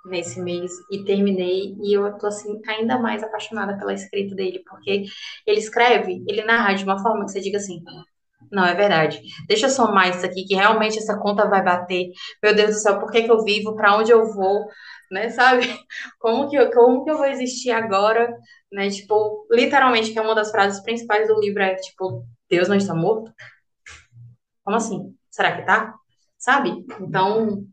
nesse 0.05 0.39
mês 0.39 0.71
e 0.91 1.03
terminei 1.03 1.75
e 1.81 1.91
eu 1.93 2.15
tô 2.19 2.27
assim 2.27 2.61
ainda 2.67 2.99
mais 2.99 3.23
apaixonada 3.23 3.75
pela 3.79 3.93
escrita 3.93 4.35
dele, 4.35 4.63
porque 4.69 5.05
ele 5.47 5.59
escreve, 5.59 6.23
ele 6.27 6.43
narra 6.43 6.75
de 6.75 6.83
uma 6.83 7.01
forma 7.01 7.25
que 7.25 7.31
você 7.31 7.41
diga 7.41 7.57
assim, 7.57 7.81
não, 8.51 8.63
é 8.63 8.75
verdade. 8.75 9.19
Deixa 9.47 9.65
eu 9.65 9.71
somar 9.71 10.09
isso 10.09 10.23
aqui, 10.23 10.45
que 10.45 10.53
realmente 10.53 10.99
essa 10.99 11.17
conta 11.17 11.49
vai 11.49 11.63
bater. 11.63 12.11
Meu 12.43 12.53
Deus 12.53 12.75
do 12.75 12.79
céu, 12.79 12.99
por 12.99 13.11
que, 13.11 13.23
que 13.23 13.31
eu 13.31 13.43
vivo? 13.43 13.75
Para 13.75 13.97
onde 13.97 14.11
eu 14.11 14.31
vou? 14.33 14.67
Né, 15.11 15.29
sabe? 15.29 15.63
Como 16.19 16.47
que, 16.49 16.55
eu, 16.55 16.71
como 16.71 17.03
que 17.03 17.11
eu 17.11 17.17
vou 17.17 17.25
existir 17.25 17.71
agora? 17.71 18.31
Né? 18.71 18.89
Tipo, 18.89 19.47
literalmente, 19.51 20.11
que 20.11 20.19
é 20.19 20.21
uma 20.21 20.35
das 20.35 20.51
frases 20.51 20.81
principais 20.83 21.27
do 21.27 21.39
livro, 21.39 21.61
é 21.63 21.75
tipo, 21.75 22.23
Deus 22.49 22.67
não 22.67 22.75
está 22.75 22.93
morto? 22.93 23.33
Como 24.63 24.77
assim? 24.77 25.15
Será 25.29 25.55
que 25.55 25.65
tá? 25.65 25.95
Sabe? 26.37 26.85
Então, 26.99 27.65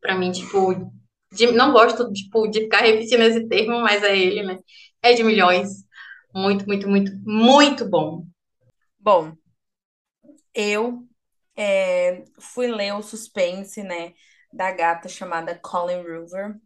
para 0.00 0.16
mim, 0.16 0.32
tipo, 0.32 0.90
de, 1.32 1.52
não 1.52 1.72
gosto 1.72 2.12
tipo, 2.12 2.46
de 2.48 2.62
ficar 2.62 2.80
repetindo 2.82 3.22
esse 3.22 3.46
termo, 3.48 3.80
mas 3.80 4.02
é 4.02 4.16
ele, 4.16 4.42
né? 4.42 4.58
É 5.02 5.14
de 5.14 5.22
milhões. 5.22 5.84
Muito, 6.34 6.66
muito, 6.66 6.88
muito, 6.88 7.12
muito 7.24 7.88
bom. 7.88 8.24
Bom, 8.98 9.32
eu 10.54 11.06
é, 11.56 12.24
fui 12.38 12.68
ler 12.68 12.94
o 12.94 13.02
suspense, 13.02 13.82
né, 13.82 14.14
da 14.52 14.70
gata 14.70 15.08
chamada 15.08 15.58
Colin 15.58 16.02
River. 16.02 16.56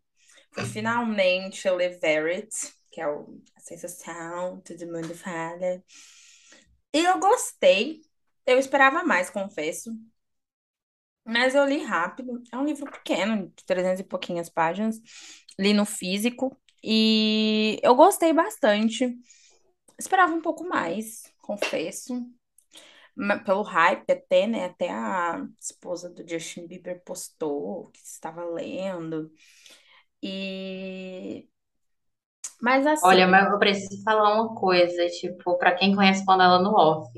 Fui 0.52 0.64
finalmente 0.64 1.68
ler 1.68 1.98
Verity, 1.98 2.72
que 2.90 3.00
é 3.00 3.08
o, 3.08 3.40
a 3.56 3.60
sensação, 3.60 4.60
todo 4.60 4.86
mundo 4.86 5.14
fala. 5.14 5.82
Eu 6.94 7.18
gostei. 7.20 8.00
Eu 8.46 8.58
esperava 8.58 9.04
mais, 9.04 9.28
confesso. 9.30 9.90
Mas 11.24 11.54
eu 11.54 11.64
li 11.66 11.82
rápido. 11.82 12.42
É 12.52 12.58
um 12.58 12.64
livro 12.64 12.90
pequeno, 12.90 13.48
de 13.56 13.64
300 13.64 14.00
e 14.00 14.04
pouquinhas 14.04 14.48
páginas. 14.48 15.00
Li 15.58 15.72
no 15.72 15.86
físico. 15.86 16.56
E 16.82 17.80
eu 17.82 17.94
gostei 17.94 18.32
bastante. 18.32 19.16
Esperava 19.98 20.34
um 20.34 20.42
pouco 20.42 20.64
mais, 20.68 21.24
confesso. 21.42 22.14
Pelo 23.44 23.62
hype 23.62 24.10
até, 24.10 24.46
né? 24.46 24.64
Até 24.66 24.90
a 24.90 25.46
esposa 25.60 26.10
do 26.10 26.28
Justin 26.28 26.66
Bieber 26.66 27.02
postou 27.04 27.90
que 27.92 28.00
estava 28.00 28.44
lendo. 28.44 29.30
E 30.22 31.48
mas 32.64 32.86
assim. 32.86 33.06
Olha, 33.06 33.26
mas 33.28 33.46
eu 33.52 33.58
preciso 33.58 34.02
falar 34.02 34.32
uma 34.40 34.54
coisa, 34.54 35.06
tipo, 35.20 35.58
pra 35.58 35.74
quem 35.74 35.94
conhece 35.94 36.24
ela 36.26 36.58
no 36.58 36.70
off. 36.70 37.12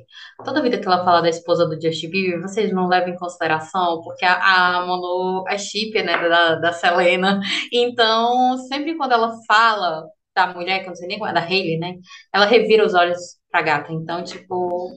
Toda 0.44 0.60
vida 0.60 0.76
que 0.76 0.86
ela 0.88 1.04
fala 1.04 1.22
da 1.22 1.28
esposa 1.28 1.64
do 1.68 1.80
Justin 1.80 2.10
Bieber, 2.10 2.42
vocês 2.42 2.72
não 2.72 2.88
levam 2.88 3.10
em 3.10 3.16
consideração, 3.16 4.02
porque 4.02 4.24
a, 4.24 4.34
a 4.80 4.84
Manu 4.84 5.44
é 5.48 5.56
chip, 5.56 6.02
né, 6.02 6.28
da, 6.28 6.56
da 6.56 6.72
Selena. 6.72 7.40
Então, 7.72 8.58
sempre 8.58 8.96
quando 8.96 9.12
ela 9.12 9.36
fala 9.46 10.02
da 10.34 10.52
mulher, 10.52 10.80
que 10.80 10.86
eu 10.86 10.88
não 10.88 10.96
sei 10.96 11.06
nem 11.06 11.16
qual 11.18 11.30
é, 11.30 11.32
da 11.32 11.40
Hailey, 11.44 11.78
né, 11.78 11.94
ela 12.34 12.44
revira 12.44 12.84
os 12.84 12.94
olhos 12.94 13.20
pra 13.48 13.62
gata. 13.62 13.92
Então, 13.92 14.24
tipo, 14.24 14.90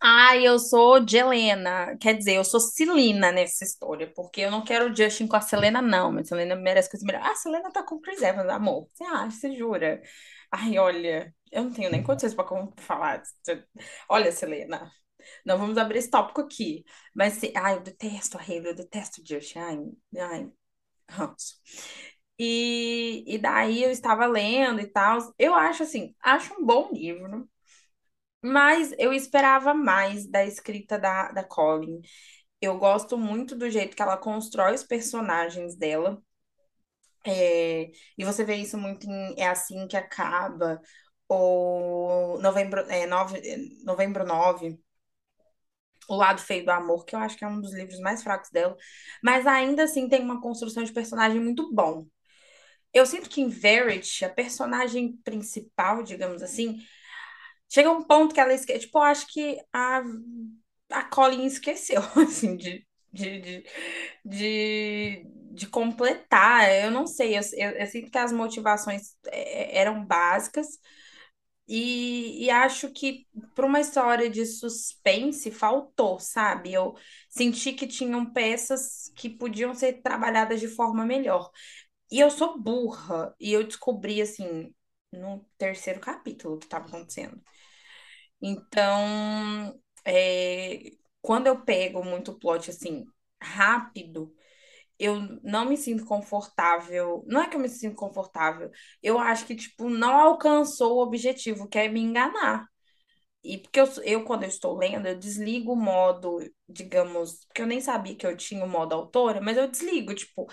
Ai, 0.00 0.46
eu 0.46 0.58
sou 0.58 1.00
de 1.00 1.16
Helena. 1.16 1.96
Quer 2.00 2.14
dizer, 2.16 2.34
eu 2.36 2.44
sou 2.44 2.60
Celina 2.60 3.32
nessa 3.32 3.64
história, 3.64 4.10
porque 4.14 4.42
eu 4.42 4.50
não 4.50 4.62
quero 4.64 4.90
o 4.92 4.96
Justin 4.96 5.26
com 5.26 5.36
a 5.36 5.40
Selena, 5.40 5.82
não. 5.82 6.12
Mas 6.12 6.26
a 6.26 6.28
Selena 6.30 6.54
merece 6.56 6.90
coisa 6.90 7.04
melhor. 7.04 7.22
Ah, 7.24 7.32
a 7.32 7.34
Selena 7.36 7.70
tá 7.72 7.82
com 7.82 7.96
o 7.96 8.00
Chris 8.00 8.22
Evans, 8.22 8.48
amor. 8.48 8.86
Você 8.92 9.04
acha? 9.04 9.30
Você 9.36 9.56
jura? 9.56 10.00
Ai, 10.52 10.78
olha, 10.78 11.34
eu 11.50 11.64
não 11.64 11.72
tenho 11.72 11.90
nem 11.90 12.02
condições 12.02 12.34
pra 12.34 12.44
falar. 12.78 13.22
Olha, 14.08 14.30
Selena, 14.32 14.90
não 15.44 15.58
vamos 15.58 15.78
abrir 15.78 15.98
esse 15.98 16.10
tópico 16.10 16.40
aqui. 16.42 16.84
Mas, 17.14 17.34
se... 17.34 17.52
ai, 17.56 17.76
eu 17.76 17.80
detesto 17.80 18.38
a 18.38 18.42
Hailey, 18.42 18.68
eu 18.72 18.76
detesto 18.76 19.20
o 19.22 19.26
Justin. 19.26 19.58
Ai, 19.60 19.78
ai, 20.20 20.52
ranço. 21.10 21.56
E, 22.38 23.24
e 23.26 23.38
daí 23.38 23.82
eu 23.84 23.90
estava 23.90 24.26
lendo 24.26 24.80
e 24.80 24.86
tal. 24.86 25.18
Eu 25.38 25.54
acho 25.54 25.82
assim, 25.84 26.14
acho 26.22 26.54
um 26.60 26.64
bom 26.66 26.90
livro. 26.92 27.48
Mas 28.42 28.92
eu 28.98 29.12
esperava 29.12 29.74
mais 29.74 30.26
da 30.28 30.44
escrita 30.44 30.98
da, 30.98 31.30
da 31.32 31.44
Colin. 31.44 32.00
Eu 32.60 32.78
gosto 32.78 33.18
muito 33.18 33.56
do 33.56 33.70
jeito 33.70 33.96
que 33.96 34.02
ela 34.02 34.16
constrói 34.16 34.74
os 34.74 34.84
personagens 34.84 35.76
dela. 35.76 36.22
É, 37.26 37.90
e 38.16 38.24
você 38.24 38.44
vê 38.44 38.56
isso 38.56 38.78
muito 38.78 39.06
em 39.10 39.34
É 39.40 39.48
Assim 39.48 39.86
Que 39.88 39.96
Acaba, 39.96 40.80
ou 41.28 42.40
Novembro, 42.40 42.80
é, 42.90 43.06
nove, 43.06 43.40
Novembro 43.84 44.24
9, 44.26 44.78
O 46.08 46.16
Lado 46.16 46.40
Feio 46.40 46.64
do 46.64 46.70
Amor, 46.70 47.04
que 47.04 47.14
eu 47.14 47.18
acho 47.20 47.36
que 47.36 47.44
é 47.44 47.48
um 47.48 47.60
dos 47.60 47.74
livros 47.74 48.00
mais 48.00 48.22
fracos 48.22 48.50
dela. 48.50 48.76
Mas 49.22 49.46
ainda 49.46 49.84
assim 49.84 50.08
tem 50.08 50.22
uma 50.22 50.40
construção 50.40 50.82
de 50.82 50.92
personagem 50.92 51.40
muito 51.40 51.72
bom. 51.72 52.06
Eu 52.94 53.06
sinto 53.06 53.30
que 53.30 53.40
em 53.42 53.48
Verity, 53.48 54.24
a 54.24 54.30
personagem 54.30 55.16
principal, 55.24 56.02
digamos 56.02 56.42
assim, 56.42 56.78
Chega 57.68 57.90
um 57.90 58.02
ponto 58.02 58.34
que 58.34 58.40
ela 58.40 58.52
esquece. 58.54 58.80
Tipo, 58.86 58.98
eu 58.98 59.02
acho 59.02 59.26
que 59.28 59.58
a, 59.72 60.02
a 60.90 61.04
Colin 61.04 61.44
esqueceu, 61.46 62.00
assim, 62.16 62.56
de, 62.56 62.86
de, 63.12 63.40
de, 63.40 63.64
de, 64.24 65.26
de 65.52 65.66
completar. 65.68 66.70
Eu 66.84 66.90
não 66.90 67.06
sei, 67.06 67.36
eu, 67.38 67.42
eu, 67.54 67.70
eu 67.72 67.86
sinto 67.86 68.10
que 68.10 68.18
as 68.18 68.32
motivações 68.32 69.16
é, 69.28 69.76
é, 69.76 69.78
eram 69.80 70.04
básicas. 70.04 70.78
E, 71.70 72.44
e 72.46 72.50
acho 72.50 72.90
que 72.92 73.26
para 73.54 73.66
uma 73.66 73.80
história 73.80 74.30
de 74.30 74.46
suspense 74.46 75.50
faltou, 75.50 76.18
sabe? 76.18 76.72
Eu 76.72 76.94
senti 77.28 77.72
que 77.74 77.86
tinham 77.86 78.32
peças 78.32 79.12
que 79.14 79.28
podiam 79.28 79.74
ser 79.74 80.00
trabalhadas 80.02 80.60
de 80.60 80.68
forma 80.68 81.04
melhor. 81.04 81.50
E 82.10 82.20
eu 82.20 82.30
sou 82.30 82.58
burra, 82.60 83.34
e 83.40 83.52
eu 83.52 83.64
descobri, 83.64 84.22
assim, 84.22 84.74
no 85.12 85.46
terceiro 85.58 86.00
capítulo 86.00 86.56
o 86.56 86.58
que 86.58 86.66
estava 86.66 86.86
acontecendo. 86.88 87.42
Então, 88.40 89.78
é, 90.04 90.92
quando 91.20 91.46
eu 91.46 91.60
pego 91.64 92.04
muito 92.04 92.38
plot 92.38 92.70
assim, 92.70 93.04
rápido, 93.42 94.32
eu 94.98 95.20
não 95.42 95.66
me 95.66 95.76
sinto 95.76 96.04
confortável. 96.06 97.24
Não 97.28 97.42
é 97.42 97.48
que 97.48 97.56
eu 97.56 97.60
me 97.60 97.68
sinto 97.68 97.96
confortável, 97.96 98.70
eu 99.02 99.18
acho 99.18 99.46
que, 99.46 99.56
tipo, 99.56 99.90
não 99.90 100.14
alcançou 100.20 100.98
o 100.98 101.02
objetivo, 101.02 101.68
que 101.68 101.78
é 101.78 101.88
me 101.88 102.00
enganar. 102.00 102.66
E 103.44 103.58
porque 103.58 103.80
eu, 103.80 103.86
eu, 104.04 104.24
quando 104.24 104.42
eu 104.42 104.48
estou 104.48 104.76
lendo, 104.76 105.06
eu 105.06 105.18
desligo 105.18 105.72
o 105.72 105.76
modo, 105.76 106.38
digamos, 106.68 107.44
porque 107.46 107.62
eu 107.62 107.66
nem 107.66 107.80
sabia 107.80 108.16
que 108.16 108.26
eu 108.26 108.36
tinha 108.36 108.64
o 108.64 108.68
modo 108.68 108.94
autora, 108.94 109.40
mas 109.40 109.56
eu 109.56 109.68
desligo, 109.70 110.14
tipo, 110.14 110.46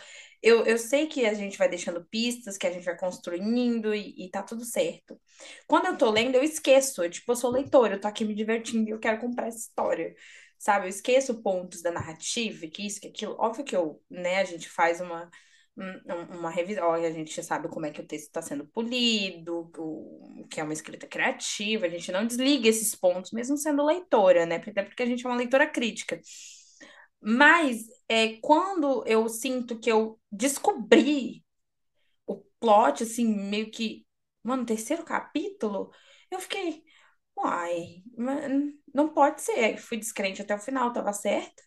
eu, 0.46 0.66
eu 0.66 0.78
sei 0.78 1.08
que 1.08 1.26
a 1.26 1.34
gente 1.34 1.58
vai 1.58 1.68
deixando 1.68 2.06
pistas, 2.06 2.58
que 2.58 2.68
a 2.68 2.72
gente 2.72 2.86
vai 2.86 2.98
construindo 2.98 3.94
e, 3.96 4.26
e 4.26 4.30
tá 4.30 4.44
tudo 4.44 4.64
certo. 4.64 5.20
Quando 5.68 5.88
eu 5.88 5.98
tô 5.98 6.10
lendo, 6.12 6.36
eu 6.36 6.44
esqueço. 6.44 7.04
Eu, 7.04 7.10
tipo, 7.10 7.32
eu 7.32 7.36
sou 7.36 7.52
leitora, 7.52 7.96
eu 7.96 8.02
tô 8.02 8.08
aqui 8.08 8.24
me 8.24 8.36
divertindo 8.36 8.90
e 8.90 8.92
eu 8.92 9.00
quero 9.00 9.20
comprar 9.20 9.48
essa 9.48 9.58
história. 9.58 10.16
Sabe? 10.60 10.86
Eu 10.86 10.90
esqueço 10.90 11.42
pontos 11.42 11.82
da 11.82 11.92
narrativa, 11.92 12.68
que 12.68 12.86
isso, 12.86 13.02
que 13.02 13.08
aquilo. 13.08 13.36
Óbvio 13.40 13.66
que 13.66 13.76
eu, 13.76 14.02
né, 14.10 14.40
a 14.40 14.46
gente 14.46 14.70
faz 14.70 15.02
uma 15.02 15.30
uma 16.40 16.50
revisão, 16.50 16.94
a 16.94 17.12
gente 17.12 17.44
sabe 17.44 17.68
como 17.68 17.86
é 17.86 17.92
que 17.92 18.00
o 18.00 18.08
texto 18.08 18.28
está 18.28 18.42
sendo 18.42 18.66
polido, 18.68 19.70
o 19.78 20.48
que 20.50 20.62
é 20.62 20.64
uma 20.64 20.72
escrita 20.74 21.06
criativa, 21.06 21.86
a 21.86 21.90
gente 21.90 22.12
não 22.14 22.26
desliga 22.26 22.70
esses 22.70 22.96
pontos, 22.96 23.32
mesmo 23.32 23.58
sendo 23.58 23.84
leitora, 23.86 24.46
né? 24.46 24.56
Até 24.56 24.84
porque 24.84 25.04
a 25.04 25.06
gente 25.06 25.26
é 25.26 25.30
uma 25.30 25.36
leitora 25.36 25.68
crítica. 25.68 26.20
Mas 27.22 27.86
é, 28.10 28.38
quando 28.42 29.04
eu 29.08 29.28
sinto 29.30 29.80
que 29.80 29.92
eu 29.92 30.20
descobri 30.32 31.44
o 32.28 32.38
plot, 32.60 33.04
assim, 33.04 33.26
meio 33.28 33.72
que, 33.72 34.06
mano, 34.44 34.66
terceiro 34.66 35.04
capítulo, 35.06 35.92
eu 36.32 36.40
fiquei, 36.40 36.84
uai, 37.38 38.04
não 38.94 39.10
pode 39.14 39.42
ser. 39.42 39.78
Fui 39.78 39.98
descrente 39.98 40.42
até 40.42 40.56
o 40.56 40.60
final, 40.60 40.94
tava 40.94 41.14
certo. 41.14 41.64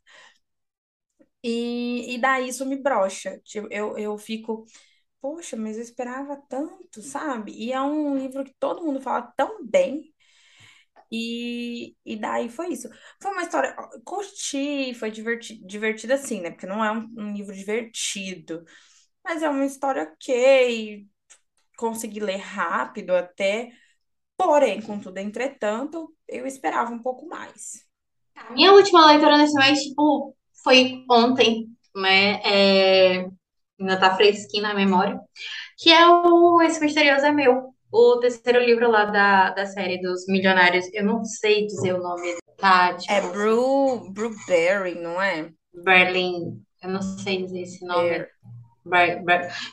E, 1.42 2.14
e 2.14 2.18
daí 2.20 2.48
isso 2.48 2.66
me 2.66 2.76
brocha. 2.76 3.40
Tipo, 3.44 3.68
eu, 3.70 3.96
eu 3.98 4.18
fico, 4.18 4.64
poxa, 5.20 5.56
mas 5.56 5.76
eu 5.76 5.82
esperava 5.82 6.36
tanto, 6.48 7.02
sabe? 7.02 7.52
E 7.54 7.72
é 7.72 7.82
um 7.82 8.16
livro 8.18 8.44
que 8.44 8.54
todo 8.58 8.84
mundo 8.84 9.00
fala 9.00 9.22
tão 9.36 9.66
bem. 9.66 10.14
E, 11.10 11.96
e 12.04 12.16
daí 12.16 12.48
foi 12.48 12.68
isso. 12.68 12.88
Foi 13.20 13.32
uma 13.32 13.42
história. 13.42 13.74
Curti, 14.04 14.94
foi 14.94 15.10
diverti, 15.10 15.58
divertida 15.64 16.14
assim, 16.14 16.40
né? 16.40 16.50
Porque 16.50 16.66
não 16.66 16.84
é 16.84 16.92
um, 16.92 17.08
um 17.16 17.32
livro 17.34 17.54
divertido. 17.54 18.64
Mas 19.24 19.42
é 19.42 19.48
uma 19.48 19.64
história 19.64 20.04
ok. 20.04 21.06
Consegui 21.76 22.20
ler 22.20 22.38
rápido 22.38 23.14
até. 23.14 23.70
Porém, 24.36 24.80
contudo, 24.82 25.18
entretanto, 25.18 26.14
eu 26.28 26.46
esperava 26.46 26.92
um 26.92 27.02
pouco 27.02 27.26
mais. 27.26 27.84
A 28.36 28.52
minha 28.52 28.72
última 28.72 29.06
leitura 29.06 29.36
nesse 29.36 29.54
mês, 29.54 29.80
tipo, 29.80 30.36
foi 30.62 31.04
ontem, 31.10 31.68
né? 31.96 32.40
É, 32.42 33.28
ainda 33.80 33.98
tá 33.98 34.16
fresquinho 34.16 34.62
na 34.62 34.74
memória, 34.74 35.20
que 35.76 35.90
é 35.90 36.06
o 36.08 36.60
Esse 36.62 36.80
Misterioso 36.80 37.26
é 37.26 37.32
Meu, 37.32 37.74
o 37.92 38.18
terceiro 38.18 38.60
livro 38.60 38.90
lá 38.90 39.06
da, 39.06 39.50
da 39.50 39.66
série 39.66 40.00
dos 40.00 40.26
milionários. 40.26 40.86
Eu 40.92 41.04
não 41.04 41.24
sei 41.24 41.66
dizer 41.66 41.94
o 41.94 42.02
nome, 42.02 42.36
tá? 42.56 42.94
Tipo, 42.94 43.12
é 43.12 43.20
Brew, 43.20 44.12
Brewberry, 44.12 44.94
não 44.94 45.20
é? 45.20 45.50
Berlin, 45.72 46.62
eu 46.82 46.90
não 46.90 47.02
sei 47.02 47.42
dizer 47.42 47.62
esse 47.62 47.84
nome. 47.84 48.26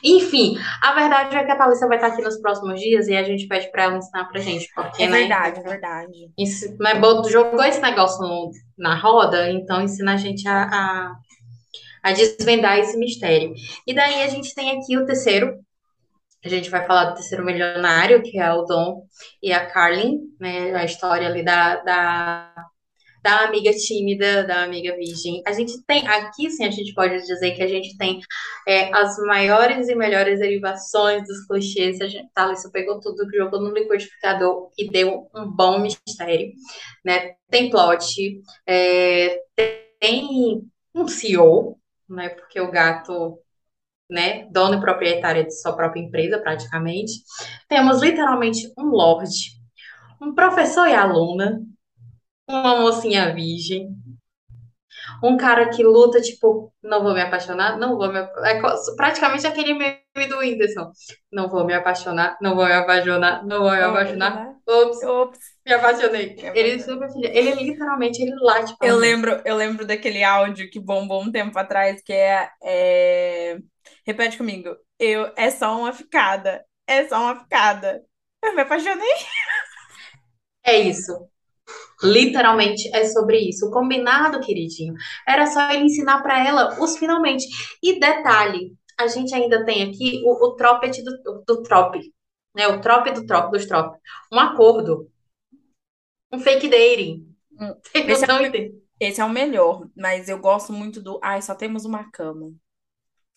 Enfim, 0.04 0.58
a 0.82 0.92
verdade 0.92 1.36
é 1.36 1.44
que 1.44 1.50
a 1.50 1.56
Thalissa 1.56 1.88
vai 1.88 1.96
estar 1.96 2.08
aqui 2.08 2.22
nos 2.22 2.38
próximos 2.40 2.78
dias 2.78 3.08
e 3.08 3.16
a 3.16 3.22
gente 3.22 3.46
pede 3.46 3.70
para 3.70 3.84
ela 3.84 3.96
ensinar 3.96 4.26
pra 4.26 4.40
gente. 4.40 4.68
Porque, 4.74 5.02
é 5.02 5.08
verdade, 5.08 5.60
né, 5.60 5.64
é 5.64 5.70
verdade. 5.70 6.30
Isso, 6.38 6.76
né, 6.78 7.00
jogou 7.30 7.64
esse 7.64 7.80
negócio 7.80 8.20
no, 8.20 8.50
na 8.76 8.94
roda, 8.94 9.50
então 9.50 9.82
ensina 9.82 10.14
a 10.14 10.16
gente 10.16 10.46
a, 10.46 10.64
a, 10.64 11.16
a, 12.02 12.12
desvendar 12.12 12.78
esse 12.78 12.98
mistério. 12.98 13.54
E 13.86 13.94
daí 13.94 14.22
a 14.22 14.28
gente 14.28 14.54
tem 14.54 14.78
aqui 14.78 14.96
o 14.98 15.06
terceiro. 15.06 15.54
A 16.44 16.48
gente 16.48 16.70
vai 16.70 16.86
falar 16.86 17.06
do 17.06 17.14
terceiro 17.14 17.44
milionário, 17.44 18.22
que 18.22 18.38
é 18.38 18.52
o 18.52 18.64
Dom 18.64 19.06
e 19.42 19.52
a 19.52 19.66
Carlin, 19.66 20.20
né? 20.40 20.74
A 20.74 20.84
história 20.84 21.26
ali 21.26 21.44
da, 21.44 21.76
da 21.82 22.54
da 23.26 23.40
amiga 23.40 23.72
tímida, 23.72 24.44
da 24.44 24.62
amiga 24.62 24.94
virgem. 24.94 25.42
A 25.44 25.50
gente 25.50 25.82
tem, 25.84 26.06
aqui 26.06 26.48
sim, 26.48 26.64
a 26.64 26.70
gente 26.70 26.94
pode 26.94 27.18
dizer 27.26 27.56
que 27.56 27.62
a 27.62 27.66
gente 27.66 27.96
tem 27.98 28.20
é, 28.68 28.94
as 28.94 29.18
maiores 29.18 29.88
e 29.88 29.96
melhores 29.96 30.38
derivações 30.38 31.26
dos 31.26 31.44
clichês. 31.44 32.00
A 32.00 32.06
gente, 32.06 32.30
pegou 32.72 33.00
tudo, 33.00 33.28
jogou 33.34 33.60
no 33.60 33.74
liquidificador 33.74 34.70
e 34.78 34.88
deu 34.88 35.28
um 35.34 35.50
bom 35.50 35.80
mistério, 35.80 36.52
né? 37.04 37.34
Tem 37.50 37.68
plot, 37.68 38.40
é, 38.64 39.40
tem 39.98 40.62
um 40.94 41.08
CEO, 41.08 41.76
né? 42.08 42.28
Porque 42.28 42.60
o 42.60 42.70
gato 42.70 43.40
né, 44.08 44.46
dono 44.50 44.76
e 44.76 44.80
proprietário 44.80 45.44
de 45.44 45.52
sua 45.60 45.74
própria 45.74 46.00
empresa, 46.00 46.38
praticamente. 46.38 47.12
Temos 47.68 48.00
literalmente 48.00 48.72
um 48.78 48.86
lord, 48.86 49.30
um 50.20 50.34
professor 50.34 50.88
e 50.88 50.94
aluna, 50.94 51.60
uma 52.48 52.80
mocinha 52.80 53.34
virgem, 53.34 53.88
um 55.22 55.36
cara 55.36 55.68
que 55.70 55.82
luta, 55.82 56.20
tipo, 56.20 56.72
não 56.82 57.02
vou 57.02 57.14
me 57.14 57.20
apaixonar, 57.20 57.78
não 57.78 57.96
vou 57.96 58.12
me 58.12 58.18
é 58.18 58.60
praticamente 58.96 59.46
aquele 59.46 59.74
meme 59.74 60.28
do 60.28 60.38
Whindersson. 60.38 60.90
Não 61.32 61.48
vou 61.48 61.64
me 61.64 61.74
apaixonar, 61.74 62.36
não 62.40 62.54
vou 62.54 62.66
me 62.66 62.72
apaixonar, 62.72 63.44
não 63.44 63.60
vou 63.60 63.70
me 63.70 63.80
apaixonar. 63.80 64.55
Ops, 64.66 65.02
Ops. 65.04 65.38
me 65.64 65.72
apaixonei. 65.72 66.36
Ele 66.54 66.82
super 66.82 67.08
ele 67.22 67.54
literalmente 67.54 68.20
ele 68.20 68.34
late 68.40 68.74
Eu 68.82 68.96
lembro, 68.96 69.40
eu 69.44 69.56
lembro 69.56 69.86
daquele 69.86 70.24
áudio 70.24 70.68
que 70.68 70.80
bombou 70.80 71.22
um 71.22 71.30
tempo 71.30 71.56
atrás 71.56 72.02
que 72.02 72.12
é, 72.12 72.50
é... 72.64 73.58
repete 74.04 74.36
comigo. 74.36 74.76
Eu 74.98 75.32
é 75.36 75.50
só 75.50 75.78
uma 75.78 75.92
ficada. 75.92 76.64
É 76.86 77.06
só 77.06 77.16
uma 77.16 77.40
ficada. 77.40 78.02
Eu 78.42 78.54
me 78.54 78.62
apaixonei. 78.62 79.14
É 80.64 80.76
isso. 80.80 81.12
Literalmente 82.02 82.90
é 82.94 83.04
sobre 83.04 83.38
isso. 83.38 83.66
O 83.66 83.70
combinado, 83.70 84.40
queridinho, 84.40 84.94
era 85.26 85.46
só 85.46 85.70
ele 85.70 85.84
ensinar 85.84 86.22
para 86.22 86.44
ela 86.46 86.80
os 86.80 86.96
finalmente. 86.96 87.46
E 87.82 87.98
detalhe, 87.98 88.72
a 88.98 89.06
gente 89.06 89.34
ainda 89.34 89.64
tem 89.64 89.88
aqui 89.88 90.22
o, 90.24 90.46
o 90.46 90.56
tropet 90.56 91.02
do, 91.02 91.42
do 91.46 91.62
trope, 91.62 92.12
né? 92.56 92.66
O 92.68 92.80
trope 92.80 93.12
do 93.12 93.26
trope 93.26 93.52
dos 93.52 93.66
trope. 93.66 93.98
Um 94.32 94.38
acordo. 94.38 95.10
Um 96.32 96.40
fake 96.40 96.68
dating. 96.68 97.32
Hum. 97.52 97.74
Esse, 97.94 98.30
é 98.30 98.34
o, 98.34 98.82
esse 99.00 99.20
é 99.20 99.24
o 99.24 99.30
melhor, 99.30 99.86
mas 99.96 100.28
eu 100.28 100.38
gosto 100.38 100.72
muito 100.72 101.00
do. 101.00 101.20
Ai, 101.22 101.40
só 101.40 101.54
temos 101.54 101.84
uma 101.84 102.10
cama. 102.10 102.52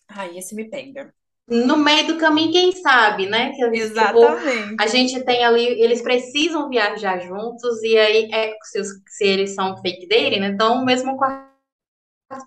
Ai, 0.08 0.36
esse 0.36 0.54
me 0.54 0.68
pega 0.68 1.14
no 1.50 1.76
meio 1.76 2.06
do 2.06 2.16
caminho, 2.16 2.52
quem 2.52 2.70
sabe, 2.70 3.26
né? 3.26 3.50
Que, 3.50 3.64
Exatamente. 3.64 4.70
Tipo, 4.70 4.82
a 4.82 4.86
gente 4.86 5.24
tem 5.24 5.44
ali, 5.44 5.66
eles 5.82 6.00
precisam 6.00 6.68
viajar 6.68 7.18
juntos, 7.18 7.82
e 7.82 7.98
aí, 7.98 8.30
é, 8.32 8.54
se, 8.62 8.80
se 9.08 9.24
eles 9.24 9.54
são 9.54 9.76
fake 9.78 10.06
dele, 10.06 10.38
né? 10.38 10.46
Então, 10.46 10.80
o 10.80 10.84
mesmo 10.84 11.16
quarto 11.18 11.50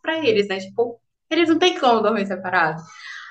para 0.01 0.26
eles, 0.26 0.47
né? 0.47 0.59
Tipo, 0.59 1.01
eles 1.30 1.49
não 1.49 1.59
têm 1.59 1.78
como 1.78 2.01
dormir 2.01 2.26
separados. 2.26 2.82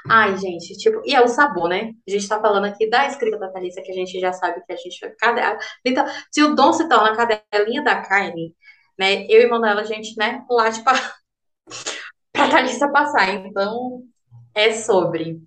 Ai, 0.08 0.36
gente, 0.36 0.76
tipo, 0.76 1.00
e 1.04 1.14
é 1.14 1.22
o 1.22 1.28
sabor, 1.28 1.68
né? 1.68 1.92
A 2.08 2.10
gente 2.10 2.28
tá 2.28 2.40
falando 2.40 2.64
aqui 2.64 2.88
da 2.90 3.06
escrita 3.06 3.38
da 3.38 3.48
Thalissa, 3.48 3.82
que 3.82 3.92
a 3.92 3.94
gente 3.94 4.18
já 4.18 4.32
sabe 4.32 4.62
que 4.64 4.72
a 4.72 4.76
gente. 4.76 4.98
Cadê, 5.18 5.42
então, 5.84 6.04
se 6.30 6.42
o 6.42 6.54
Dom 6.54 6.72
se 6.72 6.88
torna 6.88 7.16
cadelinha 7.16 7.82
da 7.84 8.00
carne, 8.02 8.54
né? 8.98 9.24
Eu 9.28 9.42
e 9.42 9.46
Manuela, 9.46 9.82
a 9.82 9.84
gente, 9.84 10.16
né, 10.18 10.44
late 10.50 10.82
pra, 10.84 10.94
pra 12.32 12.48
Thalissa 12.50 12.88
passar. 12.90 13.32
Então, 13.34 14.02
é 14.54 14.72
sobre. 14.72 15.40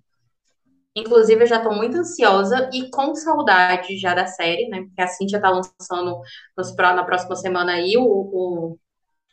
Inclusive, 0.96 1.42
eu 1.42 1.46
já 1.46 1.58
estou 1.58 1.74
muito 1.74 1.98
ansiosa 1.98 2.70
e 2.72 2.88
com 2.90 3.14
saudade 3.14 3.98
já 3.98 4.14
da 4.14 4.26
série, 4.26 4.66
né? 4.68 4.80
Porque 4.82 5.02
a 5.02 5.06
Cintia 5.06 5.36
está 5.36 5.50
lançando 5.50 6.20
nos, 6.56 6.74
na 6.74 7.04
próxima 7.04 7.36
semana 7.36 7.72
aí 7.72 7.98
o, 7.98 8.02
o, 8.02 8.78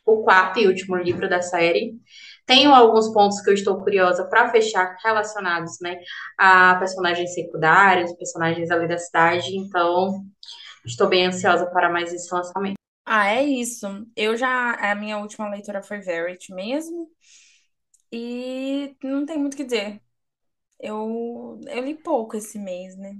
o, 0.04 0.22
quarto 0.22 0.60
e 0.60 0.66
último 0.66 0.94
livro 0.96 1.26
da 1.26 1.40
série. 1.40 1.94
Tenho 2.46 2.74
alguns 2.74 3.12
pontos 3.12 3.40
que 3.40 3.50
eu 3.50 3.54
estou 3.54 3.82
curiosa 3.82 4.24
para 4.28 4.50
fechar 4.50 4.96
relacionados, 5.02 5.78
né? 5.80 5.98
A 6.38 6.76
personagens 6.76 7.32
secundários, 7.32 8.12
personagens 8.12 8.70
ali 8.70 8.86
da 8.86 8.98
cidade. 8.98 9.56
Então, 9.56 10.24
estou 10.84 11.08
bem 11.08 11.26
ansiosa 11.26 11.66
para 11.66 11.90
mais 11.90 12.12
esse 12.12 12.32
lançamento. 12.34 12.74
Ah, 13.06 13.28
é 13.28 13.42
isso. 13.42 13.86
Eu 14.16 14.36
já. 14.36 14.72
A 14.72 14.94
minha 14.94 15.18
última 15.18 15.48
leitura 15.48 15.82
foi 15.82 16.00
Verity 16.00 16.52
mesmo. 16.54 17.08
E 18.12 18.96
não 19.02 19.26
tem 19.26 19.38
muito 19.38 19.54
o 19.54 19.56
que 19.56 19.64
dizer. 19.64 20.00
Eu, 20.78 21.60
eu 21.66 21.84
li 21.84 21.94
pouco 21.94 22.36
esse 22.36 22.58
mês, 22.58 22.96
né? 22.96 23.16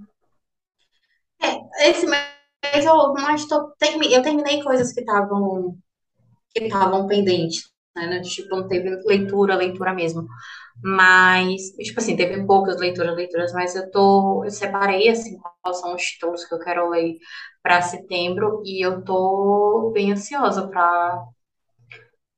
É, 1.42 1.90
esse 1.90 2.06
mês 2.06 2.84
eu 2.84 3.12
mas 3.14 3.46
tô, 3.46 3.74
eu 4.10 4.22
terminei 4.22 4.62
coisas 4.62 4.92
que 4.92 5.00
estavam 5.00 5.76
que 6.50 6.64
estavam 6.64 7.06
pendentes, 7.06 7.73
né? 7.94 8.20
Tipo, 8.20 8.56
não 8.56 8.68
teve 8.68 8.90
leitura, 9.06 9.56
leitura 9.56 9.92
mesmo. 9.94 10.26
Mas, 10.82 11.70
tipo 11.78 12.00
assim, 12.00 12.16
teve 12.16 12.44
poucas 12.46 12.78
leituras, 12.78 13.14
leituras, 13.14 13.52
mas 13.52 13.74
eu 13.76 13.90
tô, 13.90 14.44
eu 14.44 14.50
separei 14.50 15.08
assim 15.08 15.38
quais 15.62 15.78
são 15.78 15.94
os 15.94 16.02
títulos 16.02 16.44
que 16.44 16.54
eu 16.54 16.58
quero 16.58 16.90
ler 16.90 17.16
para 17.62 17.80
setembro 17.80 18.60
e 18.64 18.84
eu 18.84 19.02
tô 19.04 19.90
bem 19.94 20.12
ansiosa 20.12 20.68
para 20.68 21.24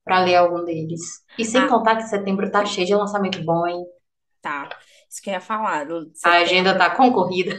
para 0.05 0.21
ler 0.21 0.37
algum 0.37 0.65
deles. 0.65 1.25
E 1.37 1.45
sem 1.45 1.63
ah. 1.63 1.69
contar 1.69 1.97
que 1.97 2.05
setembro 2.05 2.49
tá 2.49 2.65
cheio 2.65 2.87
de 2.87 2.95
lançamento 2.95 3.43
bom, 3.45 3.67
hein? 3.67 3.85
Tá. 4.41 4.69
Isso 5.11 5.21
que 5.21 5.31
eu 5.31 5.35
ia 5.35 5.41
falar. 5.41 5.85
A 6.25 6.31
agenda 6.39 6.79
tá 6.79 6.95
concorrida. 6.95 7.59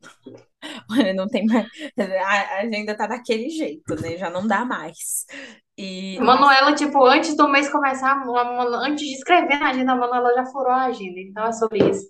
Olha, 0.88 1.12
não 1.12 1.26
tem 1.26 1.44
mais. 1.44 1.66
A 1.98 2.60
agenda 2.60 2.96
tá 2.96 3.08
daquele 3.08 3.48
jeito, 3.50 4.00
né? 4.00 4.16
Já 4.16 4.30
não 4.30 4.46
dá 4.46 4.64
mais. 4.64 5.26
E, 5.84 6.16
Manuela, 6.20 6.72
tipo, 6.76 7.04
antes 7.04 7.36
do 7.36 7.48
mês 7.48 7.68
começar, 7.68 8.22
antes 8.84 9.04
de 9.04 9.14
escrever 9.14 9.58
na 9.58 9.70
agenda, 9.70 9.90
a 9.90 9.96
Manuela 9.96 10.32
já 10.32 10.46
furou 10.46 10.70
a 10.70 10.84
agenda. 10.84 11.18
Então 11.18 11.44
é 11.44 11.50
sobre 11.50 11.78
isso. 11.90 12.06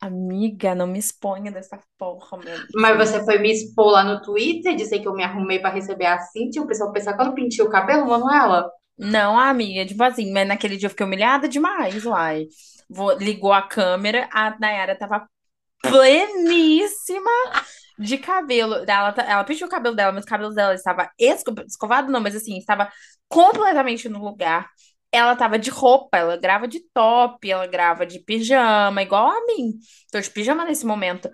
amiga, 0.00 0.72
não 0.72 0.86
me 0.86 1.00
exponha 1.00 1.50
dessa 1.50 1.80
forma. 1.98 2.44
Mas 2.72 2.96
você 2.96 3.24
foi 3.24 3.38
me 3.38 3.50
expor 3.50 3.90
lá 3.90 4.04
no 4.04 4.22
Twitter, 4.22 4.76
dizer 4.76 5.00
que 5.00 5.08
eu 5.08 5.14
me 5.14 5.24
arrumei 5.24 5.58
pra 5.58 5.70
receber 5.70 6.06
a 6.06 6.20
Cintia, 6.20 6.62
o 6.62 6.66
pessoal 6.66 6.92
pensar 6.92 7.16
não 7.16 7.34
pintei 7.34 7.64
o 7.64 7.70
cabelo, 7.70 8.06
Manuela. 8.06 8.70
Não, 8.96 9.36
amiga, 9.36 9.84
tipo 9.84 10.04
assim, 10.04 10.32
mas 10.32 10.46
naquele 10.46 10.76
dia 10.76 10.86
eu 10.86 10.90
fiquei 10.90 11.04
humilhada 11.04 11.48
demais, 11.48 12.06
uai. 12.06 12.46
Vou, 12.88 13.12
ligou 13.18 13.52
a 13.52 13.62
câmera, 13.62 14.28
a 14.32 14.56
Nayara 14.60 14.96
tava 14.96 15.26
pleníssima 15.82 17.30
de 17.98 18.18
cabelo. 18.18 18.74
Ela, 18.88 19.12
ta- 19.12 19.22
ela 19.24 19.44
pintou 19.44 19.66
o 19.68 19.70
cabelo 19.70 19.94
dela, 19.96 20.12
mas 20.12 20.24
o 20.24 20.28
cabelo 20.28 20.54
dela 20.54 20.74
estava 20.74 21.10
esco- 21.18 21.54
escovado, 21.66 22.10
não, 22.10 22.20
mas 22.20 22.36
assim, 22.36 22.58
estava 22.58 22.90
completamente 23.28 24.08
no 24.08 24.22
lugar. 24.24 24.68
Ela 25.12 25.36
tava 25.36 25.58
de 25.58 25.70
roupa, 25.70 26.18
ela 26.18 26.36
grava 26.36 26.66
de 26.66 26.80
top, 26.92 27.48
ela 27.50 27.66
grava 27.68 28.04
de 28.04 28.18
pijama, 28.20 29.00
igual 29.02 29.28
a 29.30 29.46
mim. 29.46 29.74
Tô 30.10 30.20
de 30.20 30.28
pijama 30.30 30.64
nesse 30.64 30.84
momento. 30.84 31.30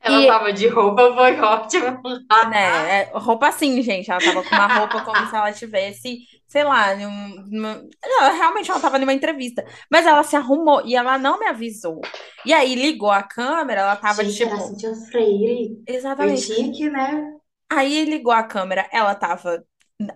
Ela 0.00 0.22
E 0.22 0.24
tava 0.24 0.52
de 0.52 0.68
roupa, 0.68 1.12
foi 1.14 1.40
ótimo. 1.40 2.00
né, 2.42 3.02
é, 3.02 3.10
roupa 3.14 3.48
assim, 3.48 3.80
gente. 3.82 4.10
Ela 4.10 4.22
tava 4.22 4.42
com 4.44 4.54
uma 4.54 4.66
roupa 4.66 5.00
como 5.02 5.26
se 5.26 5.34
ela 5.34 5.52
tivesse, 5.52 6.18
sei 6.54 6.62
lá, 6.62 6.94
numa... 6.94 7.82
Não, 8.00 8.32
realmente 8.32 8.70
ela 8.70 8.78
tava 8.78 8.96
numa 8.96 9.12
entrevista. 9.12 9.66
Mas 9.90 10.06
ela 10.06 10.22
se 10.22 10.36
arrumou 10.36 10.86
e 10.86 10.94
ela 10.94 11.18
não 11.18 11.36
me 11.36 11.46
avisou. 11.46 12.00
E 12.46 12.52
aí 12.52 12.76
ligou 12.76 13.10
a 13.10 13.24
câmera, 13.24 13.80
ela 13.80 13.96
tava 13.96 14.22
Gente, 14.24 14.36
tipo. 14.36 14.56
Cintia 14.60 14.94
Freire. 15.10 15.82
Eu 15.84 15.94
Exatamente. 15.96 16.46
tinha 16.46 16.72
que, 16.72 16.88
né? 16.88 17.32
Aí 17.68 18.04
ligou 18.04 18.32
a 18.32 18.44
câmera, 18.44 18.88
ela 18.92 19.16
tava 19.16 19.64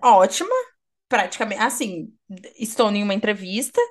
ótima, 0.01 0.55
praticamente. 1.09 1.61
Assim, 1.61 2.07
estou 2.57 2.89
em 2.89 3.03
uma 3.03 3.13
entrevista. 3.13 3.81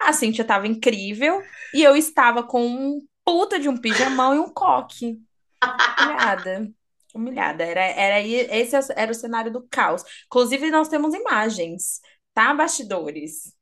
A 0.00 0.14
Cintia 0.14 0.46
tava 0.46 0.66
incrível. 0.66 1.42
E 1.74 1.82
eu 1.82 1.94
estava 1.94 2.42
com 2.42 2.66
um 2.66 3.06
puta 3.22 3.60
de 3.60 3.68
um 3.68 3.76
pijamão 3.76 4.34
e 4.34 4.38
um 4.38 4.48
coque. 4.48 5.20
Humilhada. 6.00 6.72
Humilhada. 7.14 7.64
Era, 7.64 7.80
era, 7.82 8.14
aí- 8.16 8.46
esse 8.50 8.74
era 8.96 9.12
o 9.12 9.14
cenário 9.14 9.52
do 9.52 9.66
caos. 9.68 10.02
Inclusive, 10.26 10.70
nós 10.70 10.88
temos 10.88 11.14
imagens, 11.14 12.00
tá, 12.34 12.54
bastidores? 12.54 13.54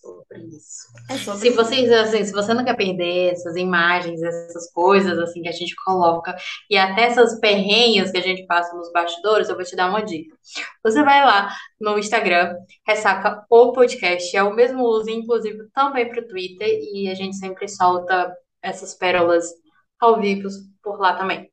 Sobre 0.00 0.38
isso. 0.56 0.86
É 1.10 1.18
sobre 1.18 1.40
Se 1.40 1.48
isso. 1.48 1.56
vocês, 1.56 1.90
assim, 1.90 2.24
se 2.24 2.32
você 2.32 2.54
não 2.54 2.64
quer 2.64 2.76
perder 2.76 3.32
essas 3.32 3.56
imagens, 3.56 4.22
essas 4.22 4.70
coisas, 4.72 5.18
assim, 5.18 5.42
que 5.42 5.48
a 5.48 5.52
gente 5.52 5.74
coloca, 5.84 6.36
e 6.70 6.76
até 6.76 7.02
essas 7.06 7.40
perrenhas 7.40 8.12
que 8.12 8.18
a 8.18 8.22
gente 8.22 8.46
passa 8.46 8.72
nos 8.76 8.92
bastidores, 8.92 9.48
eu 9.48 9.56
vou 9.56 9.64
te 9.64 9.74
dar 9.74 9.88
uma 9.90 10.04
dica. 10.04 10.36
Você 10.84 11.02
vai 11.02 11.24
lá 11.24 11.52
no 11.80 11.98
Instagram, 11.98 12.54
ressaca 12.86 13.44
o 13.50 13.72
podcast, 13.72 14.36
é 14.36 14.42
o 14.44 14.54
mesmo 14.54 14.84
uso, 14.84 15.10
inclusive, 15.10 15.68
também 15.74 16.08
para 16.08 16.20
o 16.22 16.28
Twitter, 16.28 16.68
e 16.68 17.08
a 17.10 17.14
gente 17.14 17.36
sempre 17.36 17.66
solta 17.66 18.32
essas 18.62 18.94
pérolas 18.94 19.50
ao 19.98 20.20
vivo 20.20 20.48
por 20.84 21.00
lá 21.00 21.16
também. 21.16 21.50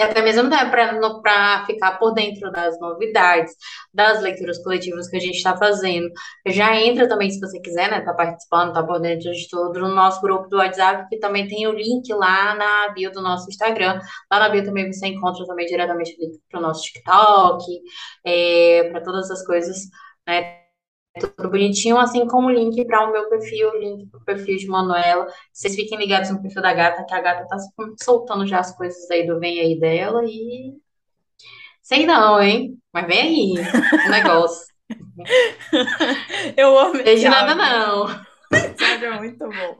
E 0.00 0.02
até 0.02 0.22
mesmo 0.22 0.48
para 1.20 1.66
ficar 1.66 1.98
por 1.98 2.14
dentro 2.14 2.50
das 2.50 2.80
novidades, 2.80 3.54
das 3.92 4.22
leituras 4.22 4.56
coletivas 4.62 5.10
que 5.10 5.16
a 5.18 5.20
gente 5.20 5.36
está 5.36 5.54
fazendo. 5.58 6.08
Já 6.46 6.74
entra 6.74 7.06
também, 7.06 7.30
se 7.30 7.38
você 7.38 7.60
quiser, 7.60 7.90
né? 7.90 8.00
Tá 8.00 8.14
participando, 8.14 8.72
tá 8.72 8.82
por 8.82 8.98
dentro 8.98 9.30
de 9.30 9.46
tudo, 9.50 9.78
no 9.78 9.94
nosso 9.94 10.22
grupo 10.22 10.48
do 10.48 10.56
WhatsApp, 10.56 11.06
que 11.10 11.18
também 11.18 11.46
tem 11.46 11.66
o 11.66 11.72
link 11.72 12.10
lá 12.14 12.54
na 12.54 12.88
bio 12.94 13.12
do 13.12 13.20
nosso 13.20 13.50
Instagram. 13.50 14.00
Lá 14.32 14.38
na 14.38 14.48
bio 14.48 14.64
também 14.64 14.90
você 14.90 15.06
encontra 15.06 15.44
também 15.44 15.66
diretamente 15.66 16.16
para 16.50 16.60
o 16.60 16.62
nosso 16.62 16.80
TikTok, 16.80 17.62
para 18.90 19.02
todas 19.02 19.30
as 19.30 19.44
coisas, 19.44 19.80
né? 20.26 20.60
Tudo 21.18 21.50
bonitinho, 21.50 21.98
assim 21.98 22.26
como 22.26 22.48
o 22.48 22.50
link 22.50 22.84
para 22.84 23.08
o 23.08 23.12
meu 23.12 23.28
perfil, 23.28 23.70
o 23.70 23.78
link 23.78 24.06
para 24.06 24.20
o 24.20 24.24
perfil 24.24 24.56
de 24.56 24.66
Manuela. 24.66 25.26
Vocês 25.52 25.74
fiquem 25.74 25.98
ligados 25.98 26.30
no 26.30 26.40
perfil 26.40 26.62
da 26.62 26.72
gata, 26.72 27.04
que 27.04 27.14
a 27.14 27.20
gata 27.20 27.46
tá 27.48 27.56
soltando 28.00 28.46
já 28.46 28.60
as 28.60 28.76
coisas 28.76 29.10
aí 29.10 29.26
do 29.26 29.38
vem 29.40 29.60
aí 29.60 29.78
dela 29.78 30.22
e. 30.24 30.74
Sei 31.82 32.06
não, 32.06 32.40
hein? 32.40 32.78
Mas 32.92 33.06
vem 33.06 33.20
aí 33.20 33.54
o 34.06 34.10
negócio. 34.10 34.70
Eu 36.56 36.78
amo 36.78 37.02
Desde 37.02 37.28
nada, 37.28 37.54
não. 37.54 38.30
É 38.52 39.18
muito 39.18 39.38
bom. 39.38 39.78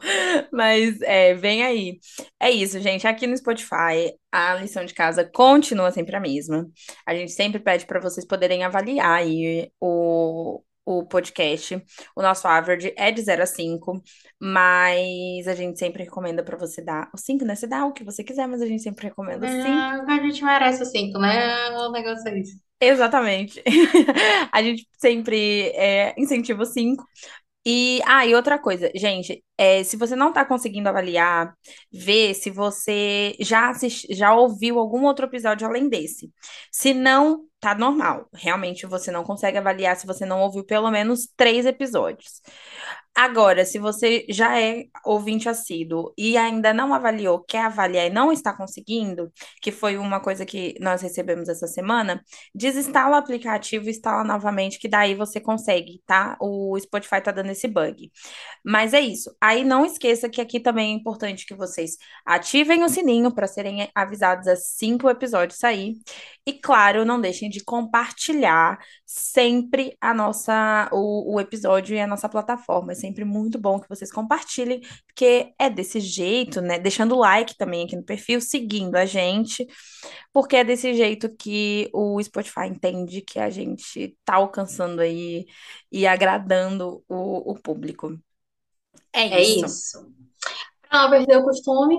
Mas 0.53 1.01
é, 1.03 1.35
vem 1.35 1.65
aí. 1.65 1.99
É 2.39 2.51
isso, 2.51 2.79
gente. 2.81 3.07
Aqui 3.07 3.27
no 3.27 3.37
Spotify, 3.37 4.15
a 4.31 4.55
lição 4.55 4.85
de 4.85 4.95
casa 4.95 5.25
continua 5.25 5.91
sempre 5.91 6.15
a 6.17 6.21
mesma. 6.21 6.69
A 7.05 7.15
gente 7.15 7.33
sempre 7.33 7.61
pede 7.61 7.85
para 7.87 8.01
vocês 8.01 8.27
poderem 8.27 8.63
avaliar 8.63 9.19
aí 9.19 9.71
o, 9.81 10.63
o 10.99 11.07
podcast. 11.07 11.83
O 12.17 12.23
nosso 12.23 12.47
average 12.49 12.93
é 12.97 13.11
de 13.11 13.23
0 13.23 13.43
a 13.43 13.47
5, 13.47 14.03
mas 14.41 15.47
a 15.47 15.55
gente 15.55 15.79
sempre 15.79 16.05
recomenda 16.05 16.43
para 16.43 16.57
você 16.57 16.83
dar 16.83 17.11
o 17.15 17.19
5, 17.19 17.45
né? 17.45 17.55
Você 17.55 17.67
dá 17.67 17.87
o 17.87 17.93
que 17.93 18.05
você 18.05 18.25
quiser, 18.25 18.47
mas 18.47 18.61
a 18.61 18.67
gente 18.67 18.83
sempre 18.83 19.09
recomenda 19.09 19.47
o 19.47 19.49
5. 19.49 19.69
É, 19.69 20.13
a 20.13 20.23
gente 20.23 20.45
merece 20.45 20.83
o 20.83 20.87
cinco, 20.87 21.19
né? 21.19 21.71
O 21.71 21.91
negócio 21.91 22.29
é 22.29 22.39
isso. 22.39 22.59
Exatamente. 22.83 23.63
A 24.51 24.63
gente 24.63 24.89
sempre 24.97 25.69
é, 25.75 26.15
incentiva 26.17 26.63
o 26.63 26.67
5. 26.67 27.05
E, 27.67 28.01
ah, 28.07 28.25
e 28.25 28.35
outra 28.35 28.59
coisa, 28.59 28.91
gente, 28.95 29.45
é, 29.61 29.85
se 29.85 29.95
você 29.95 30.17
não 30.17 30.33
tá 30.33 30.43
conseguindo 30.43 30.89
avaliar, 30.89 31.55
vê 31.93 32.33
se 32.33 32.49
você 32.49 33.37
já 33.41 33.69
assisti, 33.69 34.15
já 34.15 34.35
ouviu 34.35 34.79
algum 34.79 35.05
outro 35.05 35.27
episódio 35.27 35.67
além 35.69 35.87
desse. 35.87 36.33
Se 36.73 36.95
não, 36.95 37.45
tá 37.61 37.75
normal. 37.75 38.27
Realmente 38.33 38.87
você 38.87 39.11
não 39.11 39.23
consegue 39.23 39.59
avaliar 39.59 39.95
se 39.97 40.07
você 40.07 40.25
não 40.25 40.41
ouviu 40.41 40.65
pelo 40.65 40.91
menos 40.91 41.29
três 41.37 41.67
episódios. 41.67 42.41
Agora, 43.15 43.65
se 43.65 43.79
você 43.79 44.25
já 44.31 44.59
é 44.59 44.85
ouvinte 45.05 45.49
assíduo 45.49 46.15
e 46.17 46.37
ainda 46.39 46.73
não 46.73 46.95
avaliou, 46.95 47.41
quer 47.41 47.65
avaliar 47.65 48.07
e 48.07 48.11
não 48.11 48.33
está 48.33 48.53
conseguindo, 48.57 49.31
que 49.61 49.73
foi 49.73 49.99
uma 49.99 50.21
coisa 50.21 50.47
que 50.47 50.75
nós 50.81 51.03
recebemos 51.03 51.49
essa 51.49 51.67
semana, 51.67 52.23
desinstala 52.55 53.17
o 53.17 53.19
aplicativo 53.19 53.87
e 53.87 53.91
instala 53.91 54.25
novamente, 54.25 54.79
que 54.79 54.89
daí 54.89 55.15
você 55.15 55.41
consegue, 55.41 56.01
tá? 56.07 56.37
O 56.41 56.79
Spotify 56.79 57.21
tá 57.21 57.33
dando 57.33 57.51
esse 57.51 57.67
bug. 57.69 58.11
Mas 58.65 58.95
é 58.95 59.01
isso. 59.01 59.35
Aí 59.51 59.65
não 59.65 59.85
esqueça 59.85 60.29
que 60.29 60.41
aqui 60.41 60.61
também 60.61 60.93
é 60.93 60.97
importante 60.97 61.45
que 61.45 61.57
vocês 61.57 61.97
ativem 62.25 62.85
o 62.85 62.89
sininho 62.89 63.35
para 63.35 63.49
serem 63.49 63.91
avisados 63.93 64.47
assim 64.47 64.97
que 64.97 65.05
o 65.05 65.11
episódio 65.11 65.57
sair. 65.57 65.97
E 66.47 66.53
claro, 66.53 67.05
não 67.05 67.21
deixem 67.21 67.51
de 67.51 67.59
compartilhar 67.65 68.79
sempre 69.05 69.97
a 70.01 70.15
nossa 70.15 70.89
o, 70.93 71.35
o 71.35 71.41
episódio 71.41 71.97
e 71.97 72.01
a 72.01 72.07
nossa 72.07 72.29
plataforma. 72.29 72.93
É 72.93 72.95
sempre 72.95 73.25
muito 73.25 73.59
bom 73.59 73.81
que 73.81 73.89
vocês 73.89 74.13
compartilhem, 74.13 74.83
porque 75.09 75.53
é 75.59 75.69
desse 75.69 75.99
jeito, 75.99 76.61
né? 76.61 76.79
Deixando 76.79 77.17
like 77.17 77.57
também 77.57 77.85
aqui 77.85 77.97
no 77.97 78.05
perfil, 78.05 78.41
seguindo 78.41 78.95
a 78.95 79.05
gente, 79.05 79.67
porque 80.33 80.57
é 80.57 80.65
desse 80.65 80.95
jeito 80.95 81.29
que 81.37 81.91
o 81.93 82.23
Spotify 82.23 82.67
entende 82.69 83.21
que 83.23 83.41
a 83.41 83.51
gente 83.51 84.17
tá 84.25 84.37
alcançando 84.37 85.01
aí 85.01 85.45
e 85.91 86.07
agradando 86.07 87.03
o, 87.09 87.53
o 87.53 87.55
público. 87.61 88.17
É 89.13 89.25
É 89.29 89.43
isso. 89.43 89.67
isso. 89.67 89.99
Pra 90.89 91.03
não 91.03 91.11
perder 91.11 91.39
o 91.39 91.45
costume, 91.45 91.99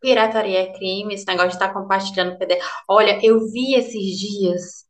pirataria 0.00 0.60
é 0.62 0.72
crime, 0.78 1.14
esse 1.14 1.26
negócio 1.26 1.50
de 1.50 1.56
estar 1.56 1.72
compartilhando 1.74 2.38
PDF. 2.38 2.66
Olha, 2.88 3.20
eu 3.24 3.40
vi 3.50 3.74
esses 3.74 4.18
dias. 4.18 4.86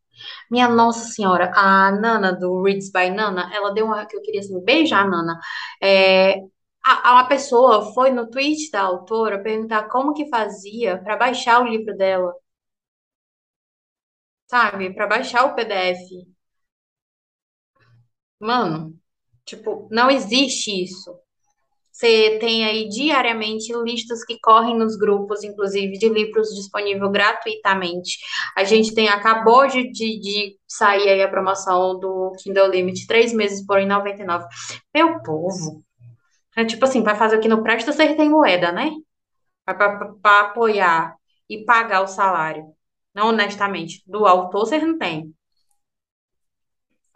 Minha 0.50 0.68
Nossa 0.68 1.08
Senhora, 1.10 1.52
a 1.56 1.92
Nana 1.92 2.32
do 2.34 2.62
Reads 2.62 2.90
by 2.92 3.10
Nana, 3.10 3.50
ela 3.54 3.72
deu 3.74 3.86
uma 3.86 4.06
que 4.06 4.16
eu 4.16 4.22
queria 4.22 4.40
assim, 4.40 4.60
beijar 4.64 5.04
a 5.06 5.08
Nana. 5.08 5.38
É, 5.82 6.36
a, 6.84 7.10
a- 7.10 7.14
uma 7.14 7.28
pessoa 7.28 7.92
foi 7.94 8.10
no 8.12 8.30
tweet 8.30 8.70
da 8.72 8.82
autora 8.82 9.42
perguntar 9.42 9.88
como 9.88 10.14
que 10.14 10.28
fazia 10.30 10.98
para 11.02 11.16
baixar 11.16 11.62
o 11.62 11.68
livro 11.68 11.96
dela, 11.96 12.32
sabe? 14.46 14.92
Para 14.94 15.06
baixar 15.06 15.44
o 15.44 15.54
PDF. 15.54 16.26
Mano, 18.40 18.98
tipo, 19.44 19.88
não 19.90 20.10
existe 20.10 20.70
isso. 20.84 21.18
Você 21.96 22.36
tem 22.38 22.62
aí 22.66 22.90
diariamente 22.90 23.72
listas 23.82 24.22
que 24.22 24.38
correm 24.38 24.76
nos 24.76 24.98
grupos, 24.98 25.42
inclusive 25.42 25.96
de 25.96 26.10
livros 26.10 26.54
disponível 26.54 27.10
gratuitamente. 27.10 28.18
A 28.54 28.64
gente 28.64 28.94
tem, 28.94 29.08
acabou 29.08 29.66
de, 29.66 29.90
de, 29.90 30.58
sair 30.68 31.08
aí 31.08 31.22
a 31.22 31.28
promoção 31.28 31.98
do 31.98 32.32
Kindle 32.42 32.68
Limit, 32.68 33.06
três 33.06 33.32
meses 33.32 33.64
por 33.64 33.78
R$ 33.78 33.86
99. 33.86 34.44
Meu 34.94 35.22
povo, 35.22 35.82
é 36.54 36.66
tipo 36.66 36.84
assim, 36.84 37.02
vai 37.02 37.16
fazer 37.16 37.38
o 37.38 37.40
que 37.40 37.48
não 37.48 37.62
presta, 37.62 37.92
você 37.92 38.14
tem 38.14 38.28
moeda, 38.28 38.70
né? 38.70 38.90
Para 39.64 40.40
apoiar 40.40 41.16
e 41.48 41.64
pagar 41.64 42.02
o 42.02 42.06
salário. 42.06 42.66
Não, 43.14 43.28
honestamente, 43.28 44.02
do 44.06 44.26
autor 44.26 44.66
vocês 44.66 44.82
não 44.82 44.98
têm. 44.98 45.34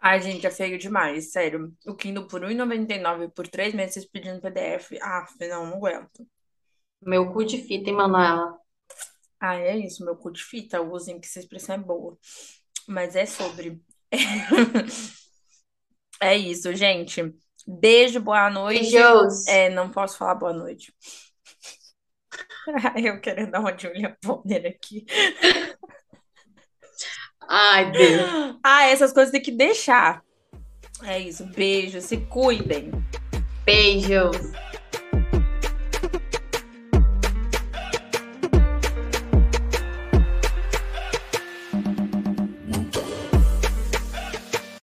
Ai, 0.01 0.19
gente, 0.19 0.47
é 0.47 0.51
feio 0.51 0.79
demais, 0.79 1.31
sério. 1.31 1.71
O 1.85 1.95
Kindle 1.95 2.27
por 2.27 2.41
R$1,99 2.43 3.29
por 3.29 3.47
três 3.47 3.73
meses 3.73 4.03
pedindo 4.03 4.41
PDF. 4.41 4.97
Ah, 5.01 5.25
não, 5.41 5.67
não 5.67 5.77
aguento. 5.77 6.27
Meu 7.01 7.31
cu 7.31 7.43
de 7.45 7.59
fita, 7.61 7.89
hein, 7.89 7.95
Manuela? 7.95 8.57
Ah, 9.39 9.55
é 9.55 9.77
isso, 9.77 10.03
meu 10.03 10.15
cu 10.15 10.31
de 10.31 10.43
fita. 10.43 10.81
Usem 10.81 11.19
que 11.19 11.27
essa 11.27 11.39
expressão 11.39 11.75
é 11.75 11.77
boa. 11.77 12.17
Mas 12.87 13.15
é 13.15 13.25
sobre. 13.25 13.81
É 16.23 16.37
isso, 16.37 16.71
gente. 16.75 17.33
Beijo, 17.67 18.19
boa 18.21 18.47
noite. 18.49 18.91
Beijos. 18.91 19.47
É, 19.47 19.69
não 19.69 19.89
posso 19.89 20.19
falar 20.19 20.35
boa 20.35 20.53
noite. 20.53 20.93
Eu 23.03 23.19
quero 23.19 23.49
dar 23.49 23.59
uma 23.59 23.77
Julia 23.77 24.15
Bonner 24.23 24.67
aqui. 24.67 25.05
Ai, 27.53 27.91
Deus. 27.91 28.55
Ah, 28.63 28.85
essas 28.87 29.11
coisas 29.11 29.29
tem 29.29 29.41
que 29.41 29.51
deixar. 29.51 30.23
É 31.03 31.19
isso. 31.19 31.43
Beijo, 31.47 31.99
se 31.99 32.15
cuidem. 32.15 32.91
Beijos. 33.65 34.37